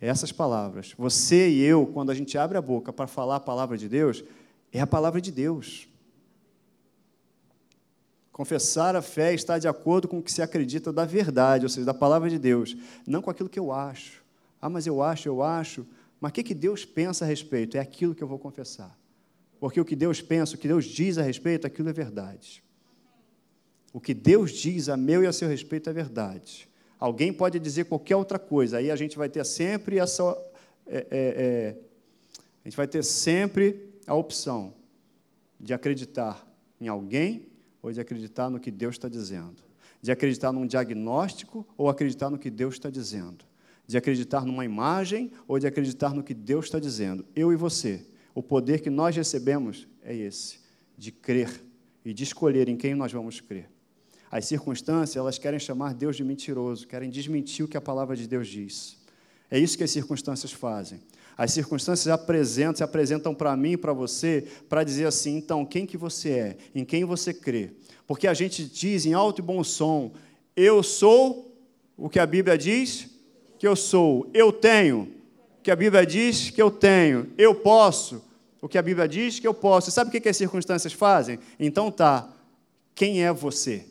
Essas 0.00 0.32
palavras, 0.32 0.94
você 0.96 1.50
e 1.50 1.62
eu, 1.62 1.86
quando 1.86 2.10
a 2.10 2.14
gente 2.14 2.38
abre 2.38 2.58
a 2.58 2.62
boca 2.62 2.92
para 2.92 3.06
falar 3.06 3.36
a 3.36 3.40
palavra 3.40 3.76
de 3.76 3.88
Deus, 3.88 4.24
é 4.72 4.80
a 4.80 4.86
palavra 4.86 5.20
de 5.20 5.30
Deus. 5.30 5.88
Confessar 8.32 8.96
a 8.96 9.02
fé 9.02 9.34
está 9.34 9.58
de 9.58 9.68
acordo 9.68 10.08
com 10.08 10.18
o 10.18 10.22
que 10.22 10.32
se 10.32 10.40
acredita 10.40 10.90
da 10.90 11.04
verdade, 11.04 11.66
ou 11.66 11.68
seja, 11.68 11.84
da 11.84 11.92
palavra 11.92 12.30
de 12.30 12.38
Deus, 12.38 12.74
não 13.06 13.20
com 13.20 13.30
aquilo 13.30 13.48
que 13.48 13.58
eu 13.58 13.70
acho. 13.70 14.24
Ah, 14.60 14.70
mas 14.70 14.86
eu 14.86 15.02
acho, 15.02 15.28
eu 15.28 15.42
acho. 15.42 15.86
Mas 16.18 16.30
o 16.30 16.34
que, 16.34 16.42
que 16.42 16.54
Deus 16.54 16.84
pensa 16.84 17.24
a 17.24 17.28
respeito? 17.28 17.76
É 17.76 17.80
aquilo 17.80 18.14
que 18.14 18.22
eu 18.22 18.28
vou 18.28 18.38
confessar. 18.38 18.98
Porque 19.60 19.80
o 19.80 19.84
que 19.84 19.94
Deus 19.94 20.22
pensa, 20.22 20.56
o 20.56 20.58
que 20.58 20.66
Deus 20.66 20.86
diz 20.86 21.18
a 21.18 21.22
respeito, 21.22 21.66
aquilo 21.66 21.90
é 21.90 21.92
verdade. 21.92 22.64
O 23.92 24.00
que 24.00 24.14
Deus 24.14 24.52
diz 24.52 24.88
a 24.88 24.96
meu 24.96 25.22
e 25.22 25.26
a 25.26 25.32
seu 25.32 25.48
respeito 25.48 25.90
é 25.90 25.92
verdade. 25.92 26.68
Alguém 26.98 27.32
pode 27.32 27.58
dizer 27.58 27.84
qualquer 27.84 28.16
outra 28.16 28.38
coisa, 28.38 28.78
aí 28.78 28.90
a 28.90 28.96
gente 28.96 29.18
vai 29.18 29.28
ter 29.28 29.44
sempre 29.44 29.98
essa. 29.98 30.22
É, 30.86 30.96
é, 30.96 31.06
é, 31.10 31.76
a 32.64 32.68
gente 32.68 32.76
vai 32.76 32.86
ter 32.86 33.04
sempre 33.04 33.91
a 34.06 34.14
opção 34.14 34.74
de 35.58 35.72
acreditar 35.72 36.46
em 36.80 36.88
alguém 36.88 37.46
ou 37.82 37.92
de 37.92 38.00
acreditar 38.00 38.50
no 38.50 38.60
que 38.60 38.70
Deus 38.70 38.94
está 38.94 39.08
dizendo, 39.08 39.62
de 40.00 40.10
acreditar 40.10 40.52
num 40.52 40.66
diagnóstico 40.66 41.66
ou 41.76 41.88
acreditar 41.88 42.30
no 42.30 42.38
que 42.38 42.50
Deus 42.50 42.74
está 42.74 42.90
dizendo, 42.90 43.44
de 43.86 43.96
acreditar 43.96 44.44
numa 44.44 44.64
imagem 44.64 45.30
ou 45.46 45.58
de 45.58 45.66
acreditar 45.66 46.14
no 46.14 46.22
que 46.22 46.34
Deus 46.34 46.66
está 46.66 46.78
dizendo. 46.78 47.24
Eu 47.34 47.52
e 47.52 47.56
você, 47.56 48.06
o 48.34 48.42
poder 48.42 48.80
que 48.80 48.90
nós 48.90 49.14
recebemos 49.14 49.86
é 50.02 50.14
esse, 50.14 50.60
de 50.96 51.12
crer 51.12 51.62
e 52.04 52.12
de 52.12 52.24
escolher 52.24 52.68
em 52.68 52.76
quem 52.76 52.94
nós 52.94 53.12
vamos 53.12 53.40
crer. 53.40 53.70
As 54.30 54.46
circunstâncias, 54.46 55.16
elas 55.16 55.38
querem 55.38 55.60
chamar 55.60 55.92
Deus 55.92 56.16
de 56.16 56.24
mentiroso, 56.24 56.86
querem 56.86 57.10
desmentir 57.10 57.64
o 57.64 57.68
que 57.68 57.76
a 57.76 57.80
palavra 57.82 58.16
de 58.16 58.26
Deus 58.26 58.48
diz. 58.48 58.96
É 59.50 59.58
isso 59.58 59.76
que 59.76 59.84
as 59.84 59.90
circunstâncias 59.90 60.50
fazem. 60.50 61.02
As 61.36 61.52
circunstâncias 61.52 62.12
apresentam, 62.12 62.76
se 62.76 62.84
apresentam 62.84 63.34
para 63.34 63.56
mim 63.56 63.72
e 63.72 63.76
para 63.76 63.92
você 63.92 64.46
para 64.68 64.84
dizer 64.84 65.06
assim, 65.06 65.36
então, 65.36 65.64
quem 65.64 65.86
que 65.86 65.96
você 65.96 66.30
é? 66.30 66.56
Em 66.74 66.84
quem 66.84 67.04
você 67.04 67.32
crê? 67.32 67.70
Porque 68.06 68.26
a 68.26 68.34
gente 68.34 68.64
diz 68.64 69.06
em 69.06 69.14
alto 69.14 69.40
e 69.40 69.42
bom 69.42 69.64
som, 69.64 70.12
eu 70.54 70.82
sou 70.82 71.56
o 71.96 72.08
que 72.08 72.18
a 72.18 72.26
Bíblia 72.26 72.58
diz 72.58 73.08
que 73.58 73.66
eu 73.66 73.76
sou. 73.76 74.28
Eu 74.34 74.52
tenho 74.52 75.08
o 75.58 75.62
que 75.62 75.70
a 75.70 75.76
Bíblia 75.76 76.04
diz 76.04 76.50
que 76.50 76.60
eu 76.60 76.70
tenho. 76.70 77.30
Eu 77.38 77.54
posso 77.54 78.22
o 78.60 78.68
que 78.68 78.78
a 78.78 78.82
Bíblia 78.82 79.08
diz 79.08 79.38
que 79.40 79.46
eu 79.46 79.54
posso. 79.54 79.90
Sabe 79.90 80.16
o 80.16 80.20
que 80.20 80.28
as 80.28 80.36
circunstâncias 80.36 80.92
fazem? 80.92 81.38
Então 81.58 81.90
tá, 81.90 82.28
quem 82.94 83.24
é 83.24 83.32
você? 83.32 83.86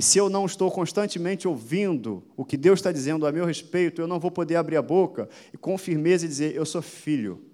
E 0.00 0.02
se 0.02 0.16
eu 0.16 0.30
não 0.30 0.46
estou 0.46 0.70
constantemente 0.70 1.46
ouvindo 1.46 2.24
o 2.34 2.42
que 2.42 2.56
Deus 2.56 2.78
está 2.78 2.90
dizendo 2.90 3.26
a 3.26 3.32
meu 3.32 3.44
respeito, 3.44 4.00
eu 4.00 4.06
não 4.06 4.18
vou 4.18 4.30
poder 4.30 4.56
abrir 4.56 4.76
a 4.76 4.82
boca 4.82 5.28
e 5.52 5.58
com 5.58 5.76
firmeza 5.76 6.26
dizer: 6.26 6.56
Eu 6.56 6.64
sou 6.64 6.80
filho, 6.80 7.44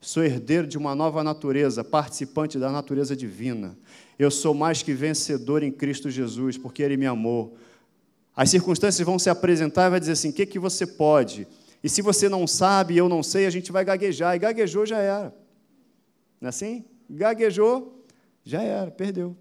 sou 0.00 0.24
herdeiro 0.24 0.66
de 0.66 0.76
uma 0.76 0.92
nova 0.96 1.22
natureza, 1.22 1.84
participante 1.84 2.58
da 2.58 2.72
natureza 2.72 3.14
divina. 3.14 3.78
Eu 4.18 4.28
sou 4.28 4.54
mais 4.54 4.82
que 4.82 4.92
vencedor 4.92 5.62
em 5.62 5.70
Cristo 5.70 6.10
Jesus, 6.10 6.58
porque 6.58 6.82
Ele 6.82 6.96
me 6.96 7.06
amou. 7.06 7.56
As 8.34 8.50
circunstâncias 8.50 9.06
vão 9.06 9.16
se 9.16 9.30
apresentar 9.30 9.86
e 9.86 9.90
vai 9.90 10.00
dizer 10.00 10.12
assim: 10.14 10.30
O 10.30 10.32
que, 10.32 10.46
que 10.46 10.58
você 10.58 10.84
pode? 10.84 11.46
E 11.80 11.88
se 11.88 12.02
você 12.02 12.28
não 12.28 12.44
sabe 12.44 12.96
eu 12.96 13.08
não 13.08 13.22
sei, 13.22 13.46
a 13.46 13.50
gente 13.50 13.70
vai 13.70 13.84
gaguejar. 13.84 14.34
E 14.34 14.40
gaguejou 14.40 14.84
já 14.84 14.98
era. 14.98 15.32
Não 16.40 16.46
é 16.46 16.48
assim? 16.48 16.84
Gaguejou, 17.08 18.04
já 18.44 18.64
era, 18.64 18.90
perdeu. 18.90 19.36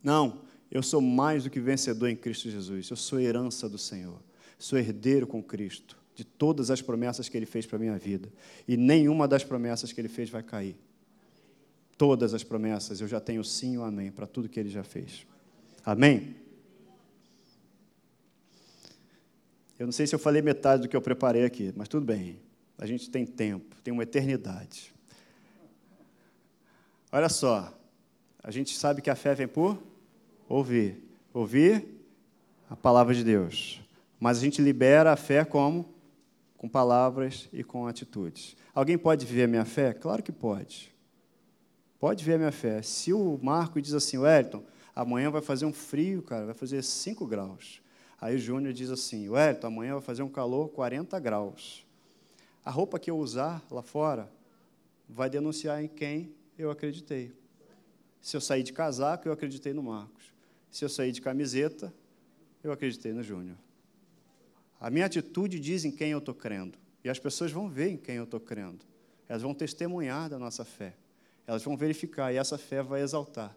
Não, 0.00 0.42
eu 0.72 0.82
sou 0.82 1.02
mais 1.02 1.44
do 1.44 1.50
que 1.50 1.60
vencedor 1.60 2.08
em 2.08 2.16
Cristo 2.16 2.48
Jesus. 2.48 2.88
Eu 2.88 2.96
sou 2.96 3.20
herança 3.20 3.68
do 3.68 3.76
Senhor. 3.76 4.18
Sou 4.58 4.78
herdeiro 4.78 5.26
com 5.26 5.42
Cristo 5.42 5.98
de 6.14 6.24
todas 6.24 6.70
as 6.70 6.80
promessas 6.80 7.28
que 7.28 7.36
Ele 7.36 7.44
fez 7.44 7.66
para 7.66 7.76
a 7.76 7.78
minha 7.78 7.98
vida. 7.98 8.32
E 8.66 8.74
nenhuma 8.74 9.28
das 9.28 9.44
promessas 9.44 9.92
que 9.92 10.00
Ele 10.00 10.08
fez 10.08 10.30
vai 10.30 10.42
cair. 10.42 10.74
Todas 11.98 12.32
as 12.32 12.42
promessas 12.42 13.02
eu 13.02 13.06
já 13.06 13.20
tenho 13.20 13.44
sim 13.44 13.76
ou 13.76 13.84
amém 13.84 14.10
para 14.10 14.26
tudo 14.26 14.48
que 14.48 14.58
Ele 14.58 14.70
já 14.70 14.82
fez. 14.82 15.26
Amém? 15.84 16.36
Eu 19.78 19.84
não 19.84 19.92
sei 19.92 20.06
se 20.06 20.14
eu 20.14 20.18
falei 20.18 20.40
metade 20.40 20.82
do 20.82 20.88
que 20.88 20.96
eu 20.96 21.02
preparei 21.02 21.44
aqui, 21.44 21.70
mas 21.76 21.86
tudo 21.86 22.06
bem. 22.06 22.40
A 22.78 22.86
gente 22.86 23.10
tem 23.10 23.26
tempo, 23.26 23.76
tem 23.82 23.92
uma 23.92 24.04
eternidade. 24.04 24.94
Olha 27.10 27.28
só, 27.28 27.78
a 28.42 28.50
gente 28.50 28.74
sabe 28.74 29.02
que 29.02 29.10
a 29.10 29.14
fé 29.14 29.34
vem 29.34 29.46
por 29.46 29.91
ouvir. 30.56 31.02
Ouvir 31.32 31.86
a 32.68 32.76
palavra 32.76 33.14
de 33.14 33.24
Deus. 33.24 33.80
Mas 34.20 34.38
a 34.38 34.40
gente 34.40 34.60
libera 34.60 35.12
a 35.12 35.16
fé 35.16 35.44
como? 35.44 35.88
Com 36.58 36.68
palavras 36.68 37.48
e 37.52 37.64
com 37.64 37.86
atitudes. 37.86 38.56
Alguém 38.74 38.98
pode 38.98 39.24
viver 39.26 39.44
a 39.44 39.48
minha 39.48 39.64
fé? 39.64 39.92
Claro 39.92 40.22
que 40.22 40.30
pode. 40.30 40.92
Pode 41.98 42.24
ver 42.24 42.34
a 42.34 42.38
minha 42.38 42.52
fé. 42.52 42.82
Se 42.82 43.12
o 43.12 43.38
Marco 43.42 43.80
diz 43.80 43.94
assim, 43.94 44.18
Wellington, 44.18 44.62
amanhã 44.94 45.30
vai 45.30 45.40
fazer 45.40 45.64
um 45.64 45.72
frio, 45.72 46.22
cara, 46.22 46.44
vai 46.46 46.54
fazer 46.54 46.82
5 46.82 47.26
graus. 47.26 47.80
Aí 48.20 48.36
o 48.36 48.38
Júnior 48.38 48.72
diz 48.72 48.90
assim: 48.90 49.28
Wellington, 49.28 49.66
amanhã 49.66 49.94
vai 49.94 50.02
fazer 50.02 50.22
um 50.22 50.28
calor 50.28 50.68
40 50.68 51.18
graus. 51.18 51.84
A 52.64 52.70
roupa 52.70 52.98
que 52.98 53.10
eu 53.10 53.18
usar 53.18 53.60
lá 53.70 53.82
fora 53.82 54.30
vai 55.08 55.28
denunciar 55.28 55.82
em 55.82 55.88
quem 55.88 56.32
eu 56.56 56.70
acreditei. 56.70 57.32
Se 58.20 58.36
eu 58.36 58.40
sair 58.40 58.62
de 58.62 58.72
casaco, 58.72 59.26
eu 59.26 59.32
acreditei 59.32 59.72
no 59.72 59.82
Marcos. 59.82 60.21
Se 60.72 60.84
eu 60.84 60.88
sair 60.88 61.12
de 61.12 61.20
camiseta, 61.20 61.92
eu 62.64 62.72
acreditei 62.72 63.12
no 63.12 63.22
Júnior. 63.22 63.56
A 64.80 64.90
minha 64.90 65.06
atitude 65.06 65.60
diz 65.60 65.84
em 65.84 65.92
quem 65.92 66.10
eu 66.10 66.18
estou 66.18 66.34
crendo. 66.34 66.78
E 67.04 67.10
as 67.10 67.18
pessoas 67.18 67.52
vão 67.52 67.68
ver 67.68 67.90
em 67.90 67.96
quem 67.96 68.16
eu 68.16 68.24
estou 68.24 68.40
crendo. 68.40 68.84
Elas 69.28 69.42
vão 69.42 69.52
testemunhar 69.52 70.30
da 70.30 70.38
nossa 70.38 70.64
fé. 70.64 70.94
Elas 71.46 71.62
vão 71.62 71.76
verificar 71.76 72.32
e 72.32 72.36
essa 72.36 72.56
fé 72.56 72.82
vai 72.82 73.02
exaltar 73.02 73.54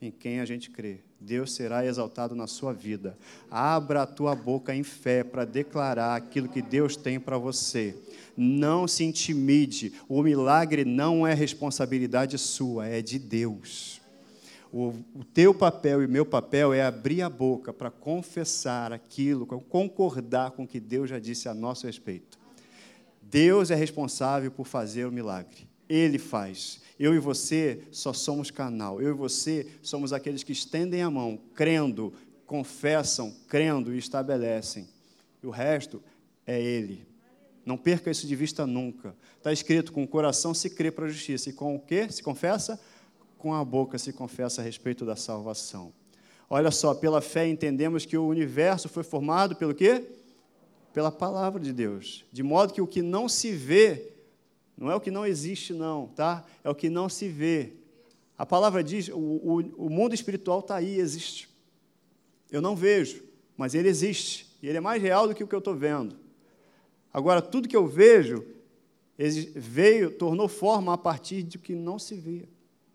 em 0.00 0.10
quem 0.10 0.40
a 0.40 0.44
gente 0.44 0.70
crê. 0.70 1.00
Deus 1.20 1.52
será 1.52 1.84
exaltado 1.84 2.34
na 2.34 2.46
sua 2.46 2.72
vida. 2.72 3.16
Abra 3.50 4.02
a 4.02 4.06
tua 4.06 4.34
boca 4.34 4.74
em 4.74 4.82
fé 4.82 5.22
para 5.22 5.44
declarar 5.44 6.16
aquilo 6.16 6.48
que 6.48 6.62
Deus 6.62 6.96
tem 6.96 7.20
para 7.20 7.38
você. 7.38 7.96
Não 8.36 8.88
se 8.88 9.04
intimide. 9.04 9.92
O 10.08 10.22
milagre 10.22 10.84
não 10.84 11.26
é 11.26 11.34
responsabilidade 11.34 12.38
sua, 12.38 12.86
é 12.86 13.02
de 13.02 13.18
Deus. 13.18 14.00
O, 14.76 14.92
teu 15.32 15.54
papel 15.54 16.02
e 16.02 16.08
meu 16.08 16.26
papel 16.26 16.74
é 16.74 16.82
abrir 16.82 17.22
a 17.22 17.30
boca 17.30 17.72
para 17.72 17.92
confessar 17.92 18.92
aquilo, 18.92 19.46
concordar 19.46 20.50
com 20.50 20.64
o 20.64 20.66
que 20.66 20.80
Deus 20.80 21.08
já 21.08 21.20
disse 21.20 21.48
a 21.48 21.54
nosso 21.54 21.86
respeito. 21.86 22.36
Deus 23.22 23.70
é 23.70 23.76
responsável 23.76 24.50
por 24.50 24.66
fazer 24.66 25.04
o 25.04 25.12
milagre. 25.12 25.68
Ele 25.88 26.18
faz. 26.18 26.80
Eu 26.98 27.14
e 27.14 27.20
você 27.20 27.84
só 27.92 28.12
somos 28.12 28.50
canal. 28.50 29.00
Eu 29.00 29.10
e 29.10 29.16
você 29.16 29.64
somos 29.80 30.12
aqueles 30.12 30.42
que 30.42 30.50
estendem 30.50 31.02
a 31.02 31.10
mão, 31.10 31.38
crendo, 31.54 32.12
confessam, 32.44 33.32
crendo 33.46 33.94
e 33.94 33.98
estabelecem. 33.98 34.88
E 35.40 35.46
o 35.46 35.50
resto 35.50 36.02
é 36.44 36.60
Ele. 36.60 37.06
Não 37.64 37.76
perca 37.76 38.10
isso 38.10 38.26
de 38.26 38.34
vista 38.34 38.66
nunca. 38.66 39.14
Está 39.38 39.52
escrito: 39.52 39.92
com 39.92 40.02
o 40.02 40.08
coração 40.08 40.52
se 40.52 40.68
crê 40.68 40.90
para 40.90 41.04
a 41.04 41.08
justiça. 41.08 41.48
E 41.48 41.52
com 41.52 41.76
o 41.76 41.80
que 41.80 42.10
se 42.10 42.24
confessa? 42.24 42.80
Com 43.44 43.52
a 43.52 43.62
boca 43.62 43.98
se 43.98 44.10
confessa 44.10 44.62
a 44.62 44.64
respeito 44.64 45.04
da 45.04 45.16
salvação. 45.16 45.92
Olha 46.48 46.70
só, 46.70 46.94
pela 46.94 47.20
fé 47.20 47.46
entendemos 47.46 48.06
que 48.06 48.16
o 48.16 48.26
universo 48.26 48.88
foi 48.88 49.02
formado 49.02 49.54
pelo 49.54 49.74
quê? 49.74 50.02
Pela 50.94 51.12
palavra 51.12 51.60
de 51.60 51.70
Deus. 51.70 52.24
De 52.32 52.42
modo 52.42 52.72
que 52.72 52.80
o 52.80 52.86
que 52.86 53.02
não 53.02 53.28
se 53.28 53.52
vê 53.52 54.12
não 54.78 54.90
é 54.90 54.96
o 54.96 55.00
que 55.00 55.10
não 55.10 55.26
existe, 55.26 55.74
não, 55.74 56.06
tá? 56.06 56.42
É 56.64 56.70
o 56.70 56.74
que 56.74 56.88
não 56.88 57.06
se 57.06 57.28
vê. 57.28 57.74
A 58.38 58.46
palavra 58.46 58.82
diz: 58.82 59.08
o, 59.08 59.18
o, 59.18 59.58
o 59.76 59.90
mundo 59.90 60.14
espiritual 60.14 60.60
está 60.60 60.76
aí, 60.76 60.98
existe. 60.98 61.50
Eu 62.50 62.62
não 62.62 62.74
vejo, 62.74 63.22
mas 63.58 63.74
ele 63.74 63.90
existe. 63.90 64.56
E 64.62 64.68
ele 64.68 64.78
é 64.78 64.80
mais 64.80 65.02
real 65.02 65.28
do 65.28 65.34
que 65.34 65.44
o 65.44 65.46
que 65.46 65.54
eu 65.54 65.58
estou 65.58 65.74
vendo. 65.76 66.16
Agora, 67.12 67.42
tudo 67.42 67.68
que 67.68 67.76
eu 67.76 67.86
vejo 67.86 68.42
veio, 69.54 70.12
tornou 70.12 70.48
forma 70.48 70.94
a 70.94 70.96
partir 70.96 71.42
de 71.42 71.58
que 71.58 71.74
não 71.74 71.98
se 71.98 72.14
vê. 72.14 72.48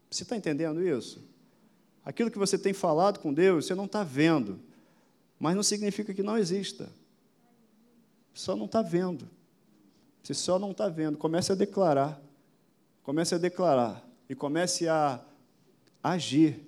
Você 0.09 0.23
está 0.23 0.35
entendendo 0.35 0.81
isso? 0.81 1.23
Aquilo 2.03 2.31
que 2.31 2.37
você 2.37 2.57
tem 2.57 2.73
falado 2.73 3.19
com 3.19 3.33
Deus, 3.33 3.65
você 3.65 3.75
não 3.75 3.85
está 3.85 4.03
vendo. 4.03 4.59
Mas 5.39 5.55
não 5.55 5.63
significa 5.63 6.13
que 6.13 6.23
não 6.23 6.37
exista. 6.37 6.89
Só 8.33 8.55
não 8.55 8.65
está 8.65 8.81
vendo. 8.81 9.29
Você 10.23 10.33
só 10.33 10.57
não 10.57 10.71
está 10.71 10.89
vendo. 10.89 11.17
Comece 11.17 11.51
a 11.51 11.55
declarar. 11.55 12.21
Comece 13.03 13.35
a 13.35 13.37
declarar. 13.37 14.03
E 14.27 14.35
comece 14.35 14.87
a 14.87 15.23
agir 16.03 16.59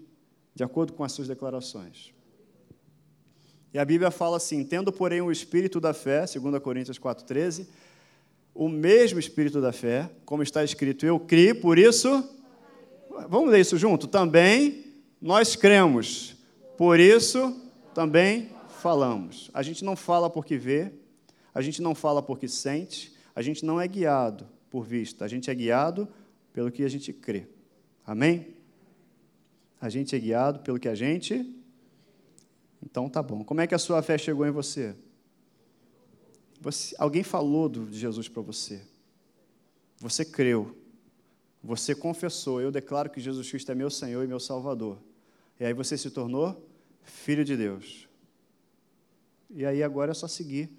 de 0.53 0.63
acordo 0.63 0.93
com 0.93 1.03
as 1.03 1.11
suas 1.11 1.27
declarações. 1.27 2.13
E 3.73 3.79
a 3.79 3.85
Bíblia 3.85 4.11
fala 4.11 4.37
assim: 4.37 4.63
tendo, 4.63 4.91
porém, 4.91 5.21
o 5.21 5.31
espírito 5.31 5.79
da 5.79 5.93
fé, 5.93 6.25
2 6.25 6.61
Coríntios 6.61 6.99
4,13, 6.99 7.67
o 8.53 8.67
mesmo 8.67 9.19
espírito 9.19 9.61
da 9.61 9.71
fé, 9.71 10.09
como 10.25 10.43
está 10.43 10.63
escrito, 10.63 11.05
eu 11.05 11.19
criei, 11.19 11.53
por 11.53 11.77
isso. 11.77 12.37
Vamos 13.29 13.49
ler 13.49 13.61
isso 13.61 13.77
junto? 13.77 14.07
Também 14.07 14.85
nós 15.21 15.55
cremos, 15.55 16.35
por 16.77 16.99
isso 16.99 17.59
também 17.93 18.49
falamos. 18.79 19.51
A 19.53 19.61
gente 19.61 19.83
não 19.83 19.95
fala 19.95 20.29
porque 20.29 20.57
vê, 20.57 20.91
a 21.53 21.61
gente 21.61 21.81
não 21.81 21.93
fala 21.93 22.21
porque 22.21 22.47
sente, 22.47 23.13
a 23.35 23.41
gente 23.41 23.65
não 23.65 23.79
é 23.79 23.87
guiado 23.87 24.47
por 24.69 24.83
vista, 24.85 25.25
a 25.25 25.27
gente 25.27 25.49
é 25.49 25.55
guiado 25.55 26.07
pelo 26.53 26.71
que 26.71 26.83
a 26.83 26.89
gente 26.89 27.11
crê. 27.13 27.47
Amém? 28.05 28.55
A 29.79 29.89
gente 29.89 30.15
é 30.15 30.19
guiado 30.19 30.59
pelo 30.59 30.79
que 30.79 30.87
a 30.87 30.95
gente. 30.95 31.55
Então 32.83 33.09
tá 33.09 33.21
bom. 33.21 33.43
Como 33.43 33.61
é 33.61 33.67
que 33.67 33.75
a 33.75 33.79
sua 33.79 34.01
fé 34.01 34.17
chegou 34.17 34.45
em 34.45 34.51
você? 34.51 34.95
você 36.61 36.95
alguém 36.99 37.23
falou 37.23 37.67
de 37.67 37.97
Jesus 37.97 38.29
para 38.29 38.43
você. 38.43 38.81
Você 39.97 40.23
creu. 40.23 40.77
Você 41.63 41.93
confessou. 41.93 42.59
Eu 42.61 42.71
declaro 42.71 43.09
que 43.09 43.19
Jesus 43.19 43.49
Cristo 43.49 43.71
é 43.71 43.75
meu 43.75 43.89
Senhor 43.89 44.23
e 44.23 44.27
meu 44.27 44.39
Salvador. 44.39 44.97
E 45.59 45.65
aí 45.65 45.73
você 45.73 45.97
se 45.97 46.09
tornou 46.09 46.67
filho 47.03 47.45
de 47.45 47.55
Deus. 47.55 48.07
E 49.49 49.65
aí 49.65 49.83
agora 49.83 50.11
é 50.11 50.13
só 50.13 50.27
seguir 50.27 50.69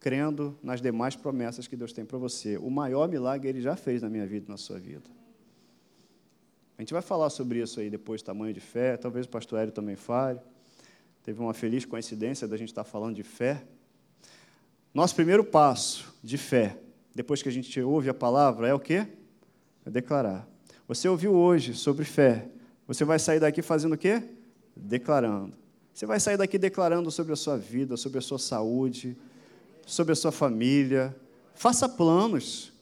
crendo 0.00 0.58
nas 0.62 0.80
demais 0.80 1.16
promessas 1.16 1.66
que 1.66 1.76
Deus 1.76 1.92
tem 1.92 2.04
para 2.04 2.18
você. 2.18 2.56
O 2.58 2.70
maior 2.70 3.08
milagre 3.08 3.48
ele 3.48 3.60
já 3.60 3.74
fez 3.74 4.02
na 4.02 4.08
minha 4.08 4.26
vida 4.26 4.46
e 4.46 4.50
na 4.50 4.56
sua 4.56 4.78
vida. 4.78 5.08
A 6.76 6.82
gente 6.82 6.92
vai 6.92 7.02
falar 7.02 7.30
sobre 7.30 7.60
isso 7.60 7.80
aí 7.80 7.88
depois, 7.88 8.20
tamanho 8.20 8.52
de 8.52 8.60
fé, 8.60 8.96
talvez 8.96 9.26
o 9.26 9.28
pastor 9.28 9.60
Hélio 9.60 9.72
também 9.72 9.96
fale. 9.96 10.40
Teve 11.22 11.40
uma 11.40 11.54
feliz 11.54 11.84
coincidência 11.84 12.46
da 12.46 12.56
gente 12.56 12.68
estar 12.68 12.84
falando 12.84 13.14
de 13.14 13.22
fé. 13.22 13.64
Nosso 14.92 15.14
primeiro 15.14 15.42
passo 15.44 16.12
de 16.22 16.36
fé, 16.36 16.78
depois 17.14 17.42
que 17.42 17.48
a 17.48 17.52
gente 17.52 17.80
ouve 17.80 18.08
a 18.08 18.14
palavra, 18.14 18.68
é 18.68 18.74
o 18.74 18.78
quê? 18.78 19.06
É 19.84 19.90
declarar. 19.90 20.48
Você 20.88 21.08
ouviu 21.08 21.32
hoje 21.34 21.74
sobre 21.74 22.04
fé. 22.04 22.48
Você 22.86 23.04
vai 23.04 23.18
sair 23.18 23.40
daqui 23.40 23.62
fazendo 23.62 23.94
o 23.94 23.98
quê? 23.98 24.22
Declarando. 24.76 25.56
Você 25.92 26.06
vai 26.06 26.18
sair 26.18 26.36
daqui 26.36 26.58
declarando 26.58 27.10
sobre 27.10 27.32
a 27.32 27.36
sua 27.36 27.56
vida, 27.56 27.96
sobre 27.96 28.18
a 28.18 28.22
sua 28.22 28.38
saúde, 28.38 29.16
sobre 29.86 30.12
a 30.12 30.16
sua 30.16 30.32
família. 30.32 31.14
Faça 31.54 31.88
planos. 31.88 32.72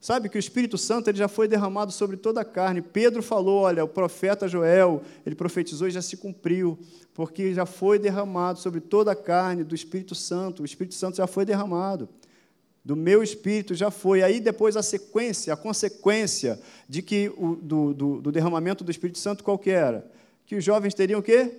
Sabe 0.00 0.28
que 0.28 0.38
o 0.38 0.40
Espírito 0.40 0.78
Santo 0.78 1.08
ele 1.10 1.18
já 1.18 1.28
foi 1.28 1.48
derramado 1.48 1.90
sobre 1.92 2.16
toda 2.16 2.40
a 2.40 2.44
carne. 2.44 2.80
Pedro 2.80 3.22
falou: 3.22 3.62
olha, 3.62 3.84
o 3.84 3.88
profeta 3.88 4.48
Joel, 4.48 5.02
ele 5.26 5.34
profetizou 5.34 5.88
e 5.88 5.90
já 5.90 6.00
se 6.00 6.16
cumpriu, 6.16 6.78
porque 7.12 7.52
já 7.52 7.66
foi 7.66 7.98
derramado 7.98 8.60
sobre 8.60 8.80
toda 8.80 9.12
a 9.12 9.16
carne 9.16 9.64
do 9.64 9.74
Espírito 9.74 10.14
Santo. 10.14 10.62
O 10.62 10.64
Espírito 10.64 10.94
Santo 10.94 11.16
já 11.16 11.26
foi 11.26 11.44
derramado. 11.44 12.08
Do 12.88 12.96
meu 12.96 13.22
espírito 13.22 13.74
já 13.74 13.90
foi. 13.90 14.22
Aí 14.22 14.40
depois 14.40 14.74
a 14.74 14.82
sequência, 14.82 15.52
a 15.52 15.56
consequência 15.58 16.58
de 16.88 17.02
que 17.02 17.30
o, 17.36 17.54
do, 17.54 17.92
do, 17.92 18.20
do 18.22 18.32
derramamento 18.32 18.82
do 18.82 18.90
Espírito 18.90 19.18
Santo 19.18 19.44
qual 19.44 19.58
que 19.58 19.68
era? 19.68 20.10
Que 20.46 20.56
os 20.56 20.64
jovens 20.64 20.94
teriam 20.94 21.20
o 21.20 21.22
quê? 21.22 21.52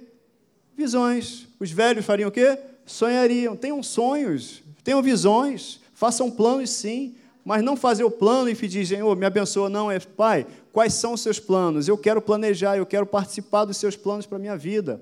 Visões. 0.75 1.47
Os 1.59 1.69
velhos 1.69 2.03
fariam 2.03 2.30
o 2.30 2.32
quê? 2.32 2.57
Sonhariam. 2.84 3.55
Tenham 3.55 3.84
sonhos, 3.84 4.63
Tenham 4.84 5.03
visões, 5.03 5.80
façam 5.93 6.32
planos 6.32 6.71
sim, 6.71 7.13
mas 7.45 7.61
não 7.61 7.77
fazer 7.77 8.03
o 8.03 8.09
plano 8.09 8.49
e 8.49 8.55
pedir, 8.55 8.88
Senhor, 8.88 9.15
me 9.15 9.27
abençoa, 9.27 9.69
não, 9.69 9.91
é 9.91 9.99
Pai, 9.99 10.47
quais 10.73 10.95
são 10.95 11.13
os 11.13 11.21
seus 11.21 11.39
planos? 11.39 11.88
Eu 11.88 11.95
quero 11.95 12.19
planejar, 12.23 12.75
eu 12.75 12.88
quero 12.88 13.05
participar 13.05 13.65
dos 13.65 13.77
seus 13.77 13.95
planos 13.95 14.25
para 14.25 14.38
a 14.38 14.41
minha 14.41 14.57
vida. 14.57 14.99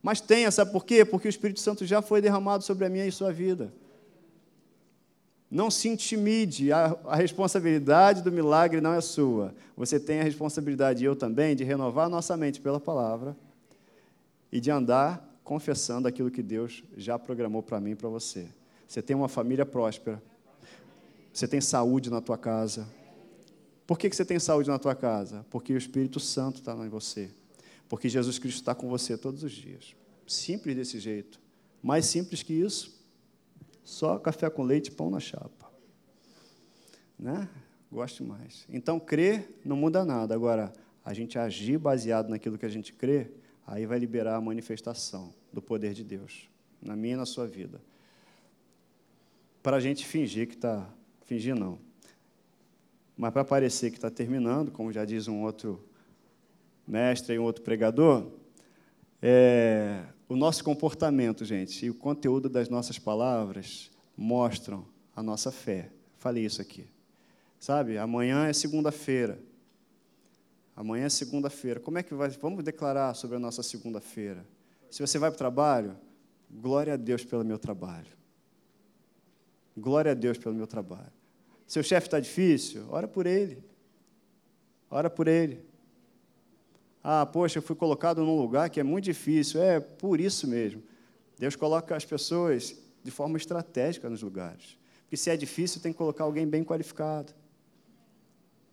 Mas 0.00 0.20
tenha, 0.20 0.52
sabe 0.52 0.70
por 0.70 0.84
quê? 0.84 1.04
Porque 1.04 1.26
o 1.26 1.28
Espírito 1.28 1.58
Santo 1.58 1.84
já 1.84 2.00
foi 2.00 2.20
derramado 2.20 2.62
sobre 2.62 2.84
a 2.84 2.88
minha 2.88 3.04
e 3.04 3.10
sua 3.10 3.32
vida. 3.32 3.72
Não 5.50 5.70
se 5.70 5.88
intimide, 5.88 6.72
a, 6.72 6.96
a, 7.04 7.16
responsabilidade 7.16 8.22
do 8.22 8.32
milagre 8.32 8.80
não 8.80 8.92
é 8.94 9.00
sua. 9.00 9.54
Você 9.76 10.00
tem 10.00 10.20
a 10.20 10.24
responsabilidade, 10.24 11.02
e 11.02 11.06
eu 11.06 11.14
também, 11.14 11.54
de 11.54 11.62
renovar 11.62 12.08
nossa 12.08 12.36
mente 12.36 12.60
pela 12.60 12.80
palavra 12.80 13.36
e 14.50 14.60
de 14.60 14.70
andar 14.70 15.22
confessando 15.44 16.08
aquilo 16.08 16.30
que 16.30 16.42
Deus 16.42 16.82
já 16.96 17.18
programou 17.18 17.62
para 17.62 17.78
mim 17.78 17.90
e 17.90 17.94
para 17.94 18.08
você. 18.08 18.48
Você 18.88 19.02
tem 19.02 19.14
uma 19.14 19.28
família 19.28 19.66
próspera, 19.66 20.22
você 21.32 21.46
tem 21.46 21.60
saúde 21.60 22.10
na 22.10 22.20
tua 22.20 22.38
casa. 22.38 22.88
Por 23.86 23.98
que, 23.98 24.08
que 24.08 24.16
você 24.16 24.24
tem 24.24 24.38
saúde 24.38 24.70
na 24.70 24.78
tua 24.78 24.94
casa? 24.94 25.44
Porque 25.50 25.72
o 25.72 25.76
Espírito 25.76 26.18
Santo 26.18 26.60
está 26.60 26.72
em 26.74 26.88
você. 26.88 27.30
Porque 27.88 28.08
Jesus 28.08 28.38
Cristo 28.38 28.58
está 28.58 28.74
com 28.74 28.88
você 28.88 29.16
todos 29.16 29.42
os 29.42 29.52
dias. 29.52 29.94
Simples 30.26 30.74
desse 30.74 30.98
jeito. 30.98 31.38
Mais 31.82 32.06
simples 32.06 32.42
que 32.42 32.54
isso, 32.54 32.93
só 33.84 34.18
café 34.18 34.48
com 34.48 34.62
leite 34.62 34.88
e 34.88 34.90
pão 34.90 35.10
na 35.10 35.20
chapa. 35.20 35.70
Né? 37.18 37.48
Gosto 37.92 38.24
mais. 38.24 38.66
Então, 38.68 38.98
crer 38.98 39.60
não 39.64 39.76
muda 39.76 40.04
nada. 40.04 40.34
Agora, 40.34 40.72
a 41.04 41.12
gente 41.12 41.38
agir 41.38 41.78
baseado 41.78 42.28
naquilo 42.28 42.58
que 42.58 42.66
a 42.66 42.70
gente 42.70 42.92
crê, 42.92 43.30
aí 43.66 43.86
vai 43.86 43.98
liberar 43.98 44.36
a 44.36 44.40
manifestação 44.40 45.32
do 45.52 45.62
poder 45.62 45.92
de 45.92 46.02
Deus, 46.02 46.48
na 46.82 46.96
minha 46.96 47.14
e 47.14 47.16
na 47.16 47.26
sua 47.26 47.46
vida. 47.46 47.80
Para 49.62 49.76
a 49.76 49.80
gente 49.80 50.04
fingir 50.04 50.48
que 50.48 50.54
está. 50.54 50.88
Fingir 51.24 51.54
não. 51.54 51.78
Mas 53.16 53.32
para 53.32 53.44
parecer 53.44 53.90
que 53.90 53.96
está 53.96 54.10
terminando, 54.10 54.70
como 54.70 54.92
já 54.92 55.04
diz 55.04 55.28
um 55.28 55.42
outro 55.42 55.82
mestre 56.86 57.34
e 57.36 57.38
um 57.38 57.44
outro 57.44 57.62
pregador, 57.62 58.26
é, 59.22 60.04
o 60.28 60.36
nosso 60.36 60.64
comportamento, 60.64 61.44
gente, 61.44 61.86
e 61.86 61.90
o 61.90 61.94
conteúdo 61.94 62.48
das 62.48 62.68
nossas 62.68 62.98
palavras 62.98 63.90
mostram 64.16 64.86
a 65.14 65.22
nossa 65.22 65.50
fé. 65.52 65.90
Falei 66.18 66.44
isso 66.44 66.62
aqui. 66.62 66.86
Sabe? 67.60 67.98
Amanhã 67.98 68.46
é 68.46 68.52
segunda-feira. 68.52 69.38
Amanhã 70.76 71.06
é 71.06 71.08
segunda-feira. 71.08 71.78
Como 71.78 71.98
é 71.98 72.02
que 72.02 72.14
vai? 72.14 72.28
Vamos 72.30 72.64
declarar 72.64 73.14
sobre 73.14 73.36
a 73.36 73.40
nossa 73.40 73.62
segunda-feira. 73.62 74.44
Se 74.90 75.00
você 75.00 75.18
vai 75.18 75.30
para 75.30 75.36
o 75.36 75.38
trabalho, 75.38 75.96
glória 76.50 76.94
a 76.94 76.96
Deus 76.96 77.24
pelo 77.24 77.44
meu 77.44 77.58
trabalho. 77.58 78.12
Glória 79.76 80.12
a 80.12 80.14
Deus 80.14 80.38
pelo 80.38 80.54
meu 80.54 80.66
trabalho. 80.66 81.12
Seu 81.66 81.82
chefe 81.82 82.06
está 82.06 82.20
difícil? 82.20 82.86
Ora 82.90 83.08
por 83.08 83.26
ele. 83.26 83.62
Ora 84.90 85.10
por 85.10 85.26
ele. 85.26 85.64
Ah, 87.06 87.26
poxa, 87.26 87.58
eu 87.58 87.62
fui 87.62 87.76
colocado 87.76 88.24
num 88.24 88.40
lugar 88.40 88.70
que 88.70 88.80
é 88.80 88.82
muito 88.82 89.04
difícil. 89.04 89.62
É 89.62 89.78
por 89.78 90.18
isso 90.18 90.48
mesmo. 90.48 90.82
Deus 91.38 91.54
coloca 91.54 91.94
as 91.94 92.04
pessoas 92.06 92.74
de 93.02 93.10
forma 93.10 93.36
estratégica 93.36 94.08
nos 94.08 94.22
lugares. 94.22 94.78
Porque 95.02 95.18
se 95.18 95.28
é 95.28 95.36
difícil, 95.36 95.82
tem 95.82 95.92
que 95.92 95.98
colocar 95.98 96.24
alguém 96.24 96.46
bem 96.46 96.64
qualificado. 96.64 97.34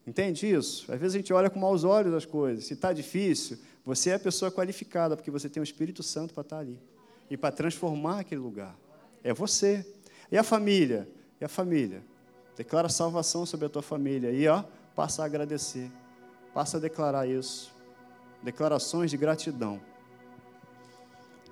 Entende 0.07 0.49
isso? 0.49 0.89
Às 0.89 0.97
vezes 0.97 1.15
a 1.15 1.17
gente 1.17 1.33
olha 1.33 1.49
com 1.49 1.59
maus 1.59 1.83
olhos 1.83 2.13
as 2.13 2.25
coisas. 2.25 2.65
Se 2.65 2.73
está 2.73 2.93
difícil, 2.93 3.57
você 3.85 4.11
é 4.11 4.13
a 4.13 4.19
pessoa 4.19 4.49
qualificada, 4.49 5.17
porque 5.17 5.29
você 5.29 5.49
tem 5.49 5.59
o 5.59 5.65
Espírito 5.65 6.01
Santo 6.01 6.33
para 6.33 6.41
estar 6.41 6.55
tá 6.55 6.61
ali 6.61 6.79
e 7.29 7.35
para 7.35 7.53
transformar 7.53 8.21
aquele 8.21 8.39
lugar. 8.39 8.77
É 9.25 9.33
você. 9.33 9.85
E 10.31 10.37
a 10.37 10.43
família? 10.43 11.05
E 11.39 11.43
a 11.43 11.49
família? 11.49 12.01
Declara 12.55 12.87
salvação 12.87 13.45
sobre 13.45 13.65
a 13.65 13.69
tua 13.69 13.81
família. 13.81 14.31
E 14.31 14.47
ó, 14.47 14.63
passa 14.95 15.21
a 15.21 15.25
agradecer. 15.25 15.91
Passa 16.53 16.77
a 16.77 16.79
declarar 16.79 17.27
isso 17.27 17.70
declarações 18.43 19.11
de 19.11 19.17
gratidão. 19.17 19.79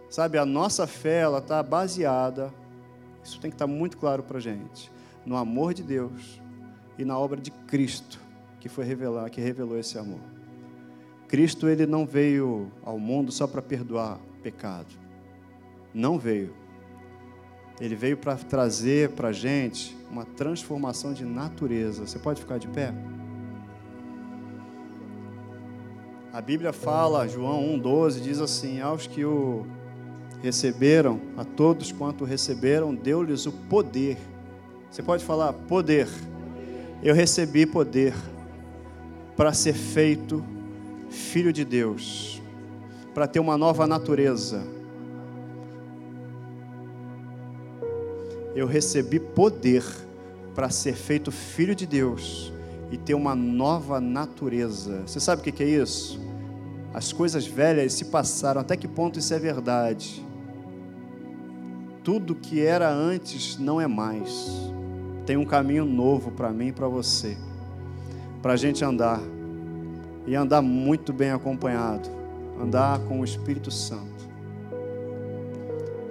Sabe, 0.09 0.37
a 0.37 0.45
nossa 0.45 0.87
fé 0.87 1.21
ela 1.21 1.37
está 1.37 1.61
baseada, 1.61 2.53
isso 3.23 3.39
tem 3.39 3.51
que 3.51 3.55
estar 3.55 3.67
tá 3.67 3.71
muito 3.71 3.97
claro 3.97 4.23
para 4.23 4.37
a 4.37 4.41
gente, 4.41 4.91
no 5.25 5.35
amor 5.37 5.73
de 5.73 5.83
Deus 5.83 6.41
e 6.97 7.05
na 7.05 7.17
obra 7.17 7.39
de 7.39 7.51
Cristo 7.51 8.19
que 8.59 8.67
foi 8.67 8.83
revelar, 8.83 9.29
que 9.29 9.39
revelou 9.39 9.77
esse 9.77 9.97
amor. 9.97 10.19
Cristo 11.27 11.67
ele 11.67 11.85
não 11.85 12.05
veio 12.05 12.71
ao 12.83 12.99
mundo 12.99 13.31
só 13.31 13.47
para 13.47 13.61
perdoar 13.61 14.19
pecado, 14.43 14.87
não 15.93 16.19
veio. 16.19 16.53
Ele 17.79 17.95
veio 17.95 18.17
para 18.17 18.35
trazer 18.35 19.11
para 19.11 19.29
a 19.29 19.31
gente 19.31 19.95
uma 20.11 20.25
transformação 20.25 21.13
de 21.13 21.23
natureza. 21.23 22.05
Você 22.05 22.19
pode 22.19 22.41
ficar 22.41 22.57
de 22.57 22.67
pé? 22.67 22.93
A 26.31 26.41
Bíblia 26.41 26.71
fala, 26.71 27.27
João 27.27 27.63
1,12, 27.79 28.21
diz 28.21 28.39
assim: 28.39 28.79
Aos 28.79 29.07
que 29.07 29.25
o 29.25 29.65
receberam, 30.43 31.19
a 31.35 31.43
todos 31.43 31.91
quanto 31.91 32.23
receberam, 32.23 32.93
deu-lhes 32.93 33.47
o 33.47 33.51
poder. 33.51 34.15
Você 34.91 35.01
pode 35.01 35.25
falar 35.25 35.51
poder. 35.53 36.07
Eu 37.01 37.15
recebi 37.15 37.65
poder 37.65 38.13
para 39.35 39.53
ser 39.53 39.73
feito 39.73 40.45
filho 41.09 41.51
de 41.51 41.65
Deus, 41.65 42.39
para 43.11 43.25
ter 43.25 43.39
uma 43.39 43.57
nova 43.57 43.87
natureza. 43.87 44.63
Eu 48.53 48.67
recebi 48.67 49.19
poder 49.19 49.83
para 50.53 50.69
ser 50.69 50.93
feito 50.93 51.31
filho 51.31 51.73
de 51.73 51.87
Deus 51.87 52.53
e 52.91 52.97
ter 52.97 53.13
uma 53.13 53.35
nova 53.35 53.99
natureza. 53.99 55.03
Você 55.05 55.19
sabe 55.19 55.41
o 55.41 55.53
que 55.53 55.63
é 55.63 55.67
isso? 55.67 56.19
As 56.93 57.13
coisas 57.13 57.45
velhas 57.45 57.93
se 57.93 58.05
passaram. 58.05 58.61
Até 58.61 58.75
que 58.75 58.87
ponto 58.87 59.19
isso 59.19 59.33
é 59.33 59.39
verdade? 59.39 60.25
Tudo 62.03 62.33
que 62.33 62.61
era 62.61 62.91
antes 62.91 63.57
não 63.57 63.79
é 63.79 63.87
mais. 63.87 64.71
Tem 65.25 65.37
um 65.37 65.45
caminho 65.45 65.85
novo 65.85 66.31
para 66.31 66.49
mim 66.49 66.67
e 66.67 66.71
para 66.71 66.87
você, 66.87 67.37
para 68.41 68.53
a 68.53 68.55
gente 68.55 68.83
andar 68.83 69.21
e 70.25 70.35
andar 70.35 70.61
muito 70.61 71.13
bem 71.13 71.29
acompanhado, 71.29 72.09
andar 72.59 72.99
com 73.01 73.19
o 73.19 73.23
Espírito 73.23 73.69
Santo. 73.69 74.27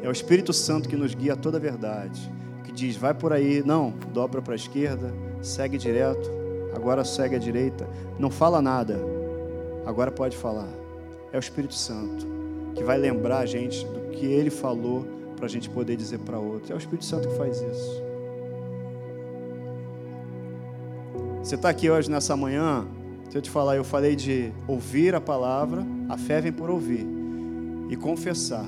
É 0.00 0.08
o 0.08 0.12
Espírito 0.12 0.52
Santo 0.52 0.88
que 0.88 0.96
nos 0.96 1.14
guia 1.14 1.32
a 1.32 1.36
toda 1.36 1.56
a 1.56 1.60
verdade, 1.60 2.30
que 2.62 2.70
diz: 2.70 2.94
vai 2.94 3.12
por 3.12 3.32
aí, 3.32 3.62
não, 3.66 3.92
dobra 4.12 4.40
para 4.40 4.52
a 4.52 4.56
esquerda, 4.56 5.12
segue 5.42 5.76
direto, 5.76 6.37
agora 6.74 7.04
segue 7.04 7.36
à 7.36 7.38
direita, 7.38 7.88
não 8.18 8.30
fala 8.30 8.60
nada, 8.62 8.98
agora 9.86 10.10
pode 10.10 10.36
falar. 10.36 10.68
É 11.32 11.36
o 11.36 11.40
Espírito 11.40 11.74
Santo 11.74 12.26
que 12.74 12.84
vai 12.84 12.96
lembrar 12.96 13.40
a 13.40 13.46
gente 13.46 13.84
do 13.86 14.10
que 14.10 14.26
ele 14.26 14.50
falou 14.50 15.04
para 15.36 15.46
a 15.46 15.48
gente 15.48 15.68
poder 15.68 15.96
dizer 15.96 16.18
para 16.20 16.38
outro. 16.38 16.72
É 16.72 16.76
o 16.76 16.78
Espírito 16.78 17.04
Santo 17.04 17.28
que 17.28 17.36
faz 17.36 17.60
isso. 17.60 18.02
Você 21.42 21.54
está 21.54 21.68
aqui 21.68 21.88
hoje 21.88 22.10
nessa 22.10 22.36
manhã, 22.36 22.86
deixa 23.24 23.38
eu 23.38 23.42
te 23.42 23.50
falar, 23.50 23.76
eu 23.76 23.84
falei 23.84 24.14
de 24.14 24.52
ouvir 24.66 25.14
a 25.14 25.20
palavra, 25.20 25.84
a 26.08 26.16
fé 26.16 26.40
vem 26.40 26.52
por 26.52 26.70
ouvir 26.70 27.06
e 27.88 27.96
confessar. 27.96 28.66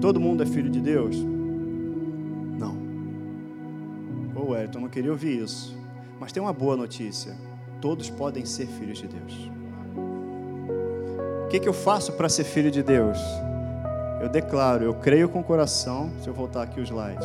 Todo 0.00 0.20
mundo 0.20 0.42
é 0.42 0.46
filho 0.46 0.70
de 0.70 0.80
Deus? 0.80 1.16
Não. 2.58 2.76
Ô, 4.36 4.50
Wellington, 4.50 4.80
não 4.80 4.88
queria 4.88 5.10
ouvir 5.10 5.42
isso. 5.42 5.77
Mas 6.20 6.32
tem 6.32 6.42
uma 6.42 6.52
boa 6.52 6.76
notícia: 6.76 7.34
todos 7.80 8.10
podem 8.10 8.44
ser 8.44 8.66
filhos 8.66 8.98
de 8.98 9.06
Deus. 9.06 9.50
O 11.44 11.48
que, 11.48 11.60
que 11.60 11.68
eu 11.68 11.72
faço 11.72 12.12
para 12.12 12.28
ser 12.28 12.44
filho 12.44 12.70
de 12.70 12.82
Deus? 12.82 13.18
Eu 14.20 14.28
declaro, 14.28 14.84
eu 14.84 14.94
creio 14.94 15.28
com 15.28 15.40
o 15.40 15.44
coração. 15.44 16.10
Se 16.20 16.28
eu 16.28 16.34
voltar 16.34 16.62
aqui 16.62 16.80
o 16.80 16.82
slide. 16.82 17.24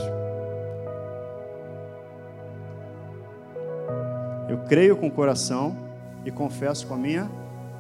Eu 4.47 4.59
creio 4.69 4.95
com 4.95 5.07
o 5.07 5.11
coração 5.11 5.75
e 6.23 6.31
confesso 6.31 6.85
com 6.85 6.93
a 6.93 6.97
minha 6.97 7.29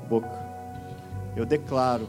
boca. 0.09 0.43
Eu 1.35 1.45
declaro, 1.45 2.07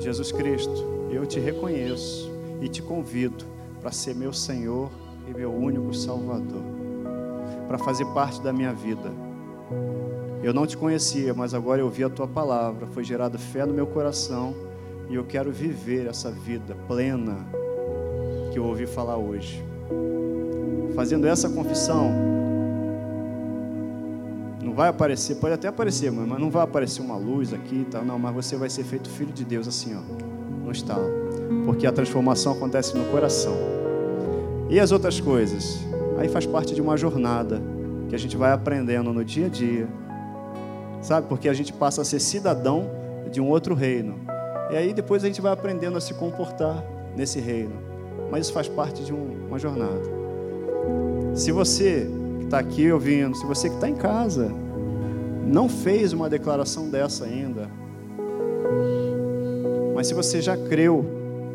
Jesus 0.00 0.32
Cristo, 0.32 1.08
eu 1.10 1.24
te 1.24 1.38
reconheço 1.38 2.30
e 2.60 2.68
te 2.68 2.82
convido 2.82 3.44
para 3.80 3.92
ser 3.92 4.14
meu 4.14 4.32
Senhor 4.32 4.90
e 5.28 5.32
meu 5.32 5.52
único 5.54 5.94
Salvador 5.94 6.77
para 7.68 7.76
fazer 7.78 8.06
parte 8.06 8.40
da 8.40 8.52
minha 8.52 8.72
vida. 8.72 9.12
Eu 10.42 10.54
não 10.54 10.66
te 10.66 10.76
conhecia, 10.76 11.34
mas 11.34 11.52
agora 11.52 11.80
eu 11.80 11.84
ouvi 11.84 12.02
a 12.02 12.08
tua 12.08 12.26
palavra, 12.26 12.86
foi 12.86 13.04
gerada 13.04 13.36
fé 13.38 13.66
no 13.66 13.74
meu 13.74 13.86
coração 13.86 14.54
e 15.10 15.14
eu 15.14 15.24
quero 15.24 15.52
viver 15.52 16.06
essa 16.06 16.30
vida 16.30 16.74
plena 16.86 17.46
que 18.50 18.58
eu 18.58 18.64
ouvi 18.64 18.86
falar 18.86 19.16
hoje. 19.18 19.62
Fazendo 20.94 21.26
essa 21.26 21.50
confissão, 21.50 22.10
não 24.62 24.72
vai 24.72 24.88
aparecer, 24.88 25.36
pode 25.36 25.54
até 25.54 25.68
aparecer, 25.68 26.10
mas 26.10 26.40
não 26.40 26.50
vai 26.50 26.62
aparecer 26.62 27.02
uma 27.02 27.16
luz 27.16 27.52
aqui, 27.52 27.86
tá? 27.90 28.00
não, 28.00 28.18
mas 28.18 28.34
você 28.34 28.56
vai 28.56 28.70
ser 28.70 28.84
feito 28.84 29.10
filho 29.10 29.32
de 29.32 29.44
Deus 29.44 29.68
assim, 29.68 29.94
ó, 29.94 30.64
no 30.64 30.72
estalo, 30.72 31.10
porque 31.64 31.86
a 31.86 31.92
transformação 31.92 32.52
acontece 32.52 32.96
no 32.96 33.04
coração. 33.06 33.56
E 34.70 34.78
as 34.78 34.92
outras 34.92 35.20
coisas? 35.20 35.87
Aí 36.18 36.28
faz 36.28 36.44
parte 36.44 36.74
de 36.74 36.82
uma 36.82 36.96
jornada 36.96 37.62
que 38.08 38.14
a 38.14 38.18
gente 38.18 38.36
vai 38.36 38.52
aprendendo 38.52 39.12
no 39.12 39.24
dia 39.24 39.46
a 39.46 39.48
dia. 39.48 39.88
Sabe? 41.00 41.28
Porque 41.28 41.48
a 41.48 41.54
gente 41.54 41.72
passa 41.72 42.02
a 42.02 42.04
ser 42.04 42.18
cidadão 42.20 42.90
de 43.30 43.40
um 43.40 43.48
outro 43.48 43.74
reino. 43.74 44.16
E 44.70 44.76
aí 44.76 44.92
depois 44.92 45.22
a 45.22 45.26
gente 45.26 45.40
vai 45.40 45.52
aprendendo 45.52 45.96
a 45.96 46.00
se 46.00 46.14
comportar 46.14 46.82
nesse 47.16 47.38
reino. 47.38 47.72
Mas 48.30 48.46
isso 48.46 48.52
faz 48.52 48.68
parte 48.68 49.04
de 49.04 49.12
um, 49.12 49.46
uma 49.46 49.58
jornada. 49.58 50.02
Se 51.34 51.52
você 51.52 52.10
que 52.38 52.44
está 52.44 52.58
aqui 52.58 52.90
ouvindo, 52.90 53.36
se 53.36 53.46
você 53.46 53.68
que 53.68 53.76
está 53.76 53.88
em 53.88 53.94
casa, 53.94 54.50
não 55.46 55.68
fez 55.68 56.12
uma 56.12 56.28
declaração 56.28 56.90
dessa 56.90 57.24
ainda, 57.24 57.70
mas 59.94 60.06
se 60.06 60.14
você 60.14 60.40
já 60.40 60.56
creu, 60.56 61.04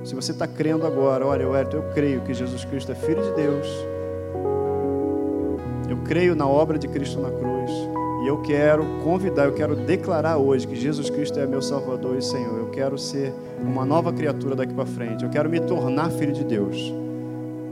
se 0.04 0.16
você 0.16 0.32
está 0.32 0.48
crendo 0.48 0.86
agora, 0.86 1.26
olha, 1.26 1.48
Wellington, 1.48 1.78
eu 1.78 1.84
creio 1.94 2.22
que 2.22 2.34
Jesus 2.34 2.66
Cristo 2.66 2.92
é 2.92 2.96
Filho 2.96 3.22
de 3.22 3.32
Deus, 3.34 3.68
eu 5.94 5.98
creio 6.04 6.36
na 6.36 6.48
obra 6.48 6.80
de 6.80 6.88
Cristo 6.88 7.20
na 7.20 7.30
cruz, 7.30 7.72
e 8.24 8.28
eu 8.28 8.42
quero 8.42 8.84
convidar, 9.04 9.46
eu 9.46 9.54
quero 9.54 9.76
declarar 9.76 10.38
hoje 10.38 10.68
que 10.68 10.76
Jesus 10.76 11.10
Cristo 11.10 11.40
é 11.40 11.46
meu 11.46 11.62
Salvador 11.62 12.18
e 12.18 12.22
Senhor. 12.22 12.58
Eu 12.58 12.70
quero 12.70 12.98
ser 12.98 13.34
uma 13.62 13.86
nova 13.86 14.12
criatura 14.12 14.56
daqui 14.56 14.74
para 14.74 14.86
frente. 14.86 15.24
Eu 15.24 15.30
quero 15.30 15.50
me 15.50 15.60
tornar 15.60 16.10
filho 16.10 16.32
de 16.32 16.44
Deus. 16.44 16.94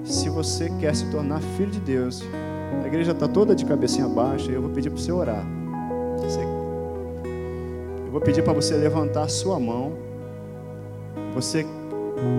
Se 0.03 0.29
você 0.29 0.69
quer 0.79 0.93
se 0.93 1.09
tornar 1.09 1.41
filho 1.57 1.71
de 1.71 1.79
Deus, 1.79 2.21
a 2.83 2.87
igreja 2.87 3.11
está 3.11 3.27
toda 3.27 3.55
de 3.55 3.65
cabecinha 3.65 4.07
baixa 4.07 4.51
e 4.51 4.53
eu 4.53 4.61
vou 4.61 4.71
pedir 4.71 4.89
para 4.89 4.99
você 4.99 5.11
orar. 5.11 5.45
Eu 8.05 8.11
vou 8.11 8.19
pedir 8.19 8.43
para 8.43 8.53
você 8.53 8.75
levantar 8.75 9.23
a 9.23 9.29
sua 9.29 9.57
mão. 9.57 9.93
Você, 11.33 11.65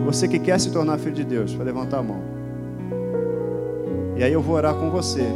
você 0.05 0.29
que 0.29 0.39
quer 0.39 0.61
se 0.61 0.71
tornar 0.71 0.99
filho 0.99 1.15
de 1.15 1.25
Deus, 1.25 1.55
para 1.55 1.65
levantar 1.65 2.01
a 2.01 2.03
mão. 2.03 2.21
E 4.19 4.23
aí 4.23 4.33
eu 4.33 4.43
vou 4.43 4.55
orar 4.55 4.75
com 4.75 4.91
você 4.91 5.27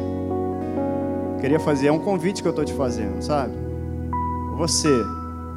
queria 1.41 1.61
fazer, 1.61 1.89
é 1.89 1.93
um 1.93 1.99
convite 1.99 2.43
que 2.43 2.49
eu 2.49 2.51
estou 2.51 2.65
te 2.65 2.73
fazendo, 2.73 3.23
sabe? 3.23 3.53
Você 4.57 4.89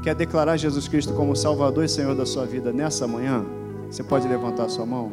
quer 0.03 0.15
declarar 0.15 0.57
Jesus 0.57 0.87
Cristo 0.87 1.13
como 1.13 1.35
Salvador 1.35 1.83
e 1.83 1.89
Senhor 1.89 2.15
da 2.15 2.25
sua 2.25 2.45
vida 2.45 2.71
nessa 2.71 3.07
manhã? 3.07 3.45
Você 3.89 4.03
pode 4.03 4.27
levantar 4.27 4.65
a 4.65 4.69
sua 4.69 4.85
mão? 4.85 5.11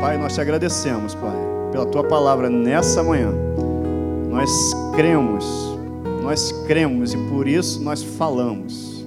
Pai, 0.00 0.16
nós 0.16 0.34
te 0.34 0.40
agradecemos, 0.40 1.14
Pai, 1.14 1.36
pela 1.70 1.86
tua 1.86 2.04
palavra 2.04 2.48
nessa 2.48 3.02
manhã. 3.02 3.32
Nós 4.30 4.50
cremos, 4.94 5.44
nós 6.22 6.52
cremos 6.66 7.14
e 7.14 7.18
por 7.28 7.46
isso 7.46 7.82
nós 7.82 8.02
falamos. 8.02 9.06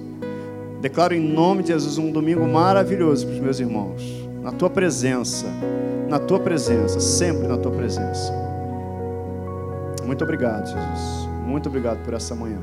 Declaro 0.80 1.14
em 1.14 1.20
nome 1.20 1.62
de 1.62 1.68
Jesus 1.68 1.98
um 1.98 2.12
domingo 2.12 2.46
maravilhoso 2.46 3.26
para 3.26 3.34
os 3.34 3.40
meus 3.40 3.58
irmãos, 3.58 4.02
na 4.42 4.52
tua 4.52 4.70
presença 4.70 5.46
na 6.08 6.18
tua 6.18 6.38
presença, 6.38 7.00
sempre 7.00 7.48
na 7.48 7.58
tua 7.58 7.72
presença. 7.72 8.32
Muito 10.04 10.22
obrigado, 10.22 10.66
Jesus. 10.66 11.28
Muito 11.44 11.68
obrigado 11.68 12.02
por 12.04 12.14
essa 12.14 12.34
manhã. 12.34 12.60